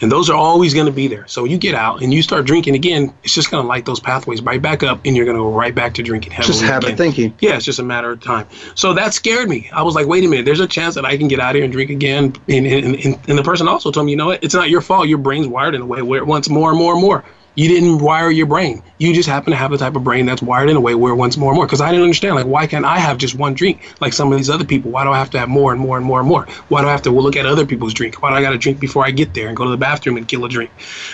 and 0.00 0.12
those 0.12 0.30
are 0.30 0.36
always 0.36 0.74
going 0.74 0.86
to 0.86 0.92
be 0.92 1.08
there 1.08 1.26
so 1.26 1.44
you 1.44 1.58
get 1.58 1.74
out 1.74 2.02
and 2.02 2.14
you 2.14 2.22
start 2.22 2.46
drinking 2.46 2.76
again 2.76 3.12
it's 3.24 3.34
just 3.34 3.50
going 3.50 3.60
to 3.60 3.66
light 3.66 3.84
those 3.84 3.98
pathways 3.98 4.40
right 4.42 4.62
back 4.62 4.84
up 4.84 5.00
and 5.04 5.16
you're 5.16 5.24
going 5.24 5.36
to 5.36 5.42
go 5.42 5.50
right 5.52 5.74
back 5.74 5.92
to 5.94 6.04
drinking 6.04 6.30
heavily 6.30 6.52
Just 6.52 6.62
habit 6.64 6.84
again. 6.90 6.96
thinking. 6.96 7.34
Yeah, 7.40 7.56
it's 7.56 7.64
just 7.64 7.80
a 7.80 7.82
matter 7.82 8.12
of 8.12 8.20
time. 8.20 8.46
So 8.76 8.92
that 8.94 9.12
scared 9.12 9.48
me. 9.48 9.68
I 9.72 9.82
was 9.82 9.96
like, 9.96 10.06
wait 10.06 10.22
a 10.24 10.28
minute, 10.28 10.44
there's 10.44 10.60
a 10.60 10.68
chance 10.68 10.94
that 10.94 11.04
I 11.04 11.16
can 11.16 11.26
get 11.26 11.40
out 11.40 11.56
here 11.56 11.64
and 11.64 11.72
drink 11.72 11.90
again. 11.90 12.32
And, 12.48 12.64
and, 12.64 12.94
and, 12.94 13.18
and 13.28 13.38
the 13.38 13.42
person 13.42 13.66
also 13.66 13.90
told 13.90 14.06
me, 14.06 14.12
you 14.12 14.16
know 14.16 14.26
what? 14.26 14.44
It's 14.44 14.54
not 14.54 14.70
your 14.70 14.82
fault. 14.82 15.08
Your 15.08 15.18
brain's 15.18 15.48
wired 15.48 15.74
in 15.74 15.80
a 15.80 15.86
way 15.86 16.00
where 16.02 16.20
it 16.20 16.26
wants 16.26 16.48
more 16.48 16.70
and 16.70 16.78
more 16.78 16.92
and 16.92 17.02
more. 17.02 17.24
You 17.58 17.66
didn't 17.66 17.98
wire 17.98 18.30
your 18.30 18.46
brain. 18.46 18.84
You 18.98 19.12
just 19.12 19.28
happen 19.28 19.50
to 19.50 19.56
have 19.56 19.72
the 19.72 19.78
type 19.78 19.96
of 19.96 20.04
brain 20.04 20.26
that's 20.26 20.40
wired 20.40 20.70
in 20.70 20.76
a 20.76 20.80
way 20.80 20.94
where 20.94 21.12
it 21.12 21.16
wants 21.16 21.36
more 21.36 21.50
and 21.50 21.56
more. 21.56 21.66
Because 21.66 21.80
I 21.80 21.90
didn't 21.90 22.04
understand, 22.04 22.36
like, 22.36 22.46
why 22.46 22.68
can't 22.68 22.84
I 22.84 23.00
have 23.00 23.18
just 23.18 23.34
one 23.34 23.52
drink 23.52 23.96
like 24.00 24.12
some 24.12 24.30
of 24.30 24.38
these 24.38 24.48
other 24.48 24.64
people? 24.64 24.92
Why 24.92 25.02
do 25.02 25.10
I 25.10 25.18
have 25.18 25.28
to 25.30 25.40
have 25.40 25.48
more 25.48 25.72
and 25.72 25.80
more 25.80 25.96
and 25.96 26.06
more 26.06 26.20
and 26.20 26.28
more? 26.28 26.46
Why 26.68 26.82
do 26.82 26.86
I 26.86 26.92
have 26.92 27.02
to 27.02 27.10
look 27.10 27.34
at 27.34 27.46
other 27.46 27.66
people's 27.66 27.94
drink? 27.94 28.22
Why 28.22 28.30
do 28.30 28.36
I 28.36 28.42
got 28.42 28.50
to 28.50 28.58
drink 28.58 28.78
before 28.78 29.04
I 29.04 29.10
get 29.10 29.34
there 29.34 29.48
and 29.48 29.56
go 29.56 29.64
to 29.64 29.70
the 29.70 29.76
bathroom 29.76 30.16
and 30.16 30.28
kill 30.28 30.44
a 30.44 30.48
drink? 30.48 30.70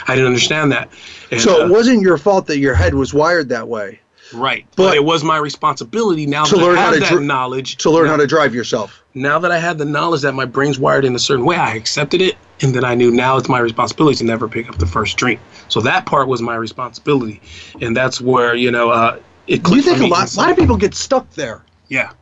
I 0.07 0.15
didn't 0.15 0.27
understand 0.27 0.71
that. 0.73 0.91
And, 1.31 1.41
So 1.41 1.63
uh, 1.63 1.65
it 1.65 1.71
wasn't 1.71 2.03
your 2.03 2.19
fault 2.19 2.47
that 2.49 2.59
your 2.59 2.75
head 2.75 2.93
was 2.93 3.15
wired 3.15 3.49
that 3.49 3.67
way 3.67 4.01
right, 4.35 4.67
but- 4.77 4.89
but, 4.89 4.97
it 4.97 5.05
was 5.05 5.25
my 5.25 5.39
responsibility 5.39 6.27
now 6.27 6.45
To 6.45 6.57
that 6.57 6.63
learn 6.63 6.77
I 6.77 6.83
how 6.83 6.91
to 6.93 7.01
that 7.01 7.23
knowledge 7.23 7.79
to 7.79 7.91
learn 7.91 8.05
now- 8.05 8.11
how 8.11 8.17
to 8.19 8.27
drive 8.27 8.55
yourself. 8.55 9.03
now 9.15 9.39
that 9.39 9.51
I 9.51 9.59
had 9.59 9.79
the 9.79 9.85
knowledge 9.87 10.21
that 10.23 10.35
my 10.35 10.45
brain's 10.45 10.79
wired 10.79 11.07
in 11.07 11.15
a 11.15 11.19
certain 11.19 11.47
way, 11.47 11.57
I 11.57 11.75
accepted 11.75 12.21
it, 12.21 12.35
and 12.65 12.75
then 12.75 12.85
I 12.85 12.95
knew 12.95 13.11
now 13.11 13.37
it's 13.37 13.49
my 13.49 13.59
responsibility 13.59 14.17
to 14.19 14.25
never 14.25 14.49
pick 14.49 14.69
up 14.69 14.79
the 14.79 14.87
first 14.87 15.17
drink. 15.17 15.41
So 15.69 15.81
that 15.83 16.07
part 16.07 16.29
was 16.29 16.43
my 16.43 16.57
responsibility, 16.57 17.41
and 17.81 17.97
that's 17.97 18.21
where 18.21 18.55
you 18.55 18.71
know 18.71 18.91
uh, 18.91 19.21
it. 19.47 19.69
You 19.69 19.83
think 19.83 20.01
a 20.01 20.07
lot, 20.07 20.35
a 20.35 20.39
lot 20.39 20.51
of 20.51 20.57
people 20.57 20.77
get 20.77 20.95
stuck 20.95 21.31
there 21.31 21.63
Yeah, 21.89 22.13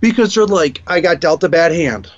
because 0.00 0.34
they're 0.34 0.46
like, 0.46 0.82
I 0.86 1.00
got 1.00 1.20
dealt 1.20 1.44
a 1.44 1.48
bad 1.48 1.72
hand. 1.72 2.10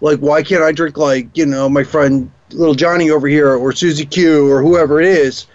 Like, 0.00 0.20
why 0.20 0.42
can't 0.42 0.62
I 0.62 0.72
drink 0.72 0.96
like 0.96 1.36
you 1.36 1.46
know 1.46 1.68
my 1.68 1.84
friend 1.84 2.30
little 2.52 2.74
Johnny 2.74 3.10
over 3.10 3.26
here 3.26 3.54
or 3.54 3.72
Susie 3.72 4.06
Q 4.06 4.50
or 4.50 4.62
whoever 4.62 5.00
it 5.00 5.08
is? 5.08 5.46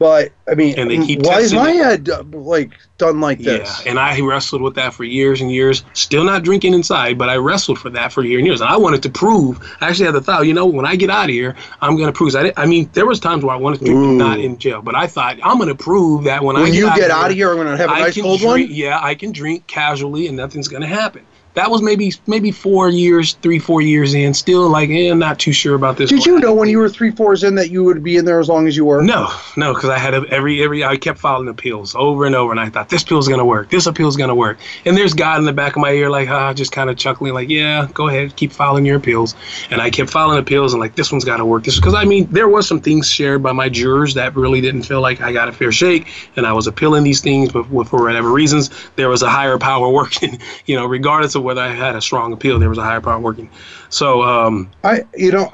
But 0.00 0.32
I 0.48 0.54
mean, 0.54 0.78
And 0.78 0.90
they 0.90 0.96
keep 0.96 1.20
why 1.20 1.40
is 1.40 1.52
my 1.52 1.72
head 1.72 2.08
like 2.32 2.70
done 2.96 3.20
like 3.20 3.38
this? 3.38 3.84
Yeah, 3.84 3.90
and 3.90 3.98
I 3.98 4.18
wrestled 4.22 4.62
with 4.62 4.74
that 4.76 4.94
for 4.94 5.04
years 5.04 5.42
and 5.42 5.52
years. 5.52 5.84
Still 5.92 6.24
not 6.24 6.42
drinking 6.42 6.72
inside, 6.72 7.18
but 7.18 7.28
I 7.28 7.36
wrestled 7.36 7.78
for 7.78 7.90
that 7.90 8.10
for 8.10 8.24
years 8.24 8.38
and 8.38 8.46
years. 8.46 8.62
And 8.62 8.70
I 8.70 8.78
wanted 8.78 9.02
to 9.02 9.10
prove. 9.10 9.60
I 9.82 9.90
actually 9.90 10.06
had 10.06 10.14
the 10.14 10.22
thought, 10.22 10.46
you 10.46 10.54
know, 10.54 10.64
when 10.64 10.86
I 10.86 10.96
get 10.96 11.10
out 11.10 11.24
of 11.24 11.30
here, 11.30 11.54
I'm 11.82 11.96
going 11.96 12.06
to 12.06 12.14
prove. 12.14 12.34
I, 12.34 12.50
I 12.56 12.64
mean, 12.64 12.88
there 12.94 13.04
was 13.04 13.20
times 13.20 13.44
where 13.44 13.54
I 13.54 13.58
wanted 13.58 13.80
to 13.80 13.84
drink 13.84 13.98
Ooh. 13.98 14.16
not 14.16 14.40
in 14.40 14.56
jail, 14.56 14.80
but 14.80 14.94
I 14.94 15.06
thought 15.06 15.38
I'm 15.42 15.58
going 15.58 15.68
to 15.68 15.74
prove 15.74 16.24
that 16.24 16.42
when, 16.42 16.56
I 16.56 16.62
when 16.62 16.72
get 16.72 16.78
you 16.78 16.88
out 16.88 16.96
get 16.96 17.10
out 17.10 17.30
of 17.30 17.36
here, 17.36 17.50
I'm 17.50 17.58
gonna 17.58 17.76
have 17.76 17.90
a 17.90 17.92
I 17.92 18.00
nice 18.00 18.18
cold 18.18 18.40
drink, 18.40 18.70
one. 18.70 18.74
Yeah, 18.74 18.98
I 19.02 19.14
can 19.14 19.32
drink 19.32 19.66
casually 19.66 20.28
and 20.28 20.36
nothing's 20.38 20.68
going 20.68 20.80
to 20.80 20.88
happen. 20.88 21.26
That 21.54 21.70
was 21.70 21.82
maybe 21.82 22.12
maybe 22.26 22.52
four 22.52 22.88
years, 22.90 23.32
three, 23.34 23.58
four 23.58 23.82
years 23.82 24.14
in. 24.14 24.34
Still 24.34 24.68
like, 24.68 24.88
eh, 24.90 25.10
I'm 25.10 25.18
not 25.18 25.38
too 25.40 25.52
sure 25.52 25.74
about 25.74 25.96
this. 25.96 26.10
Did 26.10 26.24
going 26.24 26.34
you 26.34 26.40
know 26.40 26.54
when 26.54 26.68
you 26.68 26.78
were 26.78 26.88
three 26.88 27.10
fours 27.10 27.42
in 27.42 27.56
that 27.56 27.70
you 27.70 27.82
would 27.82 28.04
be 28.04 28.16
in 28.16 28.24
there 28.24 28.38
as 28.38 28.48
long 28.48 28.68
as 28.68 28.76
you 28.76 28.84
were? 28.84 29.02
No, 29.02 29.28
no, 29.56 29.74
because 29.74 29.90
I 29.90 29.98
had 29.98 30.14
a, 30.14 30.24
every 30.30 30.62
every 30.62 30.84
I 30.84 30.96
kept 30.96 31.18
filing 31.18 31.48
appeals 31.48 31.94
over 31.96 32.24
and 32.24 32.36
over, 32.36 32.52
and 32.52 32.60
I 32.60 32.68
thought 32.68 32.88
this 32.88 33.02
appeal's 33.02 33.26
gonna 33.26 33.44
work, 33.44 33.68
this 33.68 33.86
appeal's 33.86 34.16
gonna 34.16 34.34
work, 34.34 34.58
and 34.84 34.96
there's 34.96 35.12
God 35.12 35.38
in 35.38 35.44
the 35.44 35.52
back 35.52 35.74
of 35.74 35.82
my 35.82 35.90
ear 35.90 36.08
like, 36.08 36.28
ah, 36.28 36.52
just 36.52 36.70
kind 36.70 36.88
of 36.88 36.96
chuckling 36.96 37.34
like, 37.34 37.48
yeah, 37.48 37.88
go 37.94 38.06
ahead, 38.06 38.36
keep 38.36 38.52
filing 38.52 38.86
your 38.86 38.96
appeals, 38.96 39.34
and 39.70 39.80
I 39.80 39.90
kept 39.90 40.10
filing 40.10 40.38
appeals 40.38 40.72
and 40.72 40.80
like 40.80 40.94
this 40.94 41.10
one's 41.10 41.24
gotta 41.24 41.44
work, 41.44 41.64
this 41.64 41.76
because 41.76 41.94
I 41.94 42.04
mean 42.04 42.28
there 42.30 42.48
was 42.48 42.68
some 42.68 42.80
things 42.80 43.10
shared 43.10 43.42
by 43.42 43.52
my 43.52 43.68
jurors 43.68 44.14
that 44.14 44.36
really 44.36 44.60
didn't 44.60 44.84
feel 44.84 45.00
like 45.00 45.20
I 45.20 45.32
got 45.32 45.48
a 45.48 45.52
fair 45.52 45.72
shake, 45.72 46.06
and 46.36 46.46
I 46.46 46.52
was 46.52 46.68
appealing 46.68 47.02
these 47.02 47.20
things, 47.20 47.50
but 47.50 47.64
for 47.64 48.02
whatever 48.04 48.30
reasons 48.30 48.70
there 48.94 49.08
was 49.08 49.22
a 49.22 49.28
higher 49.28 49.58
power 49.58 49.88
working, 50.00 50.38
you 50.66 50.76
know, 50.76 50.86
regardless 50.86 51.34
of 51.34 51.40
whether 51.50 51.62
I 51.62 51.74
had 51.74 51.96
a 51.96 52.00
strong 52.00 52.32
appeal, 52.32 52.58
there 52.58 52.68
was 52.68 52.78
a 52.78 52.82
higher 52.82 53.00
power 53.00 53.18
working, 53.18 53.50
so 53.88 54.22
um, 54.22 54.70
I, 54.84 55.02
you 55.16 55.32
know, 55.32 55.50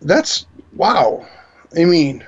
that's 0.00 0.46
wow. 0.74 1.26
I 1.76 1.84
mean, 1.84 2.24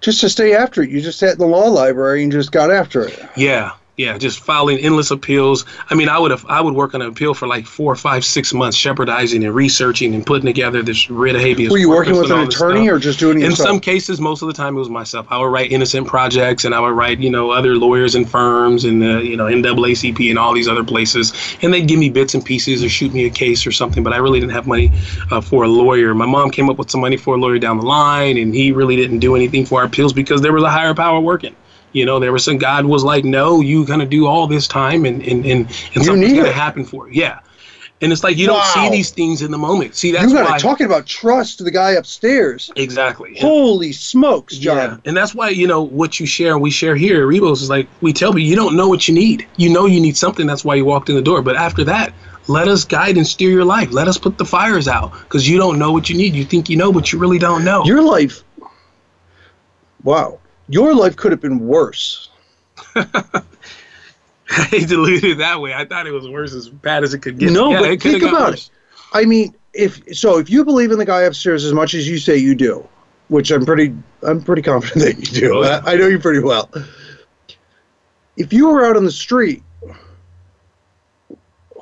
just 0.00 0.20
to 0.20 0.28
stay 0.28 0.54
after 0.54 0.82
it, 0.82 0.90
you 0.90 1.00
just 1.00 1.18
sat 1.18 1.32
in 1.32 1.38
the 1.38 1.46
law 1.46 1.68
library 1.68 2.22
and 2.22 2.30
just 2.30 2.52
got 2.52 2.70
after 2.70 3.08
it. 3.08 3.18
Yeah, 3.36 3.72
yeah, 3.96 4.18
just 4.18 4.40
filing 4.40 4.76
endless 4.78 5.10
appeals. 5.10 5.64
I 5.88 5.94
mean, 5.94 6.10
I 6.10 6.18
would 6.18 6.30
have, 6.30 6.44
I 6.46 6.60
would 6.60 6.74
work 6.74 6.94
on 6.94 7.00
an 7.00 7.08
appeal 7.08 7.32
for 7.32 7.48
like 7.48 7.64
four, 7.66 7.96
five, 7.96 8.26
six 8.26 8.52
months, 8.52 8.76
shepardizing 8.76 9.44
and 9.44 9.54
researching 9.54 10.14
and 10.14 10.24
putting 10.24 10.44
together 10.44 10.82
this 10.82 11.08
writ 11.08 11.34
of 11.34 11.40
habeas. 11.40 11.70
Were 11.70 11.78
you 11.78 11.88
working 11.88 12.14
with 12.14 12.30
an 12.30 12.40
attorney 12.40 12.90
or 12.90 12.98
just 12.98 13.18
doing 13.18 13.38
it 13.38 13.44
In 13.44 13.50
yourself? 13.50 13.68
some 13.68 13.80
cases, 13.80 14.20
most 14.20 14.42
of 14.42 14.48
the 14.48 14.54
time 14.54 14.76
it 14.76 14.80
was 14.80 14.90
myself. 14.90 15.26
I 15.30 15.38
would 15.38 15.46
write 15.46 15.72
innocence 15.72 16.08
projects, 16.08 16.66
and 16.66 16.74
I 16.74 16.80
would 16.80 16.90
write, 16.90 17.20
you 17.20 17.30
know, 17.30 17.50
other 17.50 17.74
lawyers 17.74 18.14
and 18.14 18.28
firms, 18.30 18.84
and 18.84 19.00
the, 19.00 19.24
you 19.24 19.36
know, 19.36 19.46
NAACP 19.46 20.28
and 20.28 20.38
all 20.38 20.52
these 20.52 20.68
other 20.68 20.84
places, 20.84 21.32
and 21.62 21.72
they'd 21.72 21.88
give 21.88 21.98
me 21.98 22.10
bits 22.10 22.34
and 22.34 22.44
pieces 22.44 22.84
or 22.84 22.90
shoot 22.90 23.14
me 23.14 23.24
a 23.24 23.30
case 23.30 23.66
or 23.66 23.72
something. 23.72 24.02
But 24.02 24.12
I 24.12 24.18
really 24.18 24.40
didn't 24.40 24.52
have 24.52 24.66
money 24.66 24.92
uh, 25.30 25.40
for 25.40 25.64
a 25.64 25.68
lawyer. 25.68 26.14
My 26.14 26.26
mom 26.26 26.50
came 26.50 26.68
up 26.68 26.76
with 26.76 26.90
some 26.90 27.00
money 27.00 27.16
for 27.16 27.36
a 27.36 27.38
lawyer 27.38 27.58
down 27.58 27.78
the 27.78 27.86
line, 27.86 28.36
and 28.36 28.54
he 28.54 28.72
really 28.72 28.96
didn't 28.96 29.20
do 29.20 29.36
anything 29.36 29.64
for 29.64 29.80
our 29.80 29.86
appeals 29.86 30.12
because 30.12 30.42
there 30.42 30.52
was 30.52 30.64
a 30.64 30.70
higher 30.70 30.92
power 30.92 31.18
working. 31.18 31.56
You 31.96 32.04
know, 32.04 32.20
there 32.20 32.30
was 32.30 32.44
some 32.44 32.58
God 32.58 32.84
was 32.84 33.04
like, 33.04 33.24
no, 33.24 33.62
you 33.62 33.86
gonna 33.86 34.04
do 34.04 34.26
all 34.26 34.46
this 34.46 34.68
time, 34.68 35.06
and 35.06 35.22
and 35.22 35.46
and, 35.46 35.66
and 35.94 36.04
something's 36.04 36.34
gonna 36.34 36.48
it. 36.48 36.54
happen 36.54 36.84
for 36.84 37.08
you. 37.08 37.22
Yeah. 37.22 37.40
And 38.02 38.12
it's 38.12 38.22
like 38.22 38.36
you 38.36 38.46
don't 38.46 38.62
see 38.66 38.90
these 38.90 39.10
things 39.10 39.40
in 39.40 39.50
the 39.50 39.56
moment. 39.56 39.94
See, 39.94 40.12
that's 40.12 40.30
you 40.30 40.34
why 40.36 40.58
talking 40.58 40.84
about 40.84 41.06
trust 41.06 41.56
to 41.58 41.64
the 41.64 41.70
guy 41.70 41.92
upstairs. 41.92 42.70
exactly. 42.76 43.38
Holy 43.40 43.92
smokes, 43.92 44.58
John! 44.58 44.76
Yeah, 44.76 44.96
and 45.06 45.16
that's 45.16 45.34
why 45.34 45.48
you 45.48 45.66
know 45.66 45.80
what 45.80 46.20
you 46.20 46.26
share 46.26 46.58
we 46.58 46.70
share 46.70 46.94
here 46.94 47.22
at 47.22 47.28
Rebos 47.28 47.62
is 47.62 47.70
like 47.70 47.88
we 48.02 48.12
tell 48.12 48.38
you 48.38 48.46
you 48.46 48.54
don't 48.54 48.76
know 48.76 48.88
what 48.88 49.08
you 49.08 49.14
need. 49.14 49.46
You 49.56 49.70
know 49.70 49.86
you 49.86 49.98
need 49.98 50.18
something. 50.18 50.46
That's 50.46 50.66
why 50.66 50.74
you 50.74 50.84
walked 50.84 51.08
in 51.08 51.14
the 51.14 51.22
door. 51.22 51.40
But 51.40 51.56
after 51.56 51.82
that, 51.84 52.12
let 52.46 52.68
us 52.68 52.84
guide 52.84 53.16
and 53.16 53.26
steer 53.26 53.48
your 53.48 53.64
life. 53.64 53.90
Let 53.90 54.06
us 54.06 54.18
put 54.18 54.36
the 54.36 54.44
fires 54.44 54.86
out 54.86 55.12
because 55.20 55.48
you 55.48 55.56
don't 55.56 55.78
know 55.78 55.92
what 55.92 56.10
you 56.10 56.16
need. 56.18 56.34
You 56.34 56.44
think 56.44 56.68
you 56.68 56.76
know, 56.76 56.92
but 56.92 57.10
you 57.10 57.18
really 57.18 57.38
don't 57.38 57.64
know. 57.64 57.82
Your 57.86 58.02
life, 58.02 58.44
wow, 60.02 60.38
your 60.68 60.94
life 60.94 61.16
could 61.16 61.32
have 61.32 61.40
been 61.40 61.60
worse. 61.60 62.30
I 62.94 64.62
hate 64.70 64.88
to 64.88 65.00
leave 65.00 65.24
it 65.24 65.38
that 65.38 65.60
way. 65.60 65.74
I 65.74 65.84
thought 65.84 66.06
it 66.06 66.12
was 66.12 66.28
worse 66.28 66.54
as 66.54 66.68
bad 66.68 67.02
as 67.02 67.14
it 67.14 67.20
could 67.20 67.38
get. 67.38 67.52
No, 67.52 67.70
yeah, 67.70 67.80
but 67.80 67.90
it 67.90 68.02
think 68.02 68.22
about 68.22 68.50
worse. 68.50 68.70
I 69.12 69.24
mean, 69.24 69.54
if 69.72 70.16
so, 70.16 70.38
if 70.38 70.48
you 70.50 70.64
believe 70.64 70.90
in 70.90 70.98
the 70.98 71.04
guy 71.04 71.22
upstairs 71.22 71.64
as 71.64 71.72
much 71.72 71.94
as 71.94 72.08
you 72.08 72.18
say 72.18 72.36
you 72.36 72.54
do, 72.54 72.86
which 73.28 73.50
I'm 73.50 73.64
pretty, 73.64 73.94
I'm 74.22 74.42
pretty 74.42 74.62
confident 74.62 75.04
that 75.04 75.32
you 75.32 75.40
do. 75.40 75.64
I, 75.64 75.92
I 75.92 75.96
know 75.96 76.06
you 76.06 76.18
pretty 76.18 76.40
well. 76.40 76.70
If 78.36 78.52
you 78.52 78.68
were 78.68 78.84
out 78.84 78.96
on 78.96 79.04
the 79.04 79.12
street, 79.12 79.62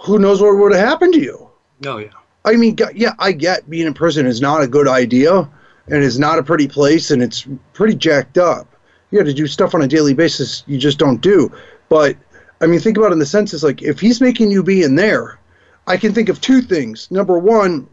who 0.03 0.19
knows 0.19 0.41
what 0.41 0.57
would 0.57 0.73
have 0.73 0.87
happened 0.87 1.15
to 1.15 1.21
you? 1.21 1.51
Oh 1.87 1.99
yeah. 1.99 2.11
I 2.45 2.57
mean, 2.57 2.77
yeah, 2.95 3.15
I 3.19 3.33
get 3.33 3.69
being 3.71 3.87
in 3.87 3.95
prison 3.95 4.27
is 4.27 4.41
not 4.41 4.63
a 4.63 4.69
good 4.69 4.87
idea, 4.87 5.49
and 5.89 6.05
it's 6.05 6.19
not 6.19 6.39
a 6.39 6.43
pretty 6.43 6.69
place, 6.69 7.11
and 7.11 7.23
it's 7.23 7.47
pretty 7.73 7.95
jacked 7.95 8.37
up. 8.37 8.69
You 9.15 9.21
got 9.21 9.27
to 9.27 9.33
do 9.33 9.47
stuff 9.47 9.77
on 9.77 9.83
a 9.83 9.87
daily 9.87 10.13
basis 10.13 10.65
you 10.67 10.77
just 10.77 10.99
don't 10.99 11.21
do. 11.21 11.53
But 11.89 12.17
I 12.61 12.67
mean, 12.67 12.81
think 12.81 12.97
about 12.97 13.11
it 13.11 13.13
in 13.13 13.21
the 13.21 13.27
sense 13.27 13.55
is 13.55 13.63
like 13.63 13.81
if 13.81 14.01
he's 14.01 14.21
making 14.21 14.51
you 14.51 14.65
be 14.65 14.83
in 14.83 14.97
there, 14.97 15.39
I 15.87 15.97
can 15.99 16.13
think 16.13 16.29
of 16.29 16.41
two 16.41 16.61
things. 16.61 17.09
Number 17.13 17.39
one, 17.39 17.87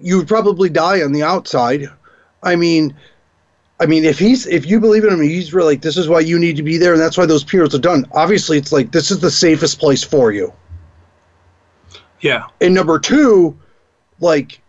you 0.00 0.16
would 0.16 0.28
probably 0.28 0.70
die 0.70 1.02
on 1.02 1.12
the 1.12 1.22
outside. 1.22 1.90
I 2.42 2.56
mean, 2.56 2.96
I 3.78 3.84
mean, 3.84 4.06
if 4.06 4.18
he's 4.18 4.46
if 4.46 4.64
you 4.64 4.80
believe 4.80 5.04
in 5.04 5.12
him, 5.12 5.20
he's 5.20 5.52
really 5.52 5.74
like 5.74 5.82
this 5.82 5.98
is 5.98 6.08
why 6.08 6.20
you 6.20 6.38
need 6.38 6.56
to 6.56 6.62
be 6.62 6.78
there, 6.78 6.94
and 6.94 7.02
that's 7.02 7.18
why 7.18 7.26
those 7.26 7.44
periods 7.44 7.74
are 7.74 7.78
done. 7.78 8.06
Obviously, 8.12 8.56
it's 8.56 8.72
like 8.72 8.92
this 8.92 9.10
is 9.10 9.20
the 9.20 9.30
safest 9.30 9.78
place 9.78 10.02
for 10.02 10.32
you. 10.32 10.54
Yeah. 12.22 12.46
And 12.62 12.74
number 12.74 12.98
two, 12.98 13.58
like, 14.20 14.62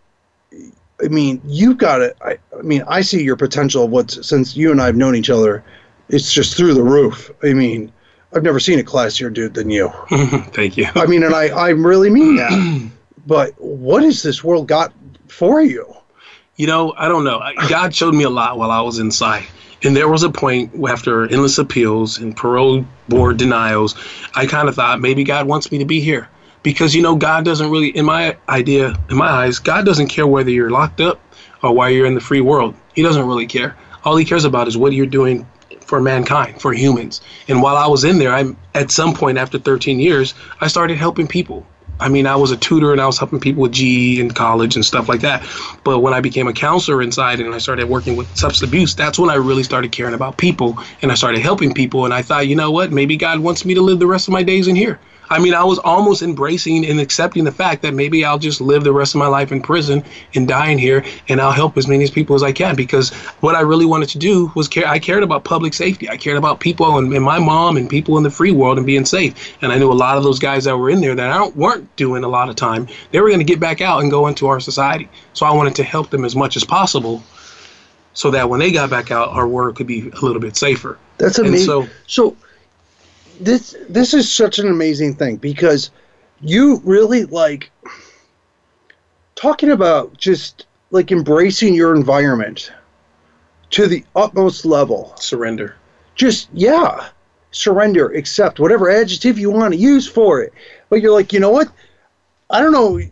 I 1.04 1.08
mean, 1.08 1.40
you've 1.46 1.78
got 1.78 2.00
it. 2.00 2.16
I, 2.22 2.38
I 2.56 2.62
mean, 2.62 2.82
I 2.88 3.00
see 3.02 3.22
your 3.22 3.36
potential. 3.36 3.84
of 3.84 3.90
What's 3.90 4.26
since 4.26 4.56
you 4.56 4.70
and 4.70 4.80
I 4.80 4.86
have 4.86 4.96
known 4.96 5.14
each 5.14 5.30
other, 5.30 5.62
it's 6.08 6.32
just 6.32 6.56
through 6.56 6.74
the 6.74 6.82
roof. 6.82 7.30
I 7.42 7.52
mean, 7.52 7.92
I've 8.34 8.42
never 8.42 8.60
seen 8.60 8.78
a 8.78 8.82
classier 8.82 9.32
dude 9.32 9.54
than 9.54 9.70
you. 9.70 9.88
Thank 10.52 10.76
you. 10.76 10.86
I 10.94 11.06
mean, 11.06 11.22
and 11.22 11.34
I, 11.34 11.48
I 11.48 11.70
really 11.70 12.10
mean 12.10 12.36
that. 12.36 12.90
But 13.26 13.52
what 13.60 14.04
has 14.04 14.22
this 14.22 14.42
world 14.42 14.68
got 14.68 14.90
for 15.26 15.60
you? 15.60 15.94
You 16.56 16.66
know, 16.66 16.94
I 16.96 17.08
don't 17.08 17.24
know. 17.24 17.42
God 17.68 17.94
showed 17.94 18.14
me 18.14 18.24
a 18.24 18.30
lot 18.30 18.56
while 18.56 18.70
I 18.70 18.80
was 18.80 18.98
inside. 18.98 19.44
And 19.82 19.94
there 19.94 20.08
was 20.08 20.22
a 20.22 20.30
point 20.30 20.72
after 20.88 21.24
endless 21.24 21.58
appeals 21.58 22.16
and 22.16 22.34
parole 22.34 22.86
board 23.10 23.36
denials, 23.36 23.94
I 24.34 24.46
kind 24.46 24.66
of 24.66 24.74
thought 24.74 25.00
maybe 25.02 25.24
God 25.24 25.46
wants 25.46 25.70
me 25.70 25.76
to 25.76 25.84
be 25.84 26.00
here. 26.00 26.28
Because, 26.62 26.94
you 26.94 27.02
know, 27.02 27.16
God 27.16 27.44
doesn't 27.44 27.70
really, 27.70 27.88
in 27.88 28.04
my 28.04 28.36
idea, 28.48 28.94
in 29.10 29.16
my 29.16 29.28
eyes, 29.28 29.58
God 29.58 29.86
doesn't 29.86 30.08
care 30.08 30.26
whether 30.26 30.50
you're 30.50 30.70
locked 30.70 31.00
up 31.00 31.20
or 31.62 31.72
why 31.72 31.88
you're 31.88 32.06
in 32.06 32.14
the 32.14 32.20
free 32.20 32.40
world. 32.40 32.74
He 32.94 33.02
doesn't 33.02 33.26
really 33.26 33.46
care. 33.46 33.76
All 34.04 34.16
he 34.16 34.24
cares 34.24 34.44
about 34.44 34.68
is 34.68 34.76
what 34.76 34.92
you're 34.92 35.06
doing 35.06 35.46
for 35.80 36.00
mankind, 36.00 36.60
for 36.60 36.72
humans. 36.72 37.20
And 37.48 37.62
while 37.62 37.76
I 37.76 37.86
was 37.86 38.04
in 38.04 38.18
there, 38.18 38.32
I'm 38.32 38.56
at 38.74 38.90
some 38.90 39.14
point 39.14 39.38
after 39.38 39.58
13 39.58 39.98
years, 39.98 40.34
I 40.60 40.68
started 40.68 40.98
helping 40.98 41.26
people. 41.26 41.66
I 42.00 42.08
mean, 42.08 42.26
I 42.26 42.36
was 42.36 42.52
a 42.52 42.56
tutor 42.56 42.92
and 42.92 43.00
I 43.00 43.06
was 43.06 43.18
helping 43.18 43.40
people 43.40 43.62
with 43.62 43.72
GE 43.72 44.20
in 44.20 44.30
college 44.30 44.76
and 44.76 44.84
stuff 44.84 45.08
like 45.08 45.20
that. 45.22 45.44
But 45.82 45.98
when 46.00 46.14
I 46.14 46.20
became 46.20 46.46
a 46.46 46.52
counselor 46.52 47.02
inside 47.02 47.40
and 47.40 47.52
I 47.52 47.58
started 47.58 47.88
working 47.88 48.14
with 48.16 48.28
substance 48.36 48.68
abuse, 48.68 48.94
that's 48.94 49.18
when 49.18 49.30
I 49.30 49.34
really 49.34 49.64
started 49.64 49.90
caring 49.90 50.14
about 50.14 50.36
people 50.36 50.78
and 51.02 51.10
I 51.10 51.14
started 51.14 51.40
helping 51.40 51.74
people. 51.74 52.04
And 52.04 52.14
I 52.14 52.22
thought, 52.22 52.46
you 52.46 52.54
know 52.54 52.70
what? 52.70 52.92
Maybe 52.92 53.16
God 53.16 53.40
wants 53.40 53.64
me 53.64 53.74
to 53.74 53.80
live 53.80 53.98
the 53.98 54.06
rest 54.06 54.28
of 54.28 54.32
my 54.32 54.44
days 54.44 54.68
in 54.68 54.76
here. 54.76 55.00
I 55.30 55.38
mean, 55.38 55.54
I 55.54 55.62
was 55.64 55.78
almost 55.80 56.22
embracing 56.22 56.86
and 56.86 56.98
accepting 57.00 57.44
the 57.44 57.52
fact 57.52 57.82
that 57.82 57.94
maybe 57.94 58.24
I'll 58.24 58.38
just 58.38 58.60
live 58.60 58.84
the 58.84 58.92
rest 58.92 59.14
of 59.14 59.18
my 59.18 59.26
life 59.26 59.52
in 59.52 59.60
prison 59.60 60.02
and 60.34 60.48
die 60.48 60.70
in 60.70 60.78
here, 60.78 61.04
and 61.28 61.40
I'll 61.40 61.52
help 61.52 61.76
as 61.76 61.86
many 61.86 62.08
people 62.08 62.34
as 62.36 62.42
I 62.42 62.52
can. 62.52 62.76
Because 62.76 63.10
what 63.40 63.54
I 63.54 63.60
really 63.60 63.86
wanted 63.86 64.08
to 64.10 64.18
do 64.18 64.50
was 64.54 64.68
care. 64.68 64.86
I 64.86 64.98
cared 64.98 65.22
about 65.22 65.44
public 65.44 65.74
safety. 65.74 66.08
I 66.08 66.16
cared 66.16 66.36
about 66.38 66.60
people 66.60 66.98
and, 66.98 67.12
and 67.12 67.24
my 67.24 67.38
mom 67.38 67.76
and 67.76 67.88
people 67.90 68.16
in 68.16 68.22
the 68.22 68.30
free 68.30 68.52
world 68.52 68.78
and 68.78 68.86
being 68.86 69.04
safe. 69.04 69.56
And 69.62 69.72
I 69.72 69.78
knew 69.78 69.90
a 69.90 69.94
lot 69.94 70.16
of 70.16 70.22
those 70.24 70.38
guys 70.38 70.64
that 70.64 70.76
were 70.76 70.90
in 70.90 71.00
there 71.00 71.14
that 71.14 71.30
I 71.30 71.48
weren't 71.48 71.94
doing 71.96 72.24
a 72.24 72.28
lot 72.28 72.48
of 72.48 72.56
time. 72.56 72.86
They 73.12 73.20
were 73.20 73.28
going 73.28 73.40
to 73.40 73.44
get 73.44 73.60
back 73.60 73.80
out 73.80 74.00
and 74.02 74.10
go 74.10 74.26
into 74.28 74.46
our 74.46 74.60
society. 74.60 75.08
So 75.34 75.44
I 75.46 75.52
wanted 75.52 75.74
to 75.76 75.84
help 75.84 76.10
them 76.10 76.24
as 76.24 76.34
much 76.34 76.56
as 76.56 76.64
possible, 76.64 77.22
so 78.14 78.30
that 78.32 78.48
when 78.50 78.58
they 78.60 78.72
got 78.72 78.90
back 78.90 79.10
out, 79.10 79.28
our 79.28 79.46
world 79.46 79.76
could 79.76 79.86
be 79.86 80.08
a 80.10 80.20
little 80.24 80.40
bit 80.40 80.56
safer. 80.56 80.98
That's 81.18 81.38
And 81.38 81.48
amazing. 81.48 81.66
so- 81.66 81.88
So, 82.06 82.36
this 83.40 83.76
this 83.88 84.14
is 84.14 84.32
such 84.32 84.58
an 84.58 84.68
amazing 84.68 85.14
thing 85.14 85.36
because 85.36 85.90
you 86.40 86.80
really 86.84 87.24
like 87.24 87.70
talking 89.34 89.70
about 89.70 90.16
just 90.16 90.66
like 90.90 91.12
embracing 91.12 91.74
your 91.74 91.94
environment 91.94 92.72
to 93.70 93.86
the 93.86 94.04
utmost 94.16 94.64
level. 94.64 95.14
Surrender. 95.16 95.76
Just 96.14 96.48
yeah, 96.52 97.08
surrender, 97.50 98.12
accept 98.12 98.58
whatever 98.58 98.90
adjective 98.90 99.38
you 99.38 99.50
want 99.50 99.74
to 99.74 99.78
use 99.78 100.08
for 100.08 100.42
it. 100.42 100.52
But 100.88 101.00
you're 101.00 101.12
like, 101.12 101.32
you 101.32 101.40
know 101.40 101.50
what? 101.50 101.68
I 102.50 102.60
don't 102.60 102.72
know. 102.72 102.96
You, 102.96 103.10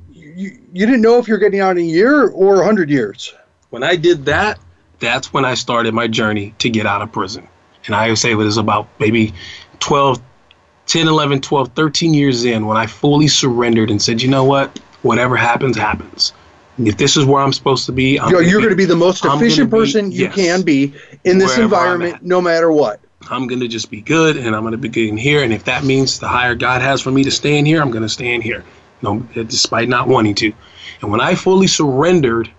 you 0.72 0.86
didn't 0.86 1.02
know 1.02 1.18
if 1.18 1.28
you're 1.28 1.38
getting 1.38 1.60
out 1.60 1.72
in 1.72 1.84
a 1.84 1.86
year 1.86 2.28
or 2.28 2.62
a 2.62 2.64
hundred 2.64 2.90
years. 2.90 3.32
When 3.70 3.82
I 3.82 3.96
did 3.96 4.24
that, 4.26 4.58
that's 4.98 5.32
when 5.32 5.44
I 5.44 5.54
started 5.54 5.94
my 5.94 6.08
journey 6.08 6.54
to 6.58 6.70
get 6.70 6.86
out 6.86 7.02
of 7.02 7.12
prison. 7.12 7.48
And 7.86 7.94
I 7.94 8.08
would 8.08 8.18
say 8.18 8.32
it 8.32 8.36
was 8.36 8.56
about 8.56 8.88
maybe 8.98 9.32
12, 9.80 10.20
10, 10.86 11.08
11, 11.08 11.40
12, 11.40 11.68
13 11.74 12.14
years 12.14 12.44
in 12.44 12.66
when 12.66 12.76
I 12.76 12.86
fully 12.86 13.28
surrendered 13.28 13.90
and 13.90 14.00
said, 14.00 14.22
you 14.22 14.28
know 14.28 14.44
what? 14.44 14.78
Whatever 15.02 15.36
happens, 15.36 15.76
happens. 15.76 16.32
If 16.78 16.98
this 16.98 17.16
is 17.16 17.24
where 17.24 17.42
I'm 17.42 17.52
supposed 17.52 17.86
to 17.86 17.92
be, 17.92 18.20
I'm 18.20 18.30
you're, 18.30 18.42
you're 18.42 18.60
going 18.60 18.70
to 18.70 18.76
be 18.76 18.84
the 18.84 18.96
most 18.96 19.24
efficient 19.24 19.70
person 19.70 20.10
be, 20.10 20.16
you 20.16 20.24
yes, 20.24 20.34
can 20.34 20.62
be 20.62 20.94
in 21.24 21.38
this 21.38 21.56
environment, 21.56 22.22
no 22.22 22.40
matter 22.40 22.70
what. 22.70 23.00
I'm 23.30 23.46
going 23.46 23.60
to 23.60 23.68
just 23.68 23.90
be 23.90 24.00
good 24.00 24.36
and 24.36 24.54
I'm 24.54 24.62
going 24.62 24.72
to 24.72 24.78
be 24.78 24.88
good 24.88 25.08
in 25.08 25.16
here. 25.16 25.42
And 25.42 25.52
if 25.52 25.64
that 25.64 25.84
means 25.84 26.20
the 26.20 26.28
higher 26.28 26.54
God 26.54 26.82
has 26.82 27.00
for 27.00 27.10
me 27.10 27.24
to 27.24 27.30
stay 27.30 27.58
in 27.58 27.64
here, 27.64 27.80
I'm 27.80 27.90
going 27.90 28.02
to 28.02 28.08
stay 28.08 28.34
in 28.34 28.40
here, 28.40 28.62
no, 29.02 29.20
despite 29.34 29.88
not 29.88 30.06
wanting 30.06 30.34
to. 30.36 30.52
And 31.00 31.10
when 31.10 31.20
I 31.20 31.34
fully 31.34 31.66
surrendered, 31.66 32.50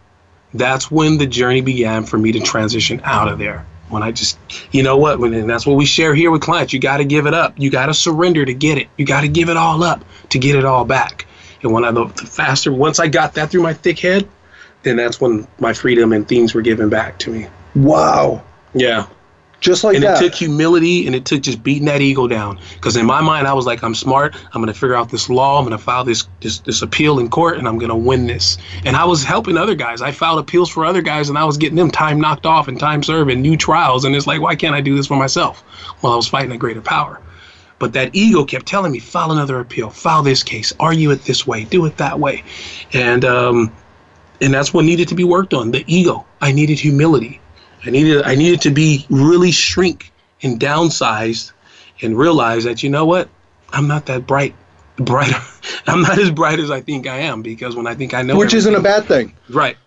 that's 0.54 0.90
when 0.90 1.18
the 1.18 1.28
journey 1.28 1.62
began 1.62 2.04
for 2.04 2.18
me 2.18 2.32
to 2.32 2.40
transition 2.40 3.02
out 3.04 3.28
of 3.28 3.38
there. 3.38 3.66
When 3.90 4.04
I 4.04 4.12
just, 4.12 4.38
you 4.72 4.84
know 4.84 4.98
what, 4.98 5.20
when, 5.20 5.34
and 5.34 5.50
that's 5.50 5.66
what 5.66 5.78
we 5.78 5.86
share 5.86 6.14
here 6.14 6.30
with 6.30 6.42
clients. 6.42 6.74
You 6.74 6.80
got 6.80 6.98
to 6.98 7.06
give 7.06 7.26
it 7.26 7.34
up. 7.34 7.54
You 7.58 7.70
got 7.70 7.86
to 7.86 7.94
surrender 7.94 8.44
to 8.44 8.54
get 8.54 8.78
it. 8.78 8.90
You 8.98 9.06
got 9.06 9.22
to 9.22 9.30
give 9.30 9.50
it 9.50 9.58
all 9.58 9.84
up 9.84 10.04
to 10.30 10.40
get 10.40 10.56
it 10.56 10.66
all 10.66 10.84
back. 10.84 11.26
And 11.64 11.72
when 11.72 11.86
I, 11.86 11.92
the 11.92 12.08
faster, 12.08 12.72
once 12.72 13.00
I 13.00 13.08
got 13.08 13.34
that 13.36 13.50
through 13.50 13.64
my 13.64 13.74
thick 13.74 14.00
head, 14.00 14.28
then 14.84 14.98
that's 14.98 15.20
when 15.20 15.48
my 15.60 15.74
freedom 15.74 16.14
and 16.14 16.28
things 16.28 16.54
were 16.54 16.62
given 16.62 16.90
back 16.90 17.18
to 17.20 17.32
me. 17.32 17.48
Wow. 17.76 18.44
Yeah. 18.74 19.08
Just 19.60 19.84
like 19.84 19.96
and 19.96 20.04
that. 20.04 20.22
it 20.22 20.26
took 20.26 20.36
humility 20.36 21.08
and 21.08 21.16
it 21.16 21.26
took 21.26 21.42
just 21.42 21.64
beating 21.64 21.86
that 21.86 22.00
ego 22.00 22.28
down. 22.28 22.60
Because 22.76 22.96
in 22.96 23.08
my 23.08 23.22
mind, 23.22 23.48
I 23.48 23.54
was 23.54 23.66
like, 23.66 23.84
I'm 23.84 23.96
smart. 23.96 24.36
I'm 24.54 24.62
going 24.62 24.72
to 24.72 24.80
figure 24.80 24.96
out 24.96 25.10
this 25.10 25.30
law. 25.30 25.58
I'm 25.58 25.66
going 25.66 25.78
to 25.78 25.84
file 25.84 26.04
this, 26.04 26.28
this 26.42 26.60
this 26.60 26.84
appeal 26.84 27.18
in 27.18 27.30
court, 27.30 27.58
and 27.58 27.68
I'm 27.68 27.80
going 27.80 27.90
to 27.90 27.96
win 27.96 28.28
this. 28.28 28.58
And 28.86 28.96
I 28.96 29.04
was 29.06 29.24
helping 29.24 29.58
other 29.58 29.74
guys. 29.74 30.02
I 30.02 30.12
filed 30.12 30.40
appeals 30.40 30.70
for 30.70 30.86
other 30.86 31.02
guys, 31.02 31.30
and 31.30 31.38
I 31.38 31.44
was 31.44 31.58
getting 31.58 31.76
them 31.76 31.90
time 31.90 32.22
knocked 32.22 32.46
off 32.46 32.68
and 32.68 32.80
time 32.80 33.02
served 33.02 33.32
and 33.32 33.42
new 33.42 33.58
trials. 33.58 34.06
And 34.06 34.16
it's 34.16 34.28
like, 34.28 34.42
why 34.42 34.56
can't 34.56 34.76
I 34.76 34.82
do 34.82 34.96
this 34.96 35.08
for 35.08 35.18
myself? 35.18 35.64
Well, 36.02 36.14
I 36.14 36.16
was 36.16 36.28
fighting 36.28 36.52
a 36.52 36.58
greater 36.58 36.82
power. 36.82 37.20
But 37.80 37.94
that 37.94 38.16
ego 38.16 38.44
kept 38.44 38.66
telling 38.66 38.92
me, 38.92 39.00
file 39.00 39.32
another 39.32 39.60
appeal, 39.60 39.90
file 39.90 40.24
this 40.24 40.44
case, 40.44 40.74
argue 40.80 41.12
it 41.12 41.24
this 41.24 41.46
way, 41.46 41.64
do 41.66 41.86
it 41.86 41.98
that 41.98 42.20
way, 42.20 42.44
and 42.94 43.24
um, 43.24 43.72
and 44.42 44.54
that's 44.54 44.74
what 44.74 44.86
needed 44.86 45.08
to 45.10 45.16
be 45.16 45.24
worked 45.24 45.54
on. 45.54 45.72
The 45.72 45.84
ego. 45.88 46.26
I 46.42 46.52
needed 46.52 46.80
humility. 46.80 47.40
I 47.86 47.90
needed 47.90 48.24
I 48.24 48.36
needed 48.36 48.62
to 48.62 48.72
be 48.72 49.06
really 49.10 49.52
shrink 49.52 50.12
and 50.42 50.60
downsized 50.60 51.52
and 52.02 52.18
realize 52.18 52.64
that 52.64 52.84
you 52.84 52.90
know 52.90 53.06
what? 53.06 53.30
I'm 53.72 53.88
not 53.88 54.06
that 54.08 54.26
bright 54.26 54.56
brighter 54.98 55.40
I'm 55.88 56.02
not 56.02 56.18
as 56.18 56.32
bright 56.32 56.60
as 56.60 56.72
I 56.72 56.82
think 56.82 57.08
I 57.08 57.18
am 57.18 57.42
because 57.42 57.76
when 57.76 57.88
I 57.88 57.94
think 57.94 58.14
I 58.14 58.22
know 58.24 58.38
which 58.38 58.54
isn't 58.54 58.74
a 58.74 58.80
bad 58.82 59.06
thing. 59.06 59.34
Right. 59.50 59.78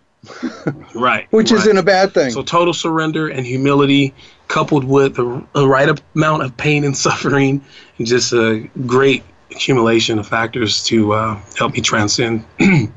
Right 0.94 1.26
which 1.30 1.50
right. 1.50 1.60
isn't 1.60 1.78
a 1.78 1.82
bad 1.82 2.14
thing. 2.14 2.30
So 2.30 2.42
total 2.42 2.74
surrender 2.74 3.28
and 3.28 3.44
humility 3.44 4.14
coupled 4.48 4.84
with 4.84 5.16
the 5.16 5.66
right 5.66 6.00
amount 6.14 6.42
of 6.42 6.56
pain 6.56 6.84
and 6.84 6.96
suffering 7.06 7.64
and 7.98 8.06
just 8.06 8.32
a 8.32 8.68
great 8.86 9.24
accumulation 9.50 10.18
of 10.18 10.28
factors 10.28 10.84
to 10.84 11.12
uh, 11.12 11.40
help 11.56 11.74
me 11.74 11.80
transcend. 11.80 12.44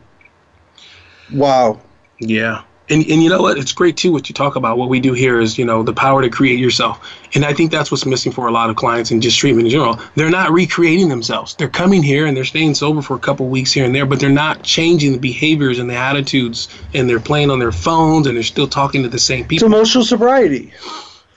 Wow. 1.32 1.82
Yeah 2.20 2.64
and, 2.90 3.02
and 3.10 3.24
you 3.24 3.30
know 3.30 3.42
what? 3.42 3.58
It's 3.58 3.72
great 3.72 3.96
too 3.96 4.12
what 4.12 4.28
you 4.28 4.36
talk 4.36 4.56
about. 4.56 4.78
What 4.78 4.90
we 4.90 5.00
do 5.00 5.14
here 5.14 5.40
is 5.40 5.58
you 5.58 5.66
know 5.66 5.84
the 5.84 5.94
power 5.94 6.22
to 6.22 6.30
create 6.30 6.60
yourself. 6.60 7.10
And 7.36 7.46
i 7.46 7.54
think 7.54 7.72
that's 7.72 7.90
what's 7.92 8.06
missing 8.06 8.32
for 8.32 8.48
a 8.48 8.52
lot 8.52 8.70
of 8.70 8.76
clients 8.76 9.12
and 9.12 9.22
just 9.22 9.38
treatment 9.40 9.68
in 9.68 9.72
general. 9.72 10.00
They're 10.16 10.30
not 10.30 10.52
recreating 10.52 11.10
themselves. 11.10 11.56
They're 11.56 11.70
coming 11.70 12.04
here 12.04 12.26
and 12.26 12.36
they're 12.36 12.44
staying 12.44 12.76
sober 12.76 13.02
for 13.02 13.16
a 13.16 13.20
couple 13.20 13.48
weeks 13.48 13.72
here 13.72 13.86
and 13.86 13.96
there 13.96 14.06
but 14.06 14.20
they're 14.20 14.30
not 14.30 14.64
changing 14.64 15.14
the 15.14 15.18
behaviors 15.18 15.80
and 15.80 15.90
the 15.90 15.96
attitudes 15.96 16.68
and 16.94 17.10
they're 17.10 17.20
playing 17.20 17.50
on 17.50 17.60
their 17.60 17.72
phones 17.72 18.28
and 18.28 18.36
they're 18.36 18.44
still 18.44 18.68
talking 18.68 19.02
to 19.04 19.10
the 19.10 19.20
same 19.20 19.46
people. 19.48 19.68
it's 19.68 19.76
emotional 19.76 20.04
sobriety. 20.04 20.74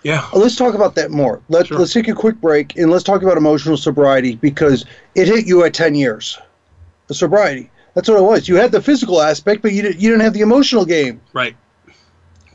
Yeah. 0.02 0.28
Oh, 0.32 0.38
let's 0.38 0.56
talk 0.56 0.74
about 0.74 0.94
that 0.96 1.10
more. 1.10 1.40
Let, 1.48 1.68
sure. 1.68 1.78
let's 1.78 1.92
take 1.92 2.08
a 2.08 2.14
quick 2.14 2.40
break 2.40 2.76
and 2.76 2.90
let's 2.90 3.02
talk 3.02 3.22
about 3.22 3.36
emotional 3.36 3.76
sobriety 3.76 4.36
because 4.36 4.84
it 5.14 5.26
hit 5.26 5.46
you 5.46 5.64
at 5.64 5.74
10 5.74 5.94
years. 5.94 6.38
The 7.08 7.14
sobriety 7.14 7.70
that's 7.96 8.10
what 8.10 8.18
it 8.18 8.22
was. 8.22 8.46
You 8.46 8.56
had 8.56 8.72
the 8.72 8.82
physical 8.82 9.22
aspect, 9.22 9.62
but 9.62 9.72
you, 9.72 9.80
did, 9.80 9.94
you 10.00 10.10
didn't 10.10 10.20
have 10.20 10.34
the 10.34 10.42
emotional 10.42 10.84
game. 10.84 11.18
Right. 11.32 11.56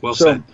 Well 0.00 0.14
so, 0.14 0.24
said. 0.26 0.44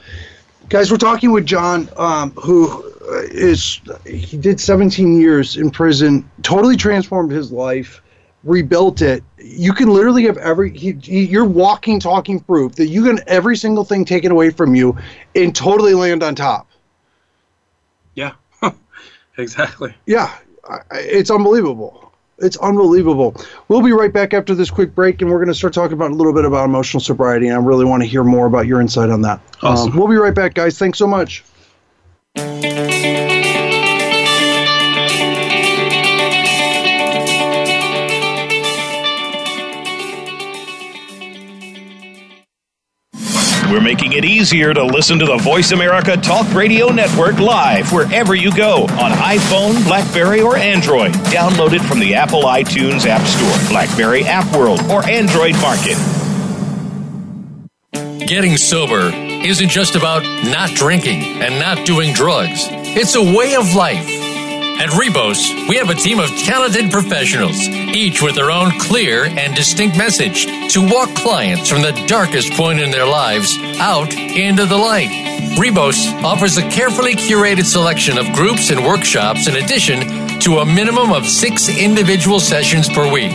Guys, 0.71 0.91
we're 0.91 0.97
talking 0.97 1.31
with 1.31 1.45
John, 1.45 1.91
um, 1.99 2.31
who 2.31 2.91
is 3.31 3.83
he 4.07 4.39
did 4.39 4.59
17 4.59 5.21
years 5.21 5.59
in 5.59 5.71
prison, 5.71 6.29
totally 6.41 6.75
transformed 6.75 7.31
his 7.31 7.53
life, 7.53 8.01
rebuilt 8.45 9.03
it. 9.03 9.23
You 9.37 9.75
can 9.75 9.89
literally 9.89 10.25
have 10.25 10.39
every 10.39 10.77
he, 10.77 10.93
he, 10.93 11.27
you're 11.27 11.45
walking, 11.45 12.01
talking 12.01 12.41
proof 12.41 12.75
that 12.77 12.89
you 12.89 13.05
can 13.05 13.21
every 13.27 13.59
single 13.59 13.85
thing 13.85 14.07
taken 14.07 14.33
away 14.33 14.49
from 14.49 14.75
you 14.75 14.97
and 15.35 15.55
totally 15.55 15.93
land 15.93 16.23
on 16.23 16.35
top. 16.35 16.67
Yeah, 18.15 18.33
exactly. 19.37 19.95
Yeah, 20.07 20.35
it's 20.93 21.31
unbelievable. 21.31 22.08
It's 22.41 22.57
unbelievable. 22.59 23.35
We'll 23.69 23.83
be 23.83 23.93
right 23.93 24.13
back 24.13 24.33
after 24.33 24.55
this 24.55 24.71
quick 24.71 24.95
break, 24.95 25.21
and 25.23 25.31
we're 25.31 25.39
going 25.39 25.49
to 25.49 25.55
start 25.55 25.73
talking 25.73 25.95
about 25.95 26.13
a 26.13 26.15
little 26.15 26.33
bit 26.33 26.45
about 26.45 26.65
emotional 26.65 27.01
sobriety. 27.01 27.49
And 27.49 27.57
I 27.57 27.61
really 27.61 27.85
want 27.85 28.03
to 28.03 28.09
hear 28.09 28.23
more 28.23 28.47
about 28.47 28.67
your 28.67 28.81
insight 28.81 29.11
on 29.11 29.23
that. 29.23 29.41
Awesome. 29.63 29.93
Um, 29.93 29.99
we'll 29.99 30.09
be 30.09 30.17
right 30.17 30.35
back, 30.35 30.55
guys. 30.55 30.79
Thanks 30.79 30.99
so 30.99 31.07
much. 31.07 31.45
We're 43.71 43.83
making 43.83 44.15
it 44.15 44.25
easier 44.25 44.73
to 44.73 44.83
listen 44.83 45.19
to 45.19 45.27
the 45.27 45.37
Voice 45.37 45.73
America 45.73 46.17
Talk 46.17 46.51
Radio 46.55 46.89
Network 46.89 47.39
live 47.39 47.93
wherever 47.93 48.35
you 48.35 48.51
go 48.57 48.85
on 48.85 49.11
iPhone, 49.11 49.85
Blackberry, 49.85 50.41
or 50.41 50.57
Android. 50.57 51.13
Download 51.13 51.75
it 51.75 51.83
from 51.83 52.01
the 52.01 52.15
Apple 52.15 52.45
iTunes 52.45 53.05
App 53.05 53.27
Store, 53.27 53.69
Blackberry 53.69 54.25
App 54.25 54.51
World, 54.57 54.81
or 54.91 55.05
Android 55.05 55.55
Market. 55.61 55.99
Getting 58.27 58.57
sober 58.57 59.11
isn't 59.15 59.69
just 59.69 59.97
about 59.97 60.23
not 60.45 60.71
drinking 60.71 61.21
and 61.43 61.59
not 61.59 61.87
doing 61.87 62.15
drugs, 62.15 62.69
it's 62.71 63.17
a 63.17 63.23
way 63.23 63.55
of 63.55 63.75
life. 63.75 64.18
At 64.81 64.91
Rebos, 64.91 65.69
we 65.69 65.75
have 65.75 65.91
a 65.91 65.95
team 65.95 66.21
of 66.21 66.31
talented 66.39 66.93
professionals, 66.93 67.67
each 67.69 68.23
with 68.23 68.37
their 68.37 68.53
own 68.53 68.79
clear 68.79 69.25
and 69.25 69.53
distinct 69.57 69.99
message 69.99 70.47
to 70.73 70.89
walk 70.89 71.13
clients 71.17 71.69
from 71.69 71.83
the 71.83 71.91
darkest 72.07 72.53
point 72.53 72.79
in 72.79 72.93
their 72.93 73.05
lives 73.05 73.59
out 73.81 74.15
into 74.15 74.67
the 74.67 74.77
light. 74.77 75.09
Rebos 75.59 76.23
offers 76.23 76.59
a 76.59 76.71
carefully 76.71 77.17
curated 77.17 77.65
selection 77.65 78.19
of 78.19 78.33
groups 78.33 78.71
and 78.71 78.87
workshops 78.87 79.49
in 79.49 79.57
addition 79.57 80.39
to 80.43 80.59
a 80.59 80.65
minimum 80.65 81.11
of 81.11 81.27
six 81.27 81.69
individual 81.69 82.39
sessions 82.39 82.89
per 82.89 83.13
week. 83.13 83.33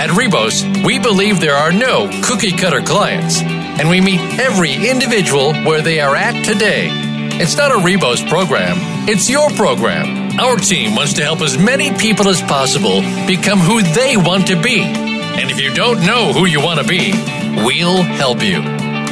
At 0.00 0.08
Rebos, 0.08 0.64
we 0.86 0.98
believe 0.98 1.38
there 1.38 1.54
are 1.54 1.70
no 1.70 2.08
cookie 2.24 2.52
cutter 2.52 2.80
clients, 2.80 3.42
and 3.42 3.90
we 3.90 4.00
meet 4.00 4.20
every 4.40 4.88
individual 4.88 5.52
where 5.64 5.82
they 5.82 6.00
are 6.00 6.16
at 6.16 6.46
today. 6.46 6.88
It's 7.38 7.58
not 7.58 7.72
a 7.72 7.74
Rebos 7.74 8.26
program, 8.26 8.78
it's 9.06 9.28
your 9.28 9.50
program. 9.50 10.17
Our 10.40 10.56
team 10.56 10.94
wants 10.94 11.14
to 11.14 11.22
help 11.22 11.40
as 11.40 11.58
many 11.58 11.92
people 11.96 12.28
as 12.28 12.40
possible 12.42 13.00
become 13.26 13.58
who 13.58 13.82
they 13.82 14.16
want 14.16 14.46
to 14.48 14.60
be. 14.60 14.82
And 14.82 15.50
if 15.50 15.60
you 15.60 15.74
don't 15.74 16.04
know 16.06 16.32
who 16.32 16.46
you 16.46 16.60
want 16.60 16.80
to 16.80 16.86
be, 16.86 17.12
we'll 17.64 18.02
help 18.02 18.42
you. 18.42 18.62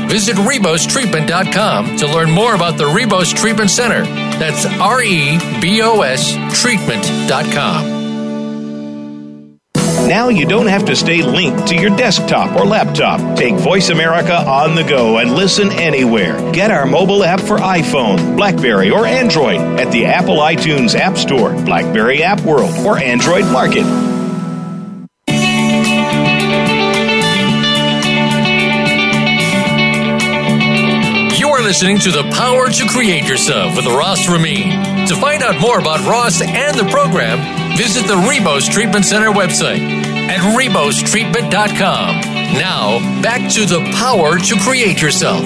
Visit 0.08 0.36
RebosTreatment.com 0.36 1.96
to 1.96 2.06
learn 2.06 2.30
more 2.30 2.54
about 2.54 2.78
the 2.78 2.84
Rebos 2.84 3.34
Treatment 3.34 3.70
Center. 3.70 4.04
That's 4.38 4.64
R 4.80 5.02
E 5.02 5.38
B 5.60 5.82
O 5.82 6.02
S 6.02 6.32
Treatment.com. 6.62 8.05
Now 10.06 10.28
you 10.28 10.46
don't 10.46 10.68
have 10.68 10.84
to 10.84 10.94
stay 10.94 11.22
linked 11.22 11.66
to 11.68 11.74
your 11.74 11.90
desktop 11.96 12.56
or 12.56 12.64
laptop. 12.64 13.36
Take 13.36 13.56
Voice 13.56 13.88
America 13.88 14.36
on 14.36 14.76
the 14.76 14.84
go 14.84 15.18
and 15.18 15.32
listen 15.32 15.72
anywhere. 15.72 16.52
Get 16.52 16.70
our 16.70 16.86
mobile 16.86 17.24
app 17.24 17.40
for 17.40 17.56
iPhone, 17.56 18.36
Blackberry, 18.36 18.92
or 18.92 19.04
Android 19.04 19.60
at 19.80 19.90
the 19.90 20.06
Apple 20.06 20.36
iTunes 20.36 20.94
App 20.94 21.16
Store, 21.16 21.50
Blackberry 21.64 22.22
App 22.22 22.40
World, 22.42 22.72
or 22.86 22.98
Android 22.98 23.46
Market. 23.46 23.84
You 31.36 31.48
are 31.48 31.62
listening 31.62 31.98
to 31.98 32.12
The 32.12 32.30
Power 32.32 32.68
to 32.68 32.88
Create 32.88 33.24
Yourself 33.28 33.74
with 33.74 33.86
Ross 33.86 34.28
Ramin. 34.28 35.08
To 35.08 35.16
find 35.16 35.42
out 35.42 35.60
more 35.60 35.80
about 35.80 36.06
Ross 36.06 36.40
and 36.40 36.78
the 36.78 36.88
program, 36.90 37.65
visit 37.76 38.06
the 38.06 38.14
Rebos 38.14 38.70
Treatment 38.70 39.04
Center 39.04 39.30
website 39.30 39.80
at 39.80 40.40
rebostreatment.com. 40.58 42.20
Now, 42.54 42.98
back 43.22 43.52
to 43.52 43.66
the 43.66 43.80
power 43.94 44.38
to 44.38 44.60
create 44.60 45.02
yourself. 45.02 45.44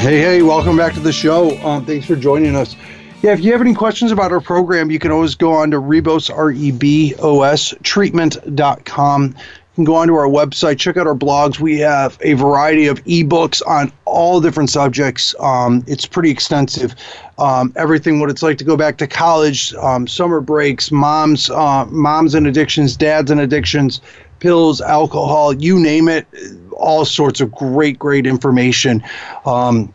Hey, 0.00 0.18
hey, 0.18 0.42
welcome 0.42 0.76
back 0.76 0.92
to 0.94 1.00
the 1.00 1.12
show. 1.12 1.58
Um, 1.66 1.84
thanks 1.86 2.06
for 2.06 2.16
joining 2.16 2.54
us. 2.54 2.76
Yeah, 3.22 3.32
if 3.32 3.40
you 3.40 3.52
have 3.52 3.60
any 3.60 3.74
questions 3.74 4.12
about 4.12 4.32
our 4.32 4.40
program, 4.40 4.90
you 4.90 4.98
can 4.98 5.10
always 5.10 5.34
go 5.34 5.52
on 5.52 5.70
to 5.72 5.76
Rebos, 5.78 6.34
R 6.34 6.50
E 6.50 6.70
B 6.70 7.14
O 7.18 7.42
S, 7.42 7.74
treatment.com 7.82 9.34
can 9.74 9.84
go 9.84 9.94
onto 9.94 10.14
our 10.14 10.26
website, 10.26 10.78
check 10.78 10.96
out 10.96 11.06
our 11.06 11.14
blogs. 11.14 11.60
We 11.60 11.78
have 11.78 12.18
a 12.22 12.34
variety 12.34 12.86
of 12.86 13.02
ebooks 13.04 13.62
on 13.66 13.92
all 14.04 14.40
different 14.40 14.70
subjects. 14.70 15.34
Um, 15.40 15.84
it's 15.86 16.06
pretty 16.06 16.30
extensive. 16.30 16.94
Um, 17.38 17.72
everything 17.76 18.20
what 18.20 18.30
it's 18.30 18.42
like 18.42 18.58
to 18.58 18.64
go 18.64 18.76
back 18.76 18.98
to 18.98 19.06
college, 19.06 19.72
um, 19.74 20.06
summer 20.06 20.40
breaks, 20.40 20.90
moms, 20.90 21.50
uh, 21.50 21.86
moms 21.86 22.34
and 22.34 22.46
addictions, 22.46 22.96
dads 22.96 23.30
and 23.30 23.40
addictions, 23.40 24.00
pills, 24.40 24.80
alcohol, 24.80 25.52
you 25.54 25.78
name 25.78 26.08
it, 26.08 26.26
all 26.72 27.04
sorts 27.04 27.40
of 27.40 27.52
great, 27.52 27.98
great 27.98 28.26
information 28.26 29.02
um, 29.44 29.92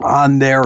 on 0.00 0.38
there. 0.38 0.64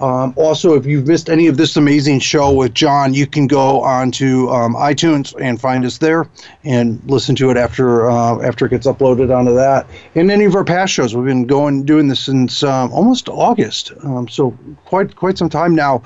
Um, 0.00 0.32
also, 0.36 0.74
if 0.74 0.86
you've 0.86 1.08
missed 1.08 1.28
any 1.28 1.48
of 1.48 1.56
this 1.56 1.76
amazing 1.76 2.20
show 2.20 2.52
with 2.52 2.72
John, 2.74 3.14
you 3.14 3.26
can 3.26 3.46
go 3.46 3.80
on 3.82 4.12
to 4.12 4.48
um, 4.50 4.74
iTunes 4.74 5.34
and 5.40 5.60
find 5.60 5.84
us 5.84 5.98
there 5.98 6.28
and 6.62 7.02
listen 7.06 7.34
to 7.36 7.50
it 7.50 7.56
after 7.56 8.08
uh, 8.08 8.40
after 8.40 8.66
it 8.66 8.70
gets 8.70 8.86
uploaded 8.86 9.36
onto 9.36 9.54
that. 9.54 9.86
And 10.14 10.30
any 10.30 10.44
of 10.44 10.54
our 10.54 10.64
past 10.64 10.92
shows, 10.92 11.16
we've 11.16 11.24
been 11.24 11.46
going 11.46 11.84
doing 11.84 12.08
this 12.08 12.20
since 12.20 12.62
um, 12.62 12.92
almost 12.92 13.28
August, 13.28 13.92
um, 14.04 14.28
so 14.28 14.56
quite 14.84 15.16
quite 15.16 15.36
some 15.36 15.48
time 15.48 15.74
now 15.74 16.02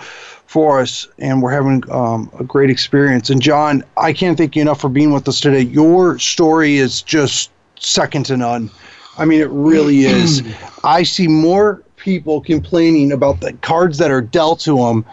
for 0.46 0.80
us, 0.80 1.08
and 1.18 1.42
we're 1.42 1.52
having 1.52 1.82
um, 1.90 2.30
a 2.38 2.44
great 2.44 2.70
experience. 2.70 3.30
And 3.30 3.40
John, 3.42 3.82
I 3.96 4.12
can't 4.12 4.38
thank 4.38 4.56
you 4.56 4.62
enough 4.62 4.80
for 4.80 4.88
being 4.88 5.12
with 5.12 5.28
us 5.28 5.40
today. 5.40 5.62
Your 5.62 6.18
story 6.18 6.76
is 6.76 7.02
just 7.02 7.50
second 7.78 8.26
to 8.26 8.36
none. 8.36 8.70
I 9.18 9.26
mean, 9.26 9.40
it 9.40 9.50
really 9.50 10.00
is. 10.00 10.42
I 10.84 11.02
see 11.02 11.28
more 11.28 11.82
people 12.02 12.40
complaining 12.40 13.12
about 13.12 13.40
the 13.40 13.52
cards 13.54 13.96
that 13.98 14.10
are 14.10 14.20
dealt 14.20 14.58
to 14.60 14.76
them, 14.76 15.04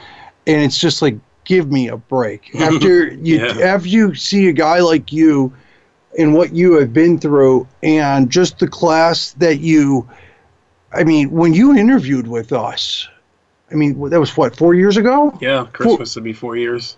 and 0.47 0.61
it's 0.63 0.79
just 0.79 1.01
like, 1.03 1.15
give 1.45 1.71
me 1.71 1.87
a 1.87 1.97
break. 1.97 2.53
After 2.59 3.07
you, 3.13 3.37
Yeah. 3.45 3.59
after 3.65 3.87
you 3.87 4.15
see 4.15 4.47
a 4.49 4.51
guy 4.53 4.79
like 4.79 5.11
you, 5.13 5.53
and 6.17 6.33
what 6.33 6.53
you 6.55 6.73
have 6.79 6.91
been 6.91 7.19
through, 7.19 7.67
and 7.83 8.29
just 8.31 8.57
the 8.59 8.67
class 8.67 9.33
that 9.33 9.59
you, 9.59 10.09
I 10.91 11.03
mean, 11.03 11.29
when 11.29 11.53
you 11.53 11.75
interviewed 11.77 12.27
with 12.27 12.51
us, 12.51 13.07
I 13.71 13.75
mean, 13.75 14.09
that 14.09 14.19
was 14.19 14.35
what 14.35 14.55
four 14.55 14.73
years 14.73 14.97
ago. 14.97 15.37
Yeah, 15.39 15.67
Christmas 15.71 16.15
would 16.15 16.23
be 16.23 16.33
four 16.33 16.57
years. 16.57 16.97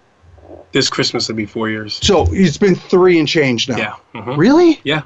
This 0.72 0.90
Christmas 0.90 1.28
would 1.28 1.36
be 1.36 1.46
four 1.46 1.70
years. 1.70 2.00
So 2.02 2.26
it's 2.32 2.58
been 2.58 2.76
three 2.76 3.20
and 3.20 3.28
change 3.28 3.68
now. 3.68 3.78
Yeah. 3.78 3.96
mhm. 4.16 4.38
Really? 4.38 4.80
Yeah. 4.86 5.02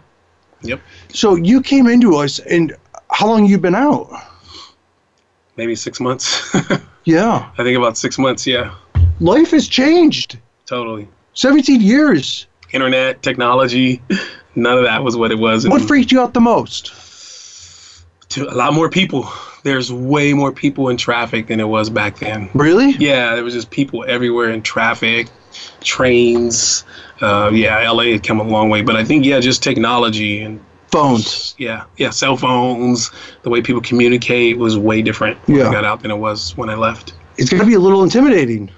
Yep. 0.62 0.80
So 1.10 1.36
you 1.36 1.62
came 1.62 1.88
into 1.88 2.16
us, 2.18 2.38
and 2.40 2.76
how 3.10 3.28
long 3.28 3.46
you 3.48 3.58
been 3.58 3.74
out? 3.76 4.08
Maybe 5.58 5.76
six 5.76 5.99
months. 5.99 6.53
Yeah. 7.06 7.51
I 7.58 7.64
think 7.64 7.78
about 7.78 7.97
six 7.97 8.18
months. 8.18 8.47
Yeah. 8.47 8.74
life 9.20 9.51
has 9.51 9.68
changed. 9.68 10.39
Totally. 10.66 11.08
17 11.36 11.80
years. 11.80 12.47
Internet, 12.72 13.22
technology, 13.22 14.01
none 14.56 14.80
of 14.80 14.84
that 14.86 15.03
was 15.03 15.16
what 15.16 15.32
it 15.32 15.38
was. 15.38 15.68
What 15.68 15.84
freaked 15.84 16.12
you 16.12 16.20
out 16.20 16.34
the 16.34 16.41
most? 16.41 16.91
to 18.30 18.51
a 18.51 18.56
lot 18.56 18.74
more 18.74 18.89
people. 18.89 19.30
There's 19.64 19.93
way 19.93 20.34
more 20.34 20.51
people 20.51 20.89
in 20.89 20.97
traffic 20.97 21.47
than 21.47 21.60
it 21.60 21.68
was 21.68 21.91
back 21.91 22.18
then. 22.18 22.49
Really? 22.56 22.91
Yeah, 22.93 23.36
there 23.36 23.43
was 23.43 23.53
just 23.53 23.70
people 23.70 24.03
everywhere 24.08 24.49
in 24.49 24.64
traffic, 24.64 25.28
trains. 25.82 26.84
Uh, 27.22 27.51
yeah, 27.53 27.89
LA 27.89 28.06
had 28.06 28.24
come 28.24 28.39
a 28.39 28.43
long 28.43 28.70
way, 28.70 28.82
but 28.82 28.95
I 28.95 29.03
think 29.06 29.26
yeah, 29.26 29.39
just 29.39 29.62
technology 29.64 30.41
and 30.41 30.60
Phones. 30.96 31.56
yeah, 31.58 31.84
yeah, 31.98 32.10
cell 32.10 32.38
phones, 32.38 33.12
the 33.43 33.50
way 33.50 33.62
people 33.62 33.82
communicate 33.82 34.58
was 34.58 34.78
way 34.78 35.02
different 35.02 35.38
when 35.48 35.58
Yeah. 35.58 35.70
I 35.70 35.72
got 35.72 35.86
out 35.86 36.02
than 36.02 36.12
it 36.12 36.18
was 36.18 36.56
when 36.58 36.70
I 36.70 36.76
left. 36.76 37.14
It's 37.38 37.50
going 37.50 37.60
to 37.62 37.68
be 37.68 37.74
a 37.74 37.80
little 37.80 38.04
intimidating. 38.04 38.70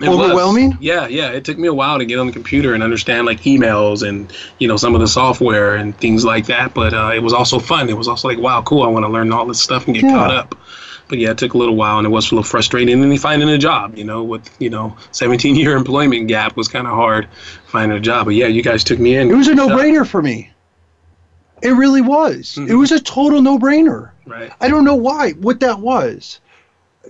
It 0.00 0.08
was. 0.10 0.18
Overwhelming? 0.20 0.76
Yeah, 0.78 1.06
yeah. 1.08 1.30
It 1.30 1.44
took 1.46 1.56
me 1.58 1.68
a 1.68 1.72
while 1.74 1.96
to 1.98 2.04
get 2.04 2.18
on 2.18 2.26
the 2.26 2.32
computer 2.32 2.74
and 2.74 2.82
understand 2.82 3.26
like 3.26 3.40
emails 3.42 4.06
and 4.06 4.30
you 4.58 4.68
know 4.68 4.76
some 4.76 4.94
of 4.94 5.00
the 5.00 5.08
software 5.08 5.74
and 5.74 5.96
things 5.98 6.22
like 6.24 6.44
that. 6.46 6.74
But 6.74 6.92
uh, 6.92 7.12
it 7.14 7.22
was 7.22 7.32
also 7.32 7.58
fun. 7.58 7.88
It 7.88 7.96
was 7.96 8.06
also 8.06 8.28
like 8.28 8.38
wow, 8.38 8.60
cool. 8.62 8.82
I 8.82 8.88
want 8.88 9.04
to 9.06 9.08
learn 9.08 9.32
all 9.32 9.46
this 9.46 9.60
stuff 9.60 9.86
and 9.86 9.94
get 9.94 10.04
Yeah. 10.04 10.12
caught 10.12 10.30
up. 10.30 10.54
But 11.08 11.18
yeah, 11.18 11.30
it 11.30 11.38
took 11.38 11.54
a 11.54 11.58
little 11.58 11.76
while 11.76 11.96
and 11.98 12.06
it 12.06 12.10
was 12.10 12.30
a 12.30 12.34
little 12.34 12.44
frustrating. 12.44 13.00
And 13.00 13.10
then 13.10 13.16
finding 13.16 13.48
a 13.48 13.56
job, 13.56 13.96
you 13.96 14.04
know, 14.04 14.22
with 14.22 14.54
you 14.60 14.68
know 14.68 14.94
17 15.12 15.56
year 15.56 15.74
employment 15.76 16.28
gap 16.28 16.56
was 16.58 16.68
kind 16.68 16.86
of 16.86 16.92
hard 16.92 17.26
finding 17.66 17.96
a 17.96 18.00
job. 18.00 18.26
But 18.26 18.34
yeah, 18.34 18.48
you 18.48 18.62
guys 18.62 18.84
took 18.84 18.98
me 18.98 19.16
in. 19.16 19.30
It 19.30 19.34
was 19.34 19.48
a 19.48 19.54
no 19.54 19.68
brainer 19.68 20.06
for 20.06 20.20
me. 20.20 20.50
It 21.62 21.70
really 21.70 22.02
was. 22.02 22.58
It 22.58 22.74
was 22.74 22.92
a 22.92 23.00
total 23.00 23.40
no 23.40 23.58
brainer. 23.58 24.10
Right. 24.26 24.52
I 24.60 24.68
don't 24.68 24.84
know 24.84 24.94
why, 24.94 25.32
what 25.32 25.60
that 25.60 25.80
was. 25.80 26.40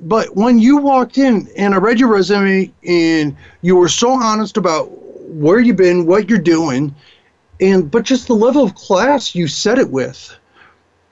But 0.03 0.37
when 0.37 0.59
you 0.59 0.77
walked 0.77 1.19
in 1.19 1.49
and 1.57 1.75
I 1.75 1.79
read 1.79 1.99
your 1.99 2.11
resume 2.11 2.73
and 2.87 3.37
you 3.63 3.77
were 3.77 3.89
so 3.89 4.11
honest 4.11 4.57
about 4.57 4.91
where 5.31 5.59
you've 5.59 5.77
been, 5.77 6.07
what 6.07 6.29
you're 6.29 6.39
doing, 6.39 6.95
and 7.61 7.91
but 7.91 8.05
just 8.05 8.29
the 8.29 8.35
level 8.35 8.63
of 8.63 8.75
class 8.75 9.35
you 9.35 9.49
said 9.49 9.79
it 9.79 9.91
with 9.91 10.37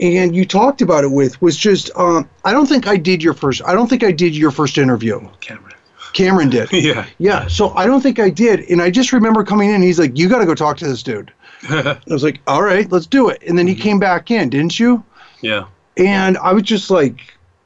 and 0.00 0.34
you 0.34 0.44
talked 0.44 0.82
about 0.82 1.04
it 1.04 1.10
with 1.10 1.40
was 1.40 1.56
just 1.56 1.90
um, 1.96 2.28
I 2.44 2.52
don't 2.52 2.66
think 2.66 2.86
I 2.86 2.96
did 2.96 3.22
your 3.22 3.34
first 3.34 3.62
I 3.64 3.72
don't 3.72 3.88
think 3.88 4.04
I 4.04 4.12
did 4.12 4.36
your 4.36 4.50
first 4.50 4.78
interview. 4.78 5.26
Cameron. 5.40 5.74
Cameron 6.12 6.50
did. 6.50 6.72
yeah. 6.72 7.06
Yeah, 7.18 7.46
so 7.48 7.70
I 7.70 7.86
don't 7.86 8.00
think 8.00 8.18
I 8.18 8.30
did. 8.30 8.60
And 8.70 8.80
I 8.80 8.90
just 8.90 9.12
remember 9.12 9.44
coming 9.44 9.70
in, 9.70 9.82
he's 9.82 9.98
like, 9.98 10.16
You 10.16 10.28
got 10.28 10.38
to 10.38 10.46
go 10.46 10.54
talk 10.54 10.76
to 10.78 10.86
this 10.86 11.02
dude. 11.02 11.32
I 11.70 11.98
was 12.06 12.22
like, 12.22 12.40
All 12.46 12.62
right, 12.62 12.90
let's 12.90 13.06
do 13.06 13.28
it. 13.28 13.42
And 13.46 13.58
then 13.58 13.66
he 13.66 13.74
mm-hmm. 13.74 13.82
came 13.82 13.98
back 13.98 14.30
in, 14.30 14.50
didn't 14.50 14.78
you? 14.78 15.04
Yeah. 15.40 15.66
And 15.96 16.36
I 16.38 16.52
was 16.52 16.64
just 16.64 16.90
like, 16.90 17.20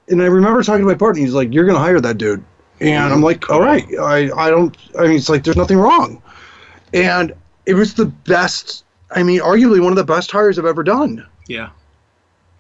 and 0.09 0.23
I 0.23 0.27
remember 0.27 0.63
talking 0.63 0.83
to 0.83 0.87
my 0.87 0.95
partner, 0.95 1.21
he's 1.21 1.35
like, 1.35 1.53
You're 1.53 1.65
going 1.65 1.77
to 1.77 1.81
hire 1.81 2.01
that 2.01 2.19
dude. 2.19 2.45
And 2.81 3.05
I'm 3.05 3.13
mm-hmm. 3.13 3.25
like, 3.25 3.51
All 3.51 3.61
right, 3.61 3.87
I, 4.01 4.31
I 4.37 4.51
don't, 4.51 4.77
I 4.99 5.03
mean, 5.03 5.17
it's 5.17 5.29
like, 5.29 5.45
there's 5.45 5.57
nothing 5.57 5.79
wrong. 5.79 6.23
And 6.95 7.35
it 7.67 7.75
was 7.75 7.95
the 7.95 8.07
best, 8.07 8.85
I 9.11 9.23
mean, 9.23 9.41
arguably 9.41 9.83
one 9.83 9.93
of 9.93 9.97
the 9.97 10.05
best 10.05 10.31
hires 10.31 10.59
I've 10.59 10.65
ever 10.65 10.83
done. 10.83 11.27
Yeah. 11.49 11.71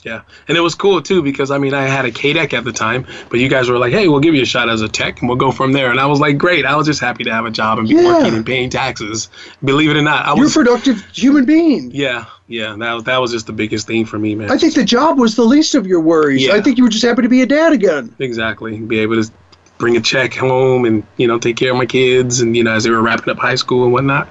Yeah. 0.04 0.22
And 0.46 0.56
it 0.56 0.60
was 0.60 0.74
cool 0.76 1.02
too 1.02 1.22
because 1.22 1.50
I 1.50 1.58
mean 1.58 1.74
I 1.74 1.82
had 1.82 2.04
a 2.04 2.12
CAADAC 2.12 2.52
at 2.54 2.62
the 2.64 2.72
time, 2.72 3.04
but 3.30 3.40
you 3.40 3.48
guys 3.48 3.68
were 3.68 3.78
like, 3.78 3.92
Hey, 3.92 4.06
we'll 4.06 4.20
give 4.20 4.34
you 4.34 4.42
a 4.42 4.46
shot 4.46 4.68
as 4.68 4.80
a 4.80 4.88
tech 4.88 5.20
and 5.20 5.28
we'll 5.28 5.38
go 5.38 5.50
from 5.50 5.72
there. 5.72 5.90
And 5.90 5.98
I 5.98 6.06
was 6.06 6.20
like, 6.20 6.38
Great, 6.38 6.64
I 6.64 6.76
was 6.76 6.86
just 6.86 7.00
happy 7.00 7.24
to 7.24 7.32
have 7.32 7.46
a 7.46 7.50
job 7.50 7.78
and 7.78 7.88
be 7.88 7.94
Yeah. 7.96 8.04
working 8.04 8.34
and 8.34 8.46
paying 8.46 8.70
taxes. 8.70 9.28
Believe 9.64 9.90
it 9.90 9.96
or 9.96 10.02
not. 10.02 10.24
I 10.26 10.34
You're 10.36 10.46
a 10.46 10.50
productive 10.50 11.04
human 11.12 11.44
being. 11.46 11.90
Yeah, 11.92 12.26
yeah. 12.46 12.76
That 12.78 12.92
was 12.94 13.04
that 13.04 13.18
was 13.20 13.32
just 13.32 13.46
the 13.48 13.52
biggest 13.52 13.86
thing 13.88 14.04
for 14.06 14.18
me, 14.18 14.34
man. 14.36 14.50
I 14.52 14.56
think 14.56 14.74
the 14.74 14.84
job 14.84 15.18
was 15.18 15.34
the 15.34 15.44
least 15.44 15.74
of 15.74 15.86
your 15.86 16.00
worries. 16.00 16.46
Yeah. 16.46 16.54
I 16.54 16.60
think 16.60 16.78
you 16.78 16.84
were 16.84 16.90
just 16.90 17.04
happy 17.04 17.22
to 17.22 17.28
be 17.28 17.42
a 17.42 17.46
dad 17.46 17.72
again. 17.72 18.14
exactly. 18.20 18.78
Be 18.78 19.00
able 19.00 19.20
to 19.22 19.30
bring 19.78 19.96
a 19.96 20.00
check 20.00 20.32
home 20.34 20.84
and, 20.84 21.04
you 21.16 21.26
know, 21.28 21.38
take 21.38 21.56
care 21.56 21.70
of 21.72 21.76
my 21.76 21.86
kids 21.86 22.40
and, 22.40 22.56
you 22.56 22.64
know, 22.64 22.72
as 22.72 22.84
they 22.84 22.90
were 22.90 23.00
wrapping 23.02 23.30
up 23.30 23.38
high 23.38 23.54
school 23.56 23.84
and 23.84 23.92
whatnot. 23.92 24.28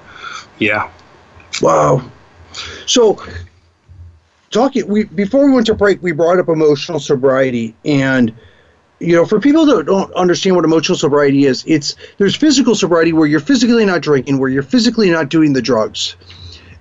Yeah. 0.58 0.90
Wow. 1.62 2.02
So, 2.86 3.22
talking 4.50 4.86
we 4.86 5.04
before 5.04 5.44
we 5.46 5.52
went 5.52 5.66
to 5.66 5.74
break, 5.74 6.02
we 6.02 6.12
brought 6.12 6.38
up 6.38 6.48
emotional 6.48 7.00
sobriety, 7.00 7.74
and 7.84 8.34
you 9.00 9.14
know, 9.14 9.24
for 9.24 9.38
people 9.40 9.64
that 9.66 9.86
don't 9.86 10.12
understand 10.14 10.56
what 10.56 10.64
emotional 10.64 10.98
sobriety 10.98 11.44
is, 11.44 11.64
it's 11.66 11.96
there's 12.18 12.34
physical 12.34 12.74
sobriety 12.74 13.12
where 13.12 13.26
you're 13.26 13.40
physically 13.40 13.84
not 13.84 14.00
drinking, 14.00 14.38
where 14.38 14.50
you're 14.50 14.62
physically 14.62 15.10
not 15.10 15.28
doing 15.28 15.52
the 15.52 15.62
drugs, 15.62 16.16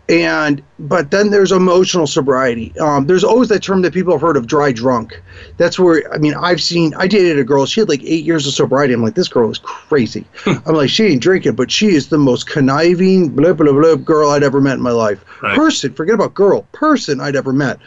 and 0.10 0.64
but 0.80 1.12
then 1.12 1.32
there's 1.32 1.51
emotional 1.51 2.08
sobriety. 2.08 2.78
Um, 2.80 3.08
there's 3.08 3.24
always 3.24 3.49
that 3.49 3.62
term 3.62 3.82
that 3.82 3.93
people 3.93 4.14
have 4.14 4.22
heard 4.22 4.38
of, 4.38 4.47
dry 4.47 4.72
drunk. 4.72 5.22
That's 5.58 5.78
where 5.78 6.12
I 6.14 6.18
mean, 6.18 6.34
I've 6.34 6.62
seen. 6.62 6.93
I 6.95 7.08
dated 7.08 7.39
a 7.39 7.43
girl. 7.43 7.66
She 7.66 7.82
had 7.82 7.89
like 7.89 8.03
eight 8.03 8.24
years 8.24 8.47
of 8.47 8.53
sobriety. 8.53 8.93
I'm 8.93 9.03
like, 9.03 9.16
this 9.16 9.28
girl 9.28 9.51
is 9.51 9.58
crazy. 9.58 10.26
I'm 10.45 10.76
like, 10.76 10.89
she 10.89 11.05
ain't 11.05 11.22
drinking, 11.22 11.55
but 11.55 11.72
she 11.72 11.88
is 11.88 12.08
the 12.08 12.18
most 12.18 12.49
conniving, 12.49 13.30
blah 13.30 13.53
blah 13.53 13.72
blah 13.72 13.95
girl 13.95 14.30
I'd 14.30 14.43
ever 14.43 14.62
met 14.62 14.76
in 14.76 14.82
my 14.82 14.91
life. 14.91 15.24
Right. 15.41 15.55
Person, 15.55 15.93
forget 15.93 16.16
about 16.16 16.34
girl, 16.34 16.64
person 16.72 17.20
I'd 17.20 17.36
ever 17.36 17.51
met. 17.51 17.80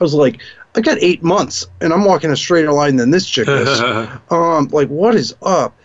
I 0.00 0.04
was 0.04 0.14
like, 0.14 0.40
I 0.74 0.80
got 0.80 0.98
eight 1.00 1.22
months, 1.22 1.66
and 1.80 1.92
I'm 1.92 2.04
walking 2.04 2.30
a 2.30 2.36
straighter 2.36 2.72
line 2.72 2.96
than 2.96 3.10
this 3.10 3.28
chick 3.28 3.48
is. 3.48 3.80
um, 4.30 4.68
like, 4.68 4.88
what 4.88 5.14
is 5.14 5.34
up? 5.42 5.76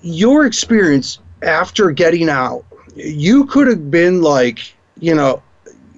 Your 0.00 0.46
experience 0.46 1.18
after 1.42 1.90
getting 1.90 2.28
out, 2.28 2.64
you 2.94 3.46
could 3.46 3.66
have 3.66 3.90
been 3.90 4.22
like, 4.22 4.74
you 5.00 5.14
know, 5.14 5.42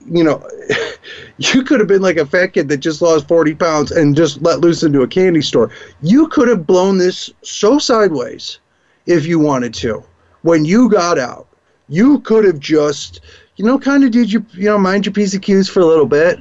you 0.09 0.25
know, 0.25 0.47
you 1.39 1.63
could 1.63 1.81
have 1.81 1.89
been 1.89 2.03
like 2.03 2.17
a 2.17 2.27
fat 2.27 2.49
kid 2.49 2.69
that 2.69 2.79
just 2.79 3.03
lost 3.03 3.29
40 3.29 3.55
pounds 3.55 3.91
and 3.91 4.17
just 4.17 4.41
let 4.43 4.61
loose 4.61 4.83
into 4.83 5.03
a 5.03 5.09
candy 5.09 5.43
store. 5.43 5.71
You 6.03 6.29
could 6.29 6.49
have 6.49 6.67
blown 6.67 6.99
this 6.99 7.31
so 7.43 7.79
sideways 7.79 8.59
if 9.07 9.27
you 9.27 9.39
wanted 9.39 9.75
to. 9.75 10.03
When 10.43 10.65
you 10.65 10.89
got 10.89 11.19
out, 11.19 11.49
you 11.89 12.21
could 12.21 12.45
have 12.45 12.61
just, 12.61 13.21
you 13.57 13.65
know, 13.65 13.79
kind 13.79 14.05
of 14.05 14.11
did 14.11 14.33
you, 14.33 14.45
you 14.53 14.65
know, 14.65 14.79
mind 14.79 15.07
your 15.07 15.13
P's 15.13 15.35
and 15.35 15.43
Q's 15.43 15.69
for 15.69 15.81
a 15.81 15.87
little 15.87 16.07
bit. 16.07 16.39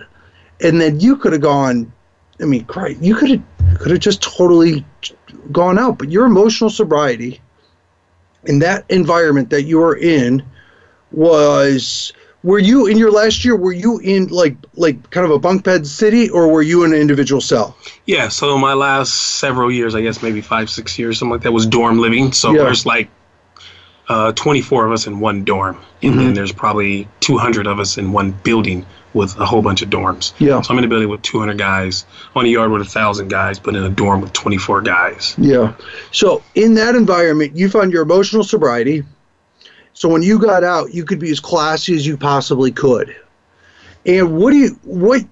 And 0.61 0.79
then 0.79 0.99
you 0.99 1.17
could 1.17 1.33
have 1.33 1.41
gone, 1.41 1.91
I 2.39 2.45
mean, 2.45 2.63
great, 2.63 2.97
you 2.99 3.15
could 3.15 3.29
have, 3.29 3.79
could 3.79 3.91
have 3.91 3.99
just 3.99 4.21
totally 4.21 4.85
gone 5.51 5.77
out. 5.77 5.97
But 5.97 6.11
your 6.11 6.25
emotional 6.25 6.69
sobriety 6.69 7.41
in 8.47 8.59
that 8.59 8.85
environment 8.89 9.49
that 9.49 9.63
you 9.63 9.77
were 9.79 9.95
in 9.97 10.43
was 11.11 12.13
were 12.43 12.59
you 12.59 12.85
in 12.87 12.97
your 12.97 13.11
last 13.11 13.43
year 13.45 13.55
were 13.55 13.73
you 13.73 13.99
in 13.99 14.27
like 14.27 14.55
like 14.75 15.09
kind 15.09 15.25
of 15.25 15.31
a 15.31 15.39
bunk 15.39 15.63
bed 15.63 15.85
city 15.87 16.29
or 16.29 16.47
were 16.47 16.61
you 16.61 16.83
in 16.83 16.93
an 16.93 16.99
individual 16.99 17.41
cell 17.41 17.75
Yeah, 18.05 18.27
so 18.27 18.57
my 18.57 18.73
last 18.73 19.13
several 19.39 19.71
years, 19.71 19.95
I 19.95 20.01
guess 20.01 20.21
maybe 20.21 20.41
five, 20.41 20.69
six 20.69 20.97
years, 20.99 21.19
something 21.19 21.31
like 21.33 21.41
that, 21.43 21.51
was 21.51 21.65
dorm 21.65 21.99
living. 21.99 22.31
So 22.33 22.53
Yeah. 22.53 22.63
there's 22.63 22.85
like 22.85 23.09
uh, 24.09 24.31
24 24.33 24.85
of 24.85 24.91
us 24.91 25.07
in 25.07 25.19
one 25.19 25.43
dorm, 25.43 25.77
and 26.01 26.11
Mm-hmm. 26.11 26.19
then 26.19 26.33
there's 26.35 26.51
probably 26.51 27.07
200 27.21 27.65
of 27.67 27.79
us 27.79 27.97
in 27.97 28.11
one 28.11 28.31
building 28.31 28.85
with 29.15 29.35
a 29.39 29.45
whole 29.45 29.61
bunch 29.63 29.81
of 29.81 29.89
dorms. 29.89 30.33
Yeah. 30.39 30.61
So 30.61 30.71
I'm 30.73 30.77
in 30.77 30.83
a 30.83 30.87
building 30.87 31.09
with 31.09 31.23
200 31.23 31.57
guys, 31.57 32.05
on 32.35 32.45
a 32.45 32.49
yard 32.49 32.69
with 32.69 32.81
a 32.83 32.85
thousand 32.85 33.29
guys, 33.29 33.57
but 33.57 33.75
in 33.75 33.83
a 33.83 33.89
dorm 33.89 34.21
with 34.21 34.33
24 34.33 34.81
guys. 34.81 35.33
yeah 35.39 35.73
so 36.11 36.43
in 36.53 36.75
that 36.75 36.93
environment 36.95 37.55
you 37.55 37.69
found 37.69 37.91
your 37.91 38.03
emotional 38.03 38.43
sobriety 38.43 39.03
So 39.93 40.09
when 40.09 40.21
you 40.21 40.37
got 40.39 40.63
out, 40.63 40.93
you 40.93 41.05
could 41.05 41.19
be 41.19 41.31
as 41.31 41.39
classy 41.39 41.95
as 41.95 42.05
you 42.05 42.17
possibly 42.17 42.71
could. 42.71 43.15
And 44.05 44.37
what 44.37 44.51
do 44.51 44.57
you 44.57 44.77
what 44.83 45.23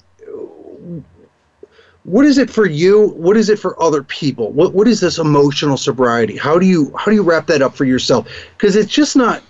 what 2.04 2.26
is 2.26 2.38
it 2.38 2.50
for 2.50 2.66
you? 2.66 3.10
What 3.10 3.38
is 3.38 3.50
it 3.50 3.60
for 3.60 3.82
other 3.82 4.04
people? 4.04 4.52
What 4.52 4.74
what 4.74 4.88
is 4.88 5.00
this 5.00 5.18
emotional 5.20 5.78
sobriety? 5.78 6.38
How 6.38 6.58
do 6.60 6.66
you 6.66 6.94
how 6.98 7.06
do 7.06 7.14
you 7.16 7.24
wrap 7.24 7.48
that 7.48 7.62
up 7.62 7.76
for 7.76 7.86
yourself? 7.86 8.28
Because 8.58 8.76
it's 8.76 8.92
just 8.92 9.16
not, 9.16 9.42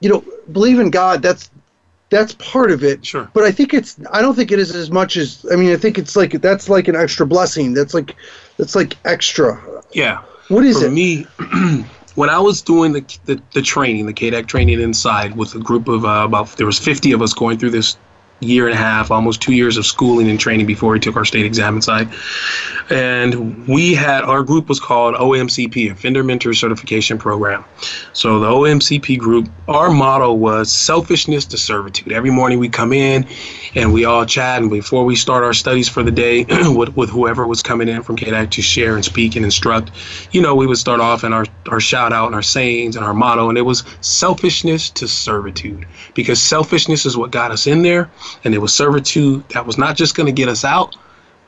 you 0.00 0.08
know, 0.10 0.24
believe 0.52 0.78
in 0.80 0.90
God. 0.90 1.22
That's 1.22 1.50
that's 2.10 2.34
part 2.34 2.70
of 2.70 2.82
it. 2.82 3.04
Sure. 3.04 3.28
But 3.34 3.44
I 3.44 3.52
think 3.52 3.74
it's 3.74 3.98
I 4.12 4.22
don't 4.22 4.34
think 4.34 4.52
it 4.52 4.58
is 4.58 4.74
as 4.74 4.90
much 4.90 5.16
as 5.16 5.44
I 5.52 5.56
mean 5.56 5.72
I 5.72 5.76
think 5.76 5.98
it's 5.98 6.16
like 6.16 6.32
that's 6.40 6.68
like 6.68 6.88
an 6.88 6.96
extra 6.96 7.26
blessing. 7.26 7.74
That's 7.74 7.94
like 7.94 8.16
that's 8.56 8.74
like 8.74 8.96
extra. 9.04 9.60
Yeah. 9.92 10.22
What 10.48 10.64
is 10.64 10.80
for 10.80 10.86
it? 10.86 10.92
me, 10.92 11.24
when 12.14 12.30
I 12.30 12.38
was 12.38 12.62
doing 12.62 12.92
the, 12.92 13.18
the, 13.26 13.40
the 13.52 13.60
training, 13.60 14.06
the 14.06 14.14
CAADAC 14.14 14.46
training 14.46 14.80
inside 14.80 15.36
with 15.36 15.54
a 15.54 15.58
group 15.58 15.88
of 15.88 16.04
uh, 16.04 16.24
about 16.24 16.48
there 16.56 16.66
was 16.66 16.78
50 16.78 17.12
of 17.12 17.20
us 17.20 17.34
going 17.34 17.58
through 17.58 17.70
this 17.70 17.96
year 18.40 18.66
and 18.66 18.74
a 18.74 18.78
half, 18.78 19.10
almost 19.10 19.42
two 19.42 19.52
years 19.52 19.76
of 19.76 19.84
schooling 19.84 20.28
and 20.28 20.38
training 20.38 20.66
before 20.66 20.92
we 20.92 21.00
took 21.00 21.16
our 21.16 21.24
state 21.24 21.44
exam 21.44 21.76
inside. 21.76 22.08
And 22.90 23.66
we 23.66 23.94
had 23.94 24.24
our 24.24 24.42
group 24.42 24.68
was 24.68 24.78
called 24.78 25.14
OMCP, 25.16 25.90
Offender 25.90 26.22
Mentor 26.22 26.54
Certification 26.54 27.18
Program. 27.18 27.64
So 28.12 28.38
the 28.38 28.46
OMCP 28.46 29.18
group, 29.18 29.48
our 29.66 29.90
motto 29.90 30.32
was 30.32 30.70
selfishness 30.72 31.44
to 31.46 31.58
servitude. 31.58 32.12
Every 32.12 32.30
morning 32.30 32.58
we 32.58 32.68
come 32.68 32.92
in 32.92 33.26
and 33.74 33.92
we 33.92 34.04
all 34.04 34.24
chat, 34.24 34.62
and 34.62 34.70
before 34.70 35.04
we 35.04 35.16
start 35.16 35.44
our 35.44 35.52
studies 35.52 35.88
for 35.88 36.02
the 36.02 36.10
day 36.10 36.44
with, 36.48 36.96
with 36.96 37.10
whoever 37.10 37.46
was 37.46 37.62
coming 37.62 37.88
in 37.88 38.02
from 38.02 38.16
CAADAC 38.16 38.50
to 38.52 38.62
share 38.62 38.94
and 38.94 39.04
speak 39.04 39.36
and 39.36 39.44
instruct, 39.44 39.90
you 40.30 40.40
know, 40.40 40.54
we 40.54 40.66
would 40.66 40.78
start 40.78 41.00
off 41.00 41.24
in 41.24 41.32
our, 41.32 41.44
our 41.68 41.80
shout 41.80 42.12
out 42.12 42.26
and 42.26 42.34
our 42.34 42.42
sayings 42.42 42.96
and 42.96 43.04
our 43.04 43.14
motto, 43.14 43.48
and 43.48 43.58
it 43.58 43.62
was 43.62 43.84
selfishness 44.00 44.90
to 44.90 45.08
servitude 45.08 45.86
because 46.14 46.40
selfishness 46.40 47.04
is 47.04 47.16
what 47.16 47.30
got 47.30 47.50
us 47.50 47.66
in 47.66 47.82
there 47.82 48.08
and 48.44 48.54
it 48.54 48.58
was 48.58 48.74
servitude 48.74 49.48
that 49.50 49.66
was 49.66 49.78
not 49.78 49.96
just 49.96 50.14
going 50.14 50.26
to 50.26 50.32
get 50.32 50.48
us 50.48 50.64
out, 50.64 50.96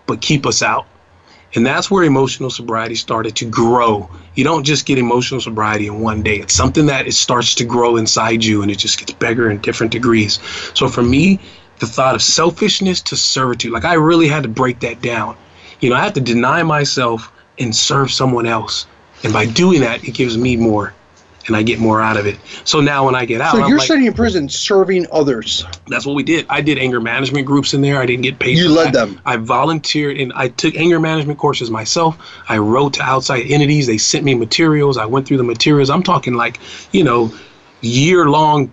but 0.06 0.20
keep 0.20 0.46
us 0.46 0.62
out. 0.62 0.86
And 1.54 1.66
that's 1.66 1.90
where 1.90 2.04
emotional 2.04 2.50
sobriety 2.50 2.94
started 2.94 3.34
to 3.36 3.44
grow. 3.44 4.08
You 4.34 4.44
don't 4.44 4.62
just 4.62 4.86
get 4.86 4.98
emotional 4.98 5.40
sobriety 5.40 5.88
in 5.88 6.00
one 6.00 6.22
day. 6.22 6.36
It's 6.36 6.54
something 6.54 6.86
that 6.86 7.08
it 7.08 7.12
starts 7.12 7.54
to 7.56 7.64
grow 7.64 7.96
inside 7.96 8.44
you 8.44 8.62
and 8.62 8.70
it 8.70 8.78
just 8.78 8.98
gets 8.98 9.12
bigger 9.12 9.50
in 9.50 9.58
different 9.58 9.90
degrees. 9.90 10.38
So 10.74 10.88
for 10.88 11.02
me, 11.02 11.40
the 11.80 11.86
thought 11.86 12.14
of 12.14 12.22
selfishness 12.22 13.00
to 13.02 13.16
servitude, 13.16 13.72
like 13.72 13.84
I 13.84 13.94
really 13.94 14.28
had 14.28 14.44
to 14.44 14.48
break 14.48 14.80
that 14.80 15.02
down. 15.02 15.36
You 15.80 15.90
know, 15.90 15.96
I 15.96 16.04
had 16.04 16.14
to 16.14 16.20
deny 16.20 16.62
myself 16.62 17.32
and 17.58 17.74
serve 17.74 18.12
someone 18.12 18.46
else. 18.46 18.86
And 19.24 19.32
by 19.32 19.46
doing 19.46 19.80
that, 19.80 20.04
it 20.04 20.12
gives 20.12 20.38
me 20.38 20.56
more 20.56 20.94
and 21.46 21.56
I 21.56 21.62
get 21.62 21.78
more 21.78 22.00
out 22.02 22.16
of 22.16 22.26
it. 22.26 22.38
So 22.64 22.80
now 22.80 23.06
when 23.06 23.14
I 23.14 23.24
get 23.24 23.40
out, 23.40 23.52
So 23.52 23.62
I'm 23.62 23.68
you're 23.68 23.78
like, 23.78 23.86
sitting 23.88 24.04
in 24.06 24.12
prison 24.12 24.48
serving 24.48 25.06
others. 25.10 25.64
that's 25.88 26.04
what 26.04 26.14
we 26.14 26.22
did. 26.22 26.46
I 26.48 26.60
did 26.60 26.78
anger 26.78 27.00
management 27.00 27.46
groups 27.46 27.72
in 27.74 27.80
there. 27.80 27.98
I 28.00 28.06
didn't 28.06 28.22
get 28.22 28.38
paid. 28.38 28.58
You 28.58 28.68
led 28.68 28.92
that. 28.92 29.06
them. 29.06 29.20
I 29.24 29.36
volunteered 29.36 30.18
and 30.18 30.32
I 30.34 30.48
took 30.48 30.74
anger 30.76 31.00
management 31.00 31.38
courses 31.38 31.70
myself. 31.70 32.16
I 32.48 32.58
wrote 32.58 32.94
to 32.94 33.02
outside 33.02 33.50
entities. 33.50 33.86
They 33.86 33.98
sent 33.98 34.24
me 34.24 34.34
materials. 34.34 34.96
I 34.98 35.06
went 35.06 35.26
through 35.26 35.38
the 35.38 35.44
materials. 35.44 35.88
I'm 35.90 36.02
talking 36.02 36.34
like, 36.34 36.60
you 36.92 37.04
know, 37.04 37.32
year 37.80 38.28
long 38.28 38.70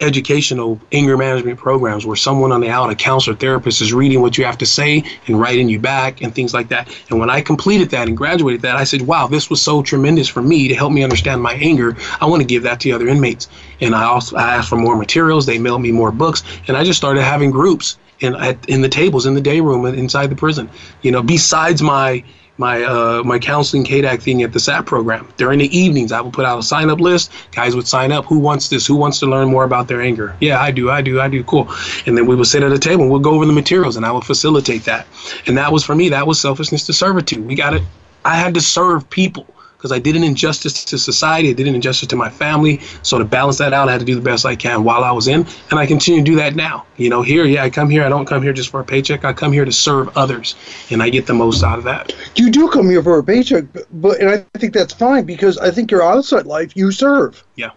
educational 0.00 0.80
anger 0.92 1.16
management 1.16 1.58
programs 1.58 2.06
where 2.06 2.16
someone 2.16 2.52
on 2.52 2.60
the 2.60 2.68
out, 2.68 2.90
a 2.90 2.94
counselor 2.94 3.36
therapist, 3.36 3.80
is 3.80 3.92
reading 3.92 4.20
what 4.20 4.38
you 4.38 4.44
have 4.44 4.58
to 4.58 4.66
say 4.66 5.04
and 5.26 5.40
writing 5.40 5.68
you 5.68 5.78
back 5.78 6.22
and 6.22 6.34
things 6.34 6.54
like 6.54 6.68
that. 6.68 6.94
And 7.10 7.18
when 7.18 7.30
I 7.30 7.40
completed 7.40 7.90
that 7.90 8.08
and 8.08 8.16
graduated 8.16 8.62
that, 8.62 8.76
I 8.76 8.84
said, 8.84 9.02
wow, 9.02 9.26
this 9.26 9.50
was 9.50 9.60
so 9.60 9.82
tremendous 9.82 10.28
for 10.28 10.42
me 10.42 10.68
to 10.68 10.74
help 10.74 10.92
me 10.92 11.02
understand 11.02 11.42
my 11.42 11.54
anger. 11.54 11.96
I 12.20 12.26
want 12.26 12.42
to 12.42 12.46
give 12.46 12.62
that 12.62 12.80
to 12.80 12.92
other 12.92 13.08
inmates. 13.08 13.48
And 13.80 13.94
I 13.94 14.04
also 14.04 14.36
I 14.36 14.56
asked 14.56 14.68
for 14.68 14.76
more 14.76 14.96
materials. 14.96 15.46
They 15.46 15.58
mailed 15.58 15.82
me 15.82 15.92
more 15.92 16.12
books. 16.12 16.42
And 16.68 16.76
I 16.76 16.84
just 16.84 16.98
started 16.98 17.22
having 17.22 17.50
groups 17.50 17.98
in, 18.20 18.34
at, 18.36 18.68
in 18.68 18.82
the 18.82 18.88
tables 18.88 19.26
in 19.26 19.34
the 19.34 19.40
day 19.40 19.60
room 19.60 19.84
inside 19.86 20.28
the 20.28 20.36
prison. 20.36 20.70
You 21.02 21.10
know, 21.10 21.22
besides 21.22 21.82
my 21.82 22.24
my 22.60 22.84
uh, 22.84 23.22
my 23.24 23.38
counseling 23.38 23.84
CAADAC 23.84 24.22
thing 24.22 24.42
at 24.42 24.52
the 24.52 24.60
SAP 24.60 24.84
program. 24.84 25.26
During 25.38 25.58
the 25.60 25.76
evenings, 25.76 26.12
I 26.12 26.20
would 26.20 26.34
put 26.34 26.44
out 26.44 26.58
a 26.58 26.62
sign 26.62 26.90
up 26.90 27.00
list. 27.00 27.32
Guys 27.52 27.74
would 27.74 27.88
sign 27.88 28.12
up. 28.12 28.26
Who 28.26 28.38
wants 28.38 28.68
this? 28.68 28.86
Who 28.86 28.96
wants 28.96 29.18
to 29.20 29.26
learn 29.26 29.48
more 29.48 29.64
about 29.64 29.88
their 29.88 30.02
anger? 30.02 30.36
Yeah, 30.40 30.60
I 30.60 30.70
do. 30.70 30.90
I 30.90 31.00
do. 31.00 31.20
I 31.22 31.28
do. 31.28 31.42
Cool. 31.42 31.68
And 32.04 32.16
then 32.16 32.26
we 32.26 32.36
would 32.36 32.46
sit 32.46 32.62
at 32.62 32.70
a 32.70 32.78
table 32.78 33.02
and 33.02 33.10
we'll 33.10 33.20
go 33.20 33.30
over 33.30 33.46
the 33.46 33.52
materials 33.52 33.96
and 33.96 34.04
I 34.04 34.12
would 34.12 34.24
facilitate 34.24 34.84
that. 34.84 35.06
And 35.46 35.56
that 35.56 35.72
was 35.72 35.84
for 35.84 35.94
me, 35.94 36.10
that 36.10 36.26
was 36.26 36.38
selfishness 36.38 36.84
to 36.86 36.92
servitude. 36.92 37.46
We 37.46 37.54
got 37.54 37.72
it. 37.72 37.82
I 38.26 38.36
had 38.36 38.52
to 38.52 38.60
serve 38.60 39.08
people 39.08 39.46
because 39.80 39.92
I 39.92 39.98
did 39.98 40.14
an 40.14 40.22
injustice 40.22 40.84
to 40.84 40.98
society. 40.98 41.48
I 41.48 41.52
did 41.54 41.66
an 41.66 41.74
injustice 41.74 42.06
to 42.08 42.16
my 42.16 42.28
family. 42.28 42.82
So 43.02 43.18
to 43.18 43.24
balance 43.24 43.56
that 43.58 43.72
out, 43.72 43.88
I 43.88 43.92
had 43.92 44.00
to 44.00 44.04
do 44.04 44.14
the 44.14 44.20
best 44.20 44.44
I 44.44 44.54
can 44.54 44.84
while 44.84 45.04
I 45.04 45.10
was 45.10 45.26
in. 45.26 45.46
And 45.70 45.80
I 45.80 45.86
continue 45.86 46.20
to 46.20 46.30
do 46.30 46.36
that 46.36 46.54
now. 46.54 46.84
You 46.98 47.08
know, 47.08 47.22
here, 47.22 47.46
yeah, 47.46 47.64
I 47.64 47.70
come 47.70 47.88
here. 47.88 48.04
I 48.04 48.10
don't 48.10 48.26
come 48.26 48.42
here 48.42 48.52
just 48.52 48.68
for 48.68 48.80
a 48.80 48.84
paycheck. 48.84 49.24
I 49.24 49.32
come 49.32 49.52
here 49.52 49.64
to 49.64 49.72
serve 49.72 50.14
others. 50.18 50.54
And 50.90 51.02
I 51.02 51.08
get 51.08 51.26
the 51.26 51.32
most 51.32 51.64
out 51.64 51.78
of 51.78 51.84
that. 51.84 52.14
You 52.36 52.50
do 52.50 52.68
come 52.68 52.90
here 52.90 53.02
for 53.02 53.18
a 53.18 53.24
paycheck, 53.24 53.72
but, 53.72 53.86
but 54.02 54.20
and 54.20 54.28
I 54.28 54.58
think 54.58 54.74
that's 54.74 54.92
fine 54.92 55.24
because 55.24 55.56
I 55.56 55.70
think 55.70 55.90
your 55.90 56.02
outside 56.02 56.44
life 56.44 56.76
you 56.76 56.92
serve. 56.92 57.42
Yeah. 57.54 57.70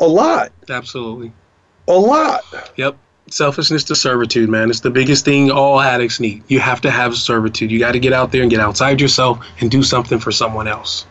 A 0.00 0.06
lot. 0.06 0.52
Absolutely. 0.68 1.32
A 1.88 1.94
lot. 1.94 2.42
Yep. 2.76 2.98
Selfishness 3.30 3.82
to 3.84 3.96
servitude, 3.96 4.50
man. 4.50 4.68
It's 4.68 4.80
the 4.80 4.90
biggest 4.90 5.24
thing 5.24 5.50
all 5.50 5.80
addicts 5.80 6.20
need. 6.20 6.44
You 6.48 6.60
have 6.60 6.82
to 6.82 6.90
have 6.90 7.16
servitude. 7.16 7.70
You 7.70 7.78
got 7.78 7.92
to 7.92 7.98
get 7.98 8.12
out 8.12 8.30
there 8.30 8.42
and 8.42 8.50
get 8.50 8.60
outside 8.60 9.00
yourself 9.00 9.44
and 9.60 9.70
do 9.70 9.82
something 9.82 10.18
for 10.18 10.30
someone 10.30 10.68
else. 10.68 11.06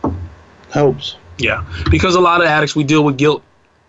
Helps. 0.76 1.16
Yeah. 1.38 1.64
Because 1.90 2.16
a 2.16 2.20
lot 2.20 2.42
of 2.42 2.48
addicts, 2.48 2.76
we 2.76 2.84
deal 2.84 3.02
with 3.02 3.16
guilt. 3.16 3.42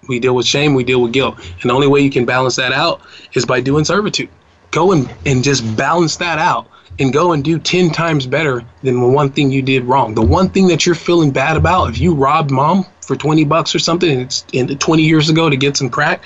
We 0.08 0.22
deal 0.22 0.34
with 0.34 0.46
shame. 0.46 0.74
We 0.74 0.86
deal 0.86 1.02
with 1.02 1.12
guilt. 1.12 1.38
And 1.62 1.70
the 1.70 1.74
only 1.74 1.88
way 1.88 2.00
you 2.00 2.10
can 2.10 2.24
balance 2.24 2.56
that 2.56 2.72
out 2.72 3.02
is 3.34 3.46
by 3.46 3.60
doing 3.60 3.84
servitude. 3.84 4.30
Go 4.72 4.94
and, 4.94 5.14
and 5.26 5.44
just 5.44 5.76
balance 5.76 6.16
that 6.16 6.40
out 6.40 6.66
and 6.98 7.12
go 7.12 7.34
and 7.34 7.44
do 7.44 7.60
10 7.60 7.90
times 7.90 8.26
better 8.26 8.64
than 8.84 9.02
the 9.02 9.06
one 9.06 9.30
thing 9.30 9.52
you 9.52 9.62
did 9.62 9.84
wrong. 9.84 10.16
The 10.16 10.22
one 10.22 10.48
thing 10.48 10.68
that 10.68 10.86
you're 10.86 10.96
feeling 10.96 11.30
bad 11.30 11.58
about, 11.58 11.90
if 11.90 12.00
you 12.00 12.14
robbed 12.14 12.52
mom 12.52 12.86
for 13.02 13.18
20 13.18 13.44
bucks 13.44 13.76
or 13.76 13.80
something 13.80 14.10
and 14.10 14.22
it's 14.22 14.46
in 14.54 14.70
20 14.78 15.04
years 15.04 15.30
ago 15.30 15.50
to 15.50 15.58
get 15.58 15.76
some 15.76 15.90
crack, 15.90 16.24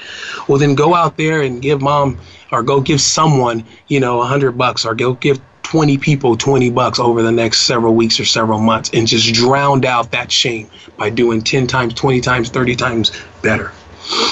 well, 0.48 0.60
then 0.60 0.76
go 0.76 0.94
out 0.94 1.18
there 1.18 1.42
and 1.42 1.64
give 1.64 1.82
mom 1.82 2.20
or 2.52 2.62
go 2.62 2.80
give 2.80 3.02
someone, 3.02 3.66
you 3.88 4.00
know, 4.00 4.18
100 4.18 4.52
bucks 4.60 4.86
or 4.86 4.94
go 4.94 5.16
give 5.16 5.42
20 5.72 5.98
people 6.00 6.36
20 6.36 6.70
bucks 6.72 7.00
over 7.00 7.22
the 7.24 7.32
next 7.32 7.62
several 7.62 7.96
weeks 7.96 8.20
or 8.20 8.26
several 8.26 8.60
months 8.60 8.90
and 8.92 9.08
just 9.08 9.34
drowned 9.34 9.86
out 9.86 10.12
that 10.12 10.30
shame 10.30 10.70
by 10.98 11.10
doing 11.10 11.42
10 11.42 11.66
times, 11.66 11.94
20 11.94 12.20
times, 12.20 12.50
30 12.50 12.76
times 12.76 13.12
better. 13.42 13.72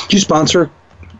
Do 0.10 0.18
you 0.18 0.20
sponsor 0.20 0.70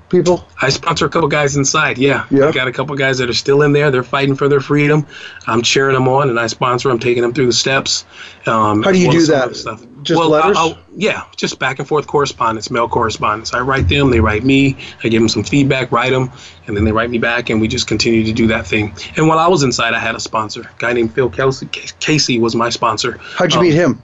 people? 0.10 0.46
I 0.62 0.70
sponsor 0.70 1.06
a 1.06 1.10
couple 1.10 1.28
guys 1.30 1.56
inside. 1.56 1.98
Yeah, 1.98 2.26
Yeah. 2.30 2.48
I've 2.48 2.54
got 2.54 2.68
a 2.68 2.72
couple 2.72 2.96
guys 2.96 3.18
that 3.20 3.30
are 3.30 3.34
still 3.34 3.62
in 3.62 3.72
there. 3.72 3.92
They're 3.92 4.04
fighting 4.04 4.36
for 4.36 4.48
their 4.48 4.60
freedom. 4.60 5.06
I'm 5.48 5.62
cheering 5.62 5.94
them 5.94 6.08
on, 6.08 6.30
and 6.30 6.40
I 6.40 6.48
sponsor 6.48 6.90
them, 6.90 7.00
taking 7.00 7.22
them 7.22 7.34
through 7.34 7.46
the 7.48 7.54
steps. 7.54 8.06
Um, 8.46 8.84
How 8.84 8.92
do 8.92 9.00
you 9.00 9.08
well 9.10 9.18
do 9.20 9.26
that? 9.28 9.56
Stuff. 9.56 9.84
Just 10.02 10.18
well, 10.18 10.30
letters? 10.30 10.56
I'll, 10.58 10.78
yeah, 10.96 11.24
just 11.36 11.60
back 11.60 11.80
and 11.80 11.88
forth 11.88 12.08
correspondence, 12.08 12.72
mail 12.72 12.88
correspondence. 12.88 13.54
I 13.54 13.60
write 13.60 13.90
them, 13.90 14.12
they 14.12 14.22
write 14.22 14.44
me. 14.46 14.78
I 15.04 15.10
give 15.10 15.22
them 15.22 15.28
some 15.30 15.44
feedback, 15.44 15.92
write 15.92 16.12
them, 16.12 16.32
and 16.68 16.76
then 16.78 16.86
they 16.86 16.92
write 16.94 17.10
me 17.10 17.18
back, 17.18 17.50
and 17.50 17.60
we 17.60 17.68
just 17.68 17.88
continue 17.88 18.24
to 18.24 18.32
do 18.32 18.48
that 18.48 18.66
thing. 18.66 18.94
And 19.18 19.28
while 19.28 19.40
I 19.40 19.48
was 19.48 19.64
inside, 19.64 19.94
I 19.94 20.00
had 20.00 20.16
a 20.16 20.20
sponsor. 20.20 20.62
A 20.62 20.70
guy 20.80 20.94
named 20.94 21.14
Phil 21.14 21.30
Kelsey. 21.30 21.66
Casey 22.00 22.40
was 22.40 22.56
my 22.56 22.70
sponsor 22.70 23.18
How'd 23.36 23.52
you 23.54 23.60
Um, 23.60 23.66
meet 23.66 23.74
him? 23.74 24.02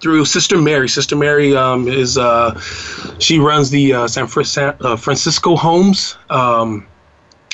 Through 0.00 0.24
Sister 0.24 0.58
Mary. 0.58 0.88
Sister 0.88 1.16
Mary 1.16 1.54
um, 1.56 1.88
is 1.88 2.18
uh, 2.18 2.58
she 3.18 3.38
runs 3.38 3.70
the 3.70 3.92
uh, 3.92 4.08
San 4.08 4.24
uh, 4.24 4.96
Francisco 4.96 5.56
Homes 5.56 6.16
um, 6.30 6.86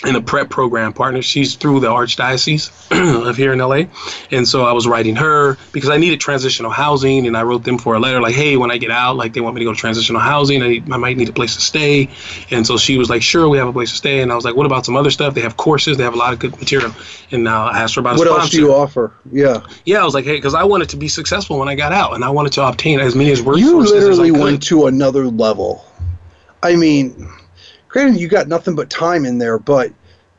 in 0.07 0.17
a 0.17 0.21
prep 0.21 0.49
program 0.49 0.93
partner. 0.93 1.21
She's 1.21 1.55
through 1.55 1.81
the 1.81 1.89
Archdiocese 1.89 2.71
of 3.29 3.37
here 3.37 3.53
in 3.53 3.59
LA, 3.59 3.83
and 4.31 4.49
so 4.49 4.65
I 4.65 4.73
was 4.73 4.87
writing 4.87 5.15
her 5.17 5.59
because 5.73 5.91
I 5.91 5.99
needed 5.99 6.21
transitional 6.21 6.71
housing, 6.71 7.27
and 7.27 7.37
I 7.37 7.43
wrote 7.43 7.65
them 7.65 7.79
for 7.79 7.95
a 7.95 8.01
letter 8.01 8.21
like, 8.21 8.35
hey, 8.35 8.57
when 8.57 8.71
I 8.71 8.79
get 8.79 8.91
out, 8.91 9.17
like 9.17 9.35
they 9.35 9.41
want 9.41 9.55
me 9.57 9.61
to 9.61 9.65
go 9.65 9.73
to 9.73 9.79
transitional 9.79 10.21
housing, 10.21 10.63
I, 10.63 10.69
need, 10.69 10.93
I 10.93 10.97
might 10.97 11.17
need 11.17 11.29
a 11.29 11.33
place 11.33 11.55
to 11.55 11.61
stay, 11.61 12.09
and 12.51 12.67
so 12.67 12.79
she 12.79 12.97
was 12.97 13.11
like, 13.11 13.23
sure, 13.23 13.49
we 13.49 13.59
have 13.59 13.69
a 13.69 13.73
place 13.73 13.91
to 13.91 13.97
stay, 13.97 14.21
and 14.21 14.33
I 14.33 14.35
was 14.35 14.45
like, 14.45 14.57
what 14.57 14.67
about 14.67 14.87
some 14.87 14.97
other 14.97 15.11
stuff? 15.11 15.35
They 15.35 15.43
have 15.43 15.57
courses, 15.57 15.97
they 15.99 16.05
have 16.05 16.15
a 16.15 16.19
lot 16.19 16.33
of 16.33 16.39
good 16.39 16.59
material, 16.59 16.95
and 17.31 17.45
now 17.45 17.67
I 17.67 17.79
asked 17.79 17.95
her 17.97 18.01
about 18.01 18.17
a 18.17 18.19
What 18.19 18.27
sponsor 18.27 18.43
else 18.43 18.51
do 18.51 18.59
you 18.59 18.73
offer? 18.73 19.13
Yeah. 19.31 19.67
yeah, 19.85 20.01
I 20.01 20.05
was 20.05 20.15
like, 20.15 20.25
hey, 20.25 20.37
because 20.37 20.55
I 20.55 20.65
wanted 20.65 20.89
to 20.91 20.97
be 20.97 21.09
successful 21.09 21.59
when 21.59 21.69
I 21.69 21.75
got 21.75 21.93
out, 21.93 22.15
and 22.15 22.25
I 22.25 22.31
wanted 22.31 22.53
to 22.55 22.67
obtain 22.67 23.01
as 23.01 23.15
many 23.15 23.33
as 23.33 23.43
work 23.43 23.59
You 23.59 23.71
sources 23.71 23.93
as 23.93 24.19
I 24.19 24.23
literally 24.23 24.31
went 24.31 24.63
to 24.65 24.87
another 24.87 25.27
level. 25.27 25.85
I 26.63 26.77
mean, 26.77 27.31
granted, 27.91 28.21
you 28.21 28.29
got 28.29 28.49
nothing 28.49 28.75
but 28.75 28.89
time 28.89 29.27
in 29.27 29.39
there, 29.39 29.59
but 29.59 29.93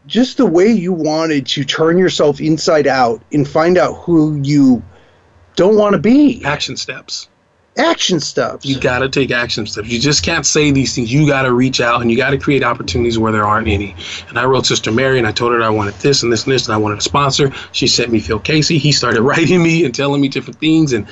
just 0.07 0.37
the 0.37 0.45
way 0.45 0.71
you 0.71 0.93
wanted 0.93 1.45
to 1.45 1.63
turn 1.63 1.97
yourself 1.97 2.41
inside 2.41 2.87
out 2.87 3.21
and 3.31 3.47
find 3.47 3.77
out 3.77 3.93
who 3.93 4.41
you 4.41 4.81
don't 5.55 5.75
want 5.75 5.93
to 5.93 5.99
be. 5.99 6.43
action 6.43 6.75
steps. 6.75 7.27
Action 7.77 8.19
steps. 8.19 8.65
You 8.65 8.77
got 8.79 8.99
to 8.99 9.07
take 9.07 9.31
action 9.31 9.65
steps. 9.65 9.87
You 9.87 9.97
just 9.97 10.23
can't 10.23 10.45
say 10.45 10.71
these 10.71 10.93
things. 10.93 11.11
You 11.11 11.25
got 11.25 11.43
to 11.43 11.53
reach 11.53 11.79
out 11.79 12.01
and 12.01 12.11
you 12.11 12.17
got 12.17 12.31
to 12.31 12.37
create 12.37 12.63
opportunities 12.63 13.17
where 13.17 13.31
there 13.31 13.45
aren't 13.45 13.69
any. 13.69 13.95
And 14.27 14.37
I 14.37 14.43
wrote 14.43 14.65
Sister 14.65 14.91
Mary 14.91 15.17
and 15.17 15.25
I 15.25 15.31
told 15.31 15.53
her 15.53 15.63
I 15.63 15.69
wanted 15.69 15.93
this 15.95 16.21
and 16.21 16.33
this 16.33 16.43
and 16.43 16.51
this 16.51 16.65
and 16.65 16.73
I 16.73 16.77
wanted 16.77 16.97
a 16.97 17.01
sponsor. 17.01 17.53
She 17.71 17.87
sent 17.87 18.11
me 18.11 18.19
Phil 18.19 18.39
Casey. 18.39 18.77
He 18.77 18.91
started 18.91 19.21
writing 19.21 19.63
me 19.63 19.85
and 19.85 19.95
telling 19.95 20.19
me 20.19 20.27
different 20.27 20.59
things 20.59 20.91
and 20.91 21.07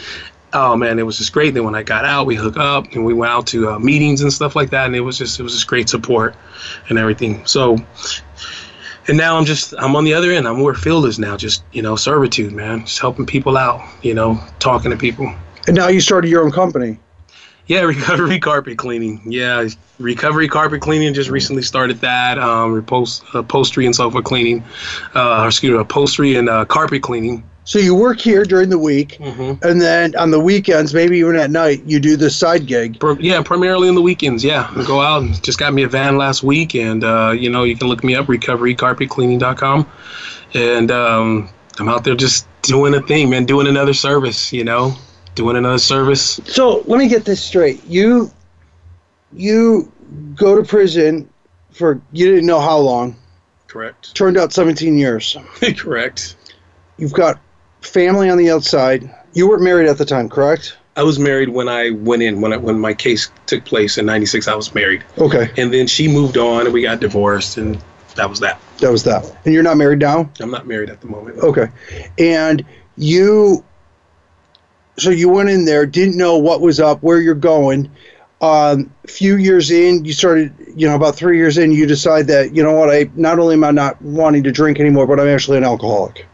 oh 0.53 0.75
man, 0.75 0.99
it 0.99 1.03
was 1.03 1.17
just 1.17 1.33
great. 1.33 1.53
Then 1.53 1.63
when 1.63 1.75
I 1.75 1.83
got 1.83 2.05
out, 2.05 2.25
we 2.25 2.35
hooked 2.35 2.57
up 2.57 2.91
and 2.93 3.05
we 3.05 3.13
went 3.13 3.31
out 3.31 3.47
to 3.47 3.71
uh, 3.71 3.79
meetings 3.79 4.21
and 4.21 4.31
stuff 4.31 4.55
like 4.55 4.69
that, 4.71 4.85
and 4.85 4.95
it 4.95 5.01
was 5.01 5.17
just 5.17 5.39
it 5.39 5.43
was 5.43 5.53
just 5.53 5.67
great 5.67 5.89
support 5.89 6.35
and 6.89 6.97
everything. 6.97 7.45
So, 7.45 7.77
and 9.07 9.17
now 9.17 9.37
I'm 9.37 9.45
just 9.45 9.73
I'm 9.77 9.95
on 9.95 10.03
the 10.03 10.13
other 10.13 10.31
end. 10.31 10.47
I'm 10.47 10.61
where 10.61 10.73
Phil 10.73 11.05
is 11.05 11.19
now, 11.19 11.37
just 11.37 11.63
you 11.71 11.81
know, 11.81 11.95
servitude, 11.95 12.53
man, 12.53 12.81
just 12.81 12.99
helping 12.99 13.25
people 13.25 13.57
out, 13.57 13.81
you 14.03 14.13
know, 14.13 14.39
talking 14.59 14.91
to 14.91 14.97
people. 14.97 15.33
And 15.67 15.75
now 15.75 15.87
you 15.87 16.01
started 16.01 16.29
your 16.29 16.43
own 16.43 16.51
company. 16.51 16.99
Yeah, 17.67 17.81
recovery 17.83 18.39
carpet 18.39 18.77
cleaning. 18.79 19.21
Yeah, 19.25 19.67
recovery 19.99 20.47
carpet 20.47 20.81
cleaning. 20.81 21.13
Just 21.13 21.29
recently 21.29 21.61
started 21.61 22.01
that. 22.01 22.39
Um, 22.39 22.73
repos- 22.73 23.21
upholstery 23.33 23.85
and 23.85 23.95
sofa 23.95 24.23
cleaning. 24.23 24.63
Uh, 25.13 25.45
excuse 25.47 25.73
me, 25.73 25.77
upholstery 25.77 26.35
and 26.35 26.49
uh, 26.49 26.65
carpet 26.65 27.03
cleaning. 27.03 27.43
So 27.69 27.77
you 27.77 27.93
work 27.93 28.19
here 28.19 28.45
during 28.45 28.69
the 28.69 28.79
week, 28.79 29.19
Mhm. 29.21 29.63
and 29.63 29.79
then 29.79 30.15
on 30.15 30.31
the 30.31 30.39
weekends, 30.39 30.91
maybe 30.91 31.19
even 31.19 31.35
at 31.35 31.51
night, 31.51 31.83
you 31.85 31.99
do 31.99 32.17
this 32.17 32.35
side 32.35 32.65
gig. 32.65 32.97
Yeah, 33.19 33.43
primarily 33.43 33.87
in 33.87 33.93
the 33.93 34.01
weekends. 34.01 34.43
Yeah, 34.43 34.67
I 34.75 34.83
go 34.83 35.01
out 35.01 35.21
and 35.21 35.43
just 35.43 35.59
got 35.59 35.71
me 35.75 35.83
a 35.83 35.87
van 35.87 36.17
last 36.17 36.41
week, 36.41 36.73
and 36.73 37.03
uh, 37.03 37.31
you 37.37 37.47
know 37.47 37.65
you 37.65 37.77
can 37.77 37.87
look 37.87 38.03
me 38.03 38.15
up 38.15 38.25
recoverycarpetcleaning.com, 38.25 39.85
and 40.55 40.89
um, 40.89 41.47
I'm 41.77 41.89
out 41.89 42.03
there 42.05 42.15
just 42.15 42.47
doing 42.63 42.95
a 42.95 43.03
thing, 43.03 43.29
man, 43.29 43.45
doing 43.45 43.67
another 43.67 43.93
service. 43.93 44.51
You 44.51 44.63
know, 44.63 44.95
doing 45.35 45.55
another 45.55 45.77
service. 45.77 46.39
So 46.45 46.81
let 46.87 46.97
me 46.97 47.07
get 47.07 47.23
this 47.23 47.39
straight. 47.39 47.85
You 47.87 48.31
you 49.31 49.91
go 50.33 50.55
to 50.55 50.63
prison 50.63 51.29
for 51.71 52.01
you 52.13 52.31
didn't 52.31 52.47
know 52.47 52.61
how 52.61 52.79
long. 52.79 53.15
Correct. 53.67 54.15
Turned 54.15 54.37
out 54.37 54.53
17 54.53 54.97
years. 54.97 55.37
Correct. 55.77 56.35
You've 56.97 57.13
got 57.13 57.39
family 57.81 58.29
on 58.29 58.37
the 58.37 58.49
outside. 58.49 59.09
You 59.33 59.47
weren't 59.47 59.63
married 59.63 59.87
at 59.87 59.97
the 59.97 60.05
time, 60.05 60.29
correct? 60.29 60.77
I 60.95 61.03
was 61.03 61.19
married 61.19 61.49
when 61.49 61.69
I 61.69 61.91
went 61.91 62.23
in 62.23 62.41
when 62.41 62.51
I, 62.51 62.57
when 62.57 62.79
my 62.79 62.93
case 62.93 63.29
took 63.45 63.63
place 63.63 63.97
in 63.97 64.05
'96. 64.05 64.47
I 64.47 64.55
was 64.55 64.73
married, 64.75 65.03
Okay, 65.17 65.49
and 65.57 65.73
then 65.73 65.87
she 65.87 66.07
moved 66.07 66.35
on, 66.37 66.65
and 66.65 66.73
we 66.73 66.81
got 66.81 66.99
divorced, 66.99 67.57
and 67.57 67.81
that 68.15 68.29
was 68.29 68.39
that. 68.41 68.59
that 68.79 68.91
was 68.91 69.03
that. 69.03 69.23
And 69.45 69.53
you're 69.53 69.63
not 69.63 69.77
married 69.77 69.99
now? 69.99 70.29
I'm 70.41 70.51
not 70.51 70.67
married 70.67 70.89
at 70.89 70.99
the 70.99 71.07
moment. 71.07 71.37
Okay. 71.39 71.67
And 72.17 72.65
you 72.97 73.63
so 74.97 75.09
you 75.09 75.29
went 75.29 75.49
in 75.49 75.63
there, 75.65 75.85
didn't 75.85 76.17
know 76.17 76.37
what 76.37 76.59
was 76.59 76.79
up, 76.79 77.01
where 77.01 77.21
you're 77.21 77.33
going. 77.33 77.89
Um, 78.41 78.91
few 79.07 79.37
years 79.37 79.71
in, 79.71 80.05
you 80.05 80.13
started, 80.13 80.53
you 80.75 80.87
know, 80.87 80.95
about 80.95 81.15
three 81.15 81.37
years 81.37 81.57
in, 81.57 81.71
you 81.71 81.85
decide 81.85 82.27
that, 82.27 82.53
you 82.55 82.63
know 82.63 82.73
what, 82.73 82.89
I 82.89 83.09
not 83.15 83.39
only 83.39 83.53
am 83.53 83.63
I 83.63 83.71
not 83.71 84.01
wanting 84.01 84.43
to 84.43 84.51
drink 84.51 84.79
anymore, 84.79 85.07
but 85.07 85.19
I'm 85.19 85.27
actually 85.27 85.57
an 85.57 85.63
alcoholic. 85.63 86.25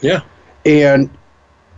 Yeah. 0.00 0.20
And 0.64 1.10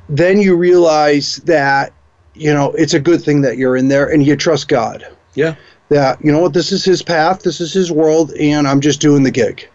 then 0.08 0.40
you 0.40 0.56
realize 0.56 1.36
that, 1.44 1.92
you 2.34 2.52
know, 2.52 2.72
it's 2.72 2.94
a 2.94 3.00
good 3.00 3.22
thing 3.22 3.40
that 3.42 3.56
you're 3.56 3.76
in 3.76 3.88
there 3.88 4.06
and 4.06 4.24
you 4.24 4.36
trust 4.36 4.68
God. 4.68 5.06
Yeah. 5.34 5.56
That, 5.88 6.24
you 6.24 6.32
know 6.32 6.40
what, 6.40 6.52
this 6.52 6.72
is 6.72 6.84
his 6.84 7.02
path, 7.02 7.42
this 7.42 7.60
is 7.60 7.72
his 7.72 7.92
world, 7.92 8.32
and 8.32 8.66
I'm 8.66 8.80
just 8.80 9.00
doing 9.00 9.22
the 9.22 9.30
gig. 9.30 9.68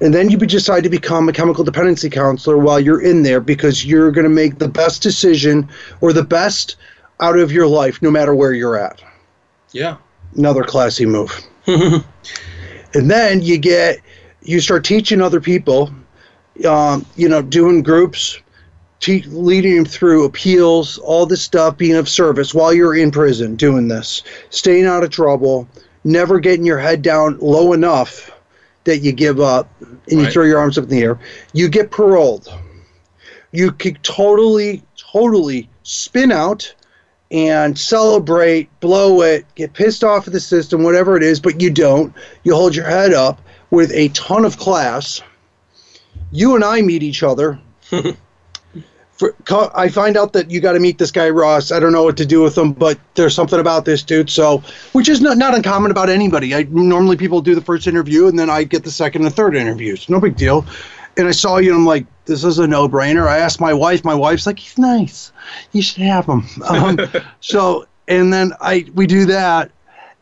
And 0.00 0.12
then 0.12 0.28
you 0.28 0.36
decide 0.36 0.82
to 0.82 0.90
become 0.90 1.28
a 1.28 1.32
chemical 1.32 1.64
dependency 1.64 2.10
counselor 2.10 2.58
while 2.58 2.80
you're 2.80 3.00
in 3.00 3.22
there 3.22 3.40
because 3.40 3.86
you're 3.86 4.10
going 4.10 4.24
to 4.24 4.30
make 4.30 4.58
the 4.58 4.68
best 4.68 5.02
decision 5.02 5.68
or 6.00 6.12
the 6.12 6.24
best 6.24 6.76
out 7.20 7.38
of 7.38 7.52
your 7.52 7.66
life 7.66 8.02
no 8.02 8.10
matter 8.10 8.34
where 8.34 8.52
you're 8.52 8.76
at. 8.76 9.02
Yeah. 9.72 9.96
Another 10.36 10.64
classy 10.64 11.06
move. 11.06 11.32
and 11.66 12.04
then 12.92 13.40
you 13.40 13.56
get, 13.56 14.00
you 14.42 14.60
start 14.60 14.84
teaching 14.84 15.22
other 15.22 15.40
people, 15.40 15.90
um, 16.66 17.04
you 17.16 17.28
know, 17.28 17.42
doing 17.42 17.82
groups, 17.82 18.38
te- 19.00 19.22
leading 19.24 19.76
them 19.76 19.84
through 19.84 20.24
appeals, 20.24 20.98
all 20.98 21.26
this 21.26 21.42
stuff, 21.42 21.76
being 21.76 21.96
of 21.96 22.08
service 22.08 22.54
while 22.54 22.72
you're 22.72 22.96
in 22.96 23.10
prison, 23.10 23.56
doing 23.56 23.88
this, 23.88 24.22
staying 24.50 24.86
out 24.86 25.04
of 25.04 25.10
trouble, 25.10 25.68
never 26.04 26.38
getting 26.38 26.64
your 26.64 26.78
head 26.78 27.02
down 27.02 27.38
low 27.38 27.72
enough 27.72 28.30
that 28.84 28.98
you 28.98 29.12
give 29.12 29.40
up 29.40 29.68
and 29.80 30.20
you 30.20 30.30
throw 30.30 30.44
your 30.44 30.58
arms 30.58 30.78
up 30.78 30.84
in 30.84 30.90
the 30.90 31.02
air. 31.02 31.18
You 31.52 31.68
get 31.68 31.90
paroled. 31.90 32.52
You 33.52 33.72
could 33.72 34.02
totally, 34.02 34.82
totally 34.96 35.68
spin 35.82 36.30
out 36.32 36.74
and 37.30 37.78
celebrate, 37.78 38.68
blow 38.80 39.22
it, 39.22 39.46
get 39.54 39.72
pissed 39.72 40.04
off 40.04 40.26
at 40.26 40.32
the 40.32 40.40
system, 40.40 40.82
whatever 40.82 41.16
it 41.16 41.22
is, 41.22 41.40
but 41.40 41.60
you 41.60 41.70
don't. 41.70 42.12
You 42.42 42.54
hold 42.54 42.76
your 42.76 42.84
head 42.84 43.12
up 43.12 43.40
with 43.70 43.90
a 43.92 44.08
ton 44.08 44.44
of 44.44 44.58
class. 44.58 45.22
You 46.34 46.56
and 46.56 46.64
I 46.64 46.82
meet 46.82 47.02
each 47.02 47.22
other. 47.22 47.60
For, 49.12 49.32
I 49.48 49.88
find 49.88 50.16
out 50.16 50.32
that 50.32 50.50
you 50.50 50.60
got 50.60 50.72
to 50.72 50.80
meet 50.80 50.98
this 50.98 51.12
guy 51.12 51.30
Ross. 51.30 51.70
I 51.70 51.78
don't 51.78 51.92
know 51.92 52.02
what 52.02 52.16
to 52.16 52.26
do 52.26 52.42
with 52.42 52.58
him, 52.58 52.72
but 52.72 52.98
there's 53.14 53.32
something 53.32 53.60
about 53.60 53.84
this 53.84 54.02
dude. 54.02 54.28
So, 54.28 54.60
which 54.90 55.08
is 55.08 55.20
not 55.20 55.38
not 55.38 55.54
uncommon 55.54 55.92
about 55.92 56.10
anybody. 56.10 56.52
I 56.52 56.64
normally 56.64 57.16
people 57.16 57.40
do 57.40 57.54
the 57.54 57.60
first 57.60 57.86
interview 57.86 58.26
and 58.26 58.36
then 58.36 58.50
I 58.50 58.64
get 58.64 58.82
the 58.82 58.90
second 58.90 59.24
and 59.24 59.32
third 59.32 59.54
interviews. 59.54 60.08
No 60.08 60.20
big 60.20 60.36
deal. 60.36 60.66
And 61.16 61.28
I 61.28 61.30
saw 61.30 61.58
you 61.58 61.70
and 61.70 61.78
I'm 61.78 61.86
like, 61.86 62.06
this 62.24 62.42
is 62.42 62.58
a 62.58 62.66
no 62.66 62.88
brainer. 62.88 63.28
I 63.28 63.38
asked 63.38 63.60
my 63.60 63.72
wife. 63.72 64.04
My 64.04 64.16
wife's 64.16 64.48
like, 64.48 64.58
he's 64.58 64.76
nice. 64.78 65.30
You 65.70 65.82
should 65.82 66.02
have 66.02 66.26
him. 66.26 66.44
Um, 66.68 66.98
so, 67.38 67.86
and 68.08 68.32
then 68.32 68.52
I 68.60 68.86
we 68.94 69.06
do 69.06 69.26
that, 69.26 69.70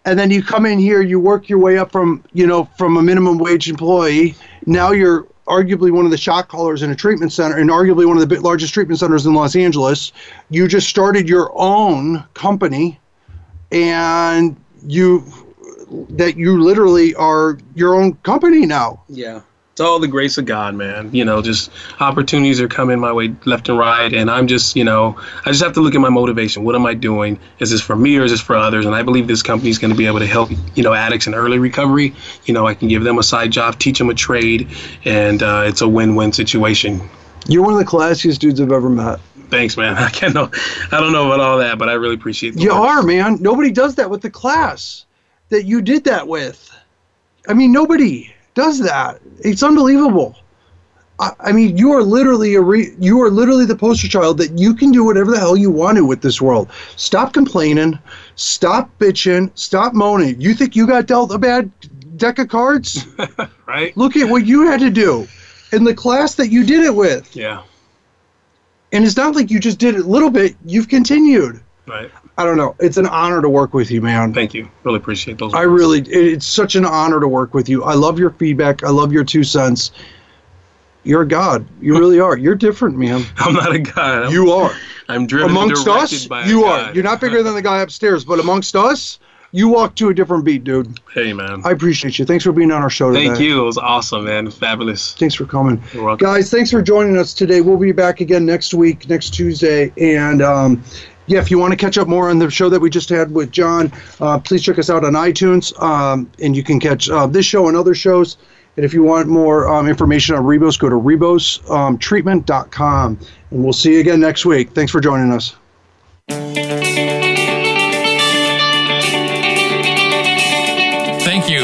and 0.05 0.19
then 0.19 0.31
you 0.31 0.43
come 0.43 0.67
in 0.67 0.79
here. 0.79 1.01
You 1.01 1.19
work 1.19 1.49
your 1.49 1.61
way 1.61 1.79
up 1.79 1.91
from 1.91 2.23
you 2.35 2.47
know 2.47 2.69
from 2.77 2.99
a 2.99 3.03
minimum 3.03 3.39
wage 3.39 3.71
employee. 3.71 4.35
Now 4.67 4.91
you're 4.91 5.27
arguably 5.47 5.91
one 5.91 6.05
of 6.05 6.11
the 6.11 6.17
shot 6.17 6.49
callers 6.49 6.83
in 6.83 6.91
a 6.91 6.97
treatment 6.97 7.33
center 7.33 7.57
and 7.57 7.71
arguably 7.71 8.07
one 8.07 8.17
of 8.17 8.29
the 8.29 8.41
largest 8.41 8.73
treatment 8.73 9.01
centers 9.01 9.27
in 9.27 9.35
Los 9.35 9.57
Angeles. 9.57 10.13
You 10.51 10.69
just 10.69 10.89
started 10.89 11.29
your 11.29 11.51
own 11.55 12.25
company 12.35 13.01
and 13.71 14.57
you 14.87 15.25
that 16.11 16.37
you 16.37 16.63
literally 16.63 17.15
are 17.17 17.59
your 17.75 17.95
own 17.95 18.15
company 18.19 18.67
now. 18.67 19.03
Yeah. 19.09 19.43
It's 19.73 19.81
all 19.81 19.99
the 19.99 20.07
grace 20.09 20.37
of 20.37 20.45
God, 20.45 20.75
man. 20.75 21.09
You 21.15 21.25
know, 21.25 21.41
just 21.41 21.71
opportunities 21.99 22.61
are 22.61 22.69
coming 22.69 23.01
my 23.01 23.11
way 23.11 23.35
left 23.47 23.71
and 23.71 23.79
right. 23.79 24.13
And 24.13 24.31
I'm 24.31 24.47
just, 24.47 24.77
you 24.77 24.85
know, 24.85 25.19
I 25.47 25.51
just 25.51 25.63
have 25.63 25.73
to 25.73 25.81
look 25.81 25.95
at 25.95 26.01
my 26.03 26.11
motivation. 26.11 26.63
What 26.63 26.75
am 26.75 26.85
I 26.85 26.93
doing? 26.93 27.41
Is 27.59 27.71
this 27.71 27.81
for 27.81 27.97
me 27.97 28.19
or 28.19 28.25
is 28.25 28.33
this 28.33 28.41
for 28.43 28.55
others? 28.55 28.85
And 28.85 28.95
I 28.95 29.03
believe 29.03 29.27
this 29.29 29.43
company 29.43 29.71
is 29.71 29.79
going 29.79 29.91
to 29.91 29.97
be 29.97 30.07
able 30.07 30.19
to 30.19 30.27
help, 30.27 30.51
you 30.75 30.83
know, 30.83 30.93
addicts 30.93 31.27
in 31.27 31.35
early 31.35 31.59
recovery. 31.59 32.15
You 32.45 32.53
know, 32.53 32.67
I 32.67 32.75
can 32.75 32.89
give 32.89 33.03
them 33.03 33.19
a 33.19 33.23
side 33.23 33.51
job, 33.51 33.79
teach 33.79 33.97
them 33.99 34.11
a 34.11 34.15
trade, 34.15 34.69
and 35.07 35.43
uh, 35.43 35.63
it's 35.67 35.81
a 35.81 35.89
win 35.89 36.17
win 36.17 36.35
situation. 36.35 37.01
You're 37.49 37.63
one 37.65 37.73
of 37.73 37.79
the 37.79 37.87
classiest 37.87 38.41
dudes 38.41 38.61
I've 38.61 38.73
ever 38.73 38.91
met. 38.91 39.21
Thanks, 39.49 39.79
man. 39.79 39.95
I 39.97 40.11
can't 40.11 40.35
know. 40.35 40.51
I 40.93 41.01
don't 41.01 41.13
know 41.13 41.27
about 41.33 41.41
all 41.41 41.57
that, 41.59 41.79
but 41.79 41.89
I 41.89 41.95
really 41.95 42.15
appreciate 42.15 42.57
the 42.57 42.61
You 42.61 42.69
work. 42.71 42.79
are, 42.79 43.03
man. 43.03 43.39
Nobody 43.41 43.71
does 43.71 43.95
that 43.95 44.11
with 44.11 44.21
the 44.21 44.31
class 44.31 45.07
that 45.49 45.65
you 45.65 45.81
did 45.81 46.05
that 46.05 46.29
with. 46.29 46.71
I 47.49 47.55
mean, 47.55 47.73
nobody 47.73 48.33
does 48.55 48.81
that. 48.81 49.21
It's 49.41 49.63
unbelievable. 49.63 50.37
I, 51.19 51.31
I 51.41 51.53
mean, 51.53 51.77
you 51.77 51.93
are 51.93 52.03
literally 52.03 52.55
a 52.55 52.61
re, 52.61 52.95
you 52.99 53.21
are 53.23 53.31
literally 53.31 53.65
the 53.65 53.77
poster 53.77 54.09
child 54.09 54.39
that 54.39 54.59
you 54.59 54.75
can 54.75 54.93
do 54.93 55.05
whatever 55.05 55.31
the 55.31 55.39
hell 55.39 55.57
you 55.57 55.71
want 55.71 55.97
to 55.99 56.05
with 56.05 56.23
this 56.23 56.41
world. 56.41 56.71
Stop 56.97 57.33
complaining. 57.33 57.99
Stop 58.35 58.91
bitching. 58.99 59.51
Stop 59.55 59.95
moaning. 59.95 60.41
You 60.41 60.55
think 60.55 60.75
you 60.75 60.87
got 60.87 61.07
dealt 61.07 61.33
a 61.33 61.39
bad 61.39 61.71
deck 62.17 62.39
of 62.39 62.49
cards? 62.49 63.07
Right? 63.67 63.97
Look 63.97 64.19
at 64.19 64.29
what 64.29 64.45
you 64.45 64.67
had 64.67 64.81
to 64.81 64.91
do 64.91 65.27
in 65.73 65.85
the 65.85 65.95
class 65.95 66.35
that 66.35 66.51
you 66.51 66.63
did 66.63 66.85
it 66.85 66.95
with. 66.95 67.35
Yeah. 67.35 67.63
And 68.93 69.03
it's 69.03 69.17
not 69.17 69.35
like 69.35 69.51
you 69.51 69.59
just 69.59 69.79
did 69.79 69.95
it 69.95 70.03
a 70.03 70.07
little 70.07 70.29
bit. 70.29 70.57
You've 70.67 70.89
continued. 70.89 71.63
Right. 71.87 72.11
I 72.39 72.45
don't 72.45 72.57
know. 72.57 72.75
It's 72.81 72.97
an 72.97 73.07
honor 73.07 73.43
to 73.43 73.49
work 73.49 73.75
with 73.75 73.91
you, 73.91 74.01
man. 74.01 74.33
Thank 74.33 74.55
you. 74.55 74.69
Really 74.85 74.97
appreciate 74.97 75.39
those. 75.39 75.53
I 75.53 75.63
really, 75.63 76.01
it's 76.01 76.47
such 76.47 76.77
an 76.77 76.85
honor 76.87 77.21
to 77.21 77.29
work 77.29 77.53
with 77.53 77.69
you. 77.69 77.85
I 77.85 77.95
love 77.95 78.19
your 78.19 78.31
feedback. 78.31 78.83
I 78.83 78.89
love 78.89 79.13
your 79.13 79.25
two 79.25 79.45
cents. 79.45 79.93
You're 81.05 81.23
a 81.23 81.29
god. 81.29 81.67
You 81.81 81.99
really 81.99 82.21
are. 82.21 82.37
You're 82.37 82.55
different, 82.55 82.97
man. 82.97 83.25
I'm 83.37 83.55
not 83.55 83.75
a 83.75 83.79
god. 83.79 84.25
I'm, 84.25 84.33
You 84.33 84.51
are. 84.53 84.73
I'm 85.09 85.27
driven 85.27 85.51
Amongst 85.51 85.87
us, 85.87 86.29
you 86.47 86.65
are. 86.65 86.87
God. 86.87 86.95
You're 86.95 87.05
not 87.05 87.21
bigger 87.21 87.43
than 87.43 87.55
the 87.55 87.63
guy 87.63 87.81
upstairs, 87.81 88.25
but 88.25 88.39
amongst 88.39 88.77
us, 88.77 89.19
you 89.51 89.69
walk 89.69 89.95
to 89.97 90.09
a 90.09 90.15
different 90.15 90.45
beat, 90.45 90.65
dude. 90.65 90.99
Hey, 91.13 91.35
man. 91.35 91.61
I 91.65 91.73
appreciate 91.73 92.19
you. 92.19 92.25
Thanks 92.25 92.45
for 92.45 92.53
being 92.53 92.71
on 92.71 92.83
our 92.83 92.89
show 92.89 93.13
today. 93.13 93.27
Thank 93.27 93.41
you. 93.41 93.61
It 93.61 93.65
was 93.65 93.77
awesome, 93.77 94.25
man. 94.25 94.51
Fabulous. 94.51 95.13
Thanks 95.15 95.35
for 95.35 95.45
coming. 95.45 95.83
You're 95.93 96.05
welcome. 96.05 96.25
Guys, 96.25 96.51
thanks 96.51 96.71
for 96.71 96.81
joining 96.81 97.19
us 97.19 97.35
today. 97.35 97.61
We'll 97.61 97.77
be 97.77 97.93
back 97.93 98.23
again 98.23 98.47
next 98.47 98.73
week, 98.73 99.09
next 99.11 99.35
Tuesday. 99.35 99.93
And 99.99 100.41
um, 100.41 100.83
yeah, 101.33 101.41
if 101.41 101.51
you 101.51 101.59
want 101.59 101.73
to 101.73 101.77
catch 101.77 101.97
up 101.97 102.09
more 102.09 102.29
on 102.29 102.39
the 102.39 102.51
show 102.51 102.69
that 102.69 102.79
we 102.79 102.91
just 102.91 103.09
had 103.09 103.33
with 103.33 103.51
John, 103.51 103.91
uh, 104.21 104.39
please 104.39 104.63
check 104.63 104.79
us 104.79 104.91
out 104.91 105.03
on 105.05 105.15
iTunes. 105.15 105.73
Um, 105.83 106.31
and 106.41 106.55
you 106.55 106.63
can 106.63 106.79
catch 106.79 107.09
uh, 107.09 107.27
this 107.27 107.47
show 107.47 107.69
and 107.69 107.77
other 107.77 107.95
shows. 107.95 108.37
And 108.77 108.85
if 108.85 108.93
you 108.95 109.03
want 109.03 109.29
more 109.29 109.67
um, 109.69 109.89
information 109.89 110.35
on 110.35 110.45
Rebos, 110.45 110.79
go 110.79 110.91
to 110.91 110.97
rebostreatment.com. 110.97 113.19
And 113.51 113.65
we'll 113.65 113.73
see 113.73 113.95
you 113.95 114.01
again 114.01 114.21
next 114.21 114.45
week. 114.47 114.71
Thanks 114.71 114.93
for 114.93 115.01
joining 115.01 115.33
us. 115.33 115.57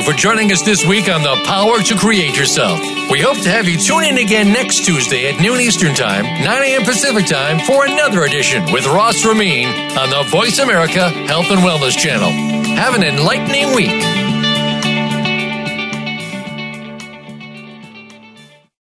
For 0.08 0.14
joining 0.14 0.50
us 0.52 0.62
this 0.62 0.86
week 0.86 1.06
on 1.10 1.22
The 1.22 1.36
Power 1.44 1.82
to 1.82 1.94
Create 1.94 2.34
Yourself. 2.34 2.80
We 3.10 3.20
hope 3.20 3.36
to 3.42 3.50
have 3.50 3.68
you 3.68 3.76
tune 3.76 4.04
in 4.04 4.16
again 4.16 4.54
next 4.54 4.86
Tuesday 4.86 5.30
at 5.30 5.38
noon 5.38 5.60
Eastern 5.60 5.94
Time, 5.94 6.24
9 6.24 6.62
a.m. 6.62 6.82
Pacific 6.82 7.26
Time 7.26 7.58
for 7.66 7.84
another 7.84 8.22
edition 8.22 8.72
with 8.72 8.86
Ross 8.86 9.22
Ramin 9.26 9.68
on 9.98 10.08
the 10.08 10.22
Voice 10.30 10.60
America 10.60 11.10
Health 11.10 11.50
and 11.50 11.60
Wellness 11.60 11.98
Channel. 11.98 12.30
Have 12.76 12.94
an 12.94 13.02
enlightening 13.02 13.74
week. 13.74 14.27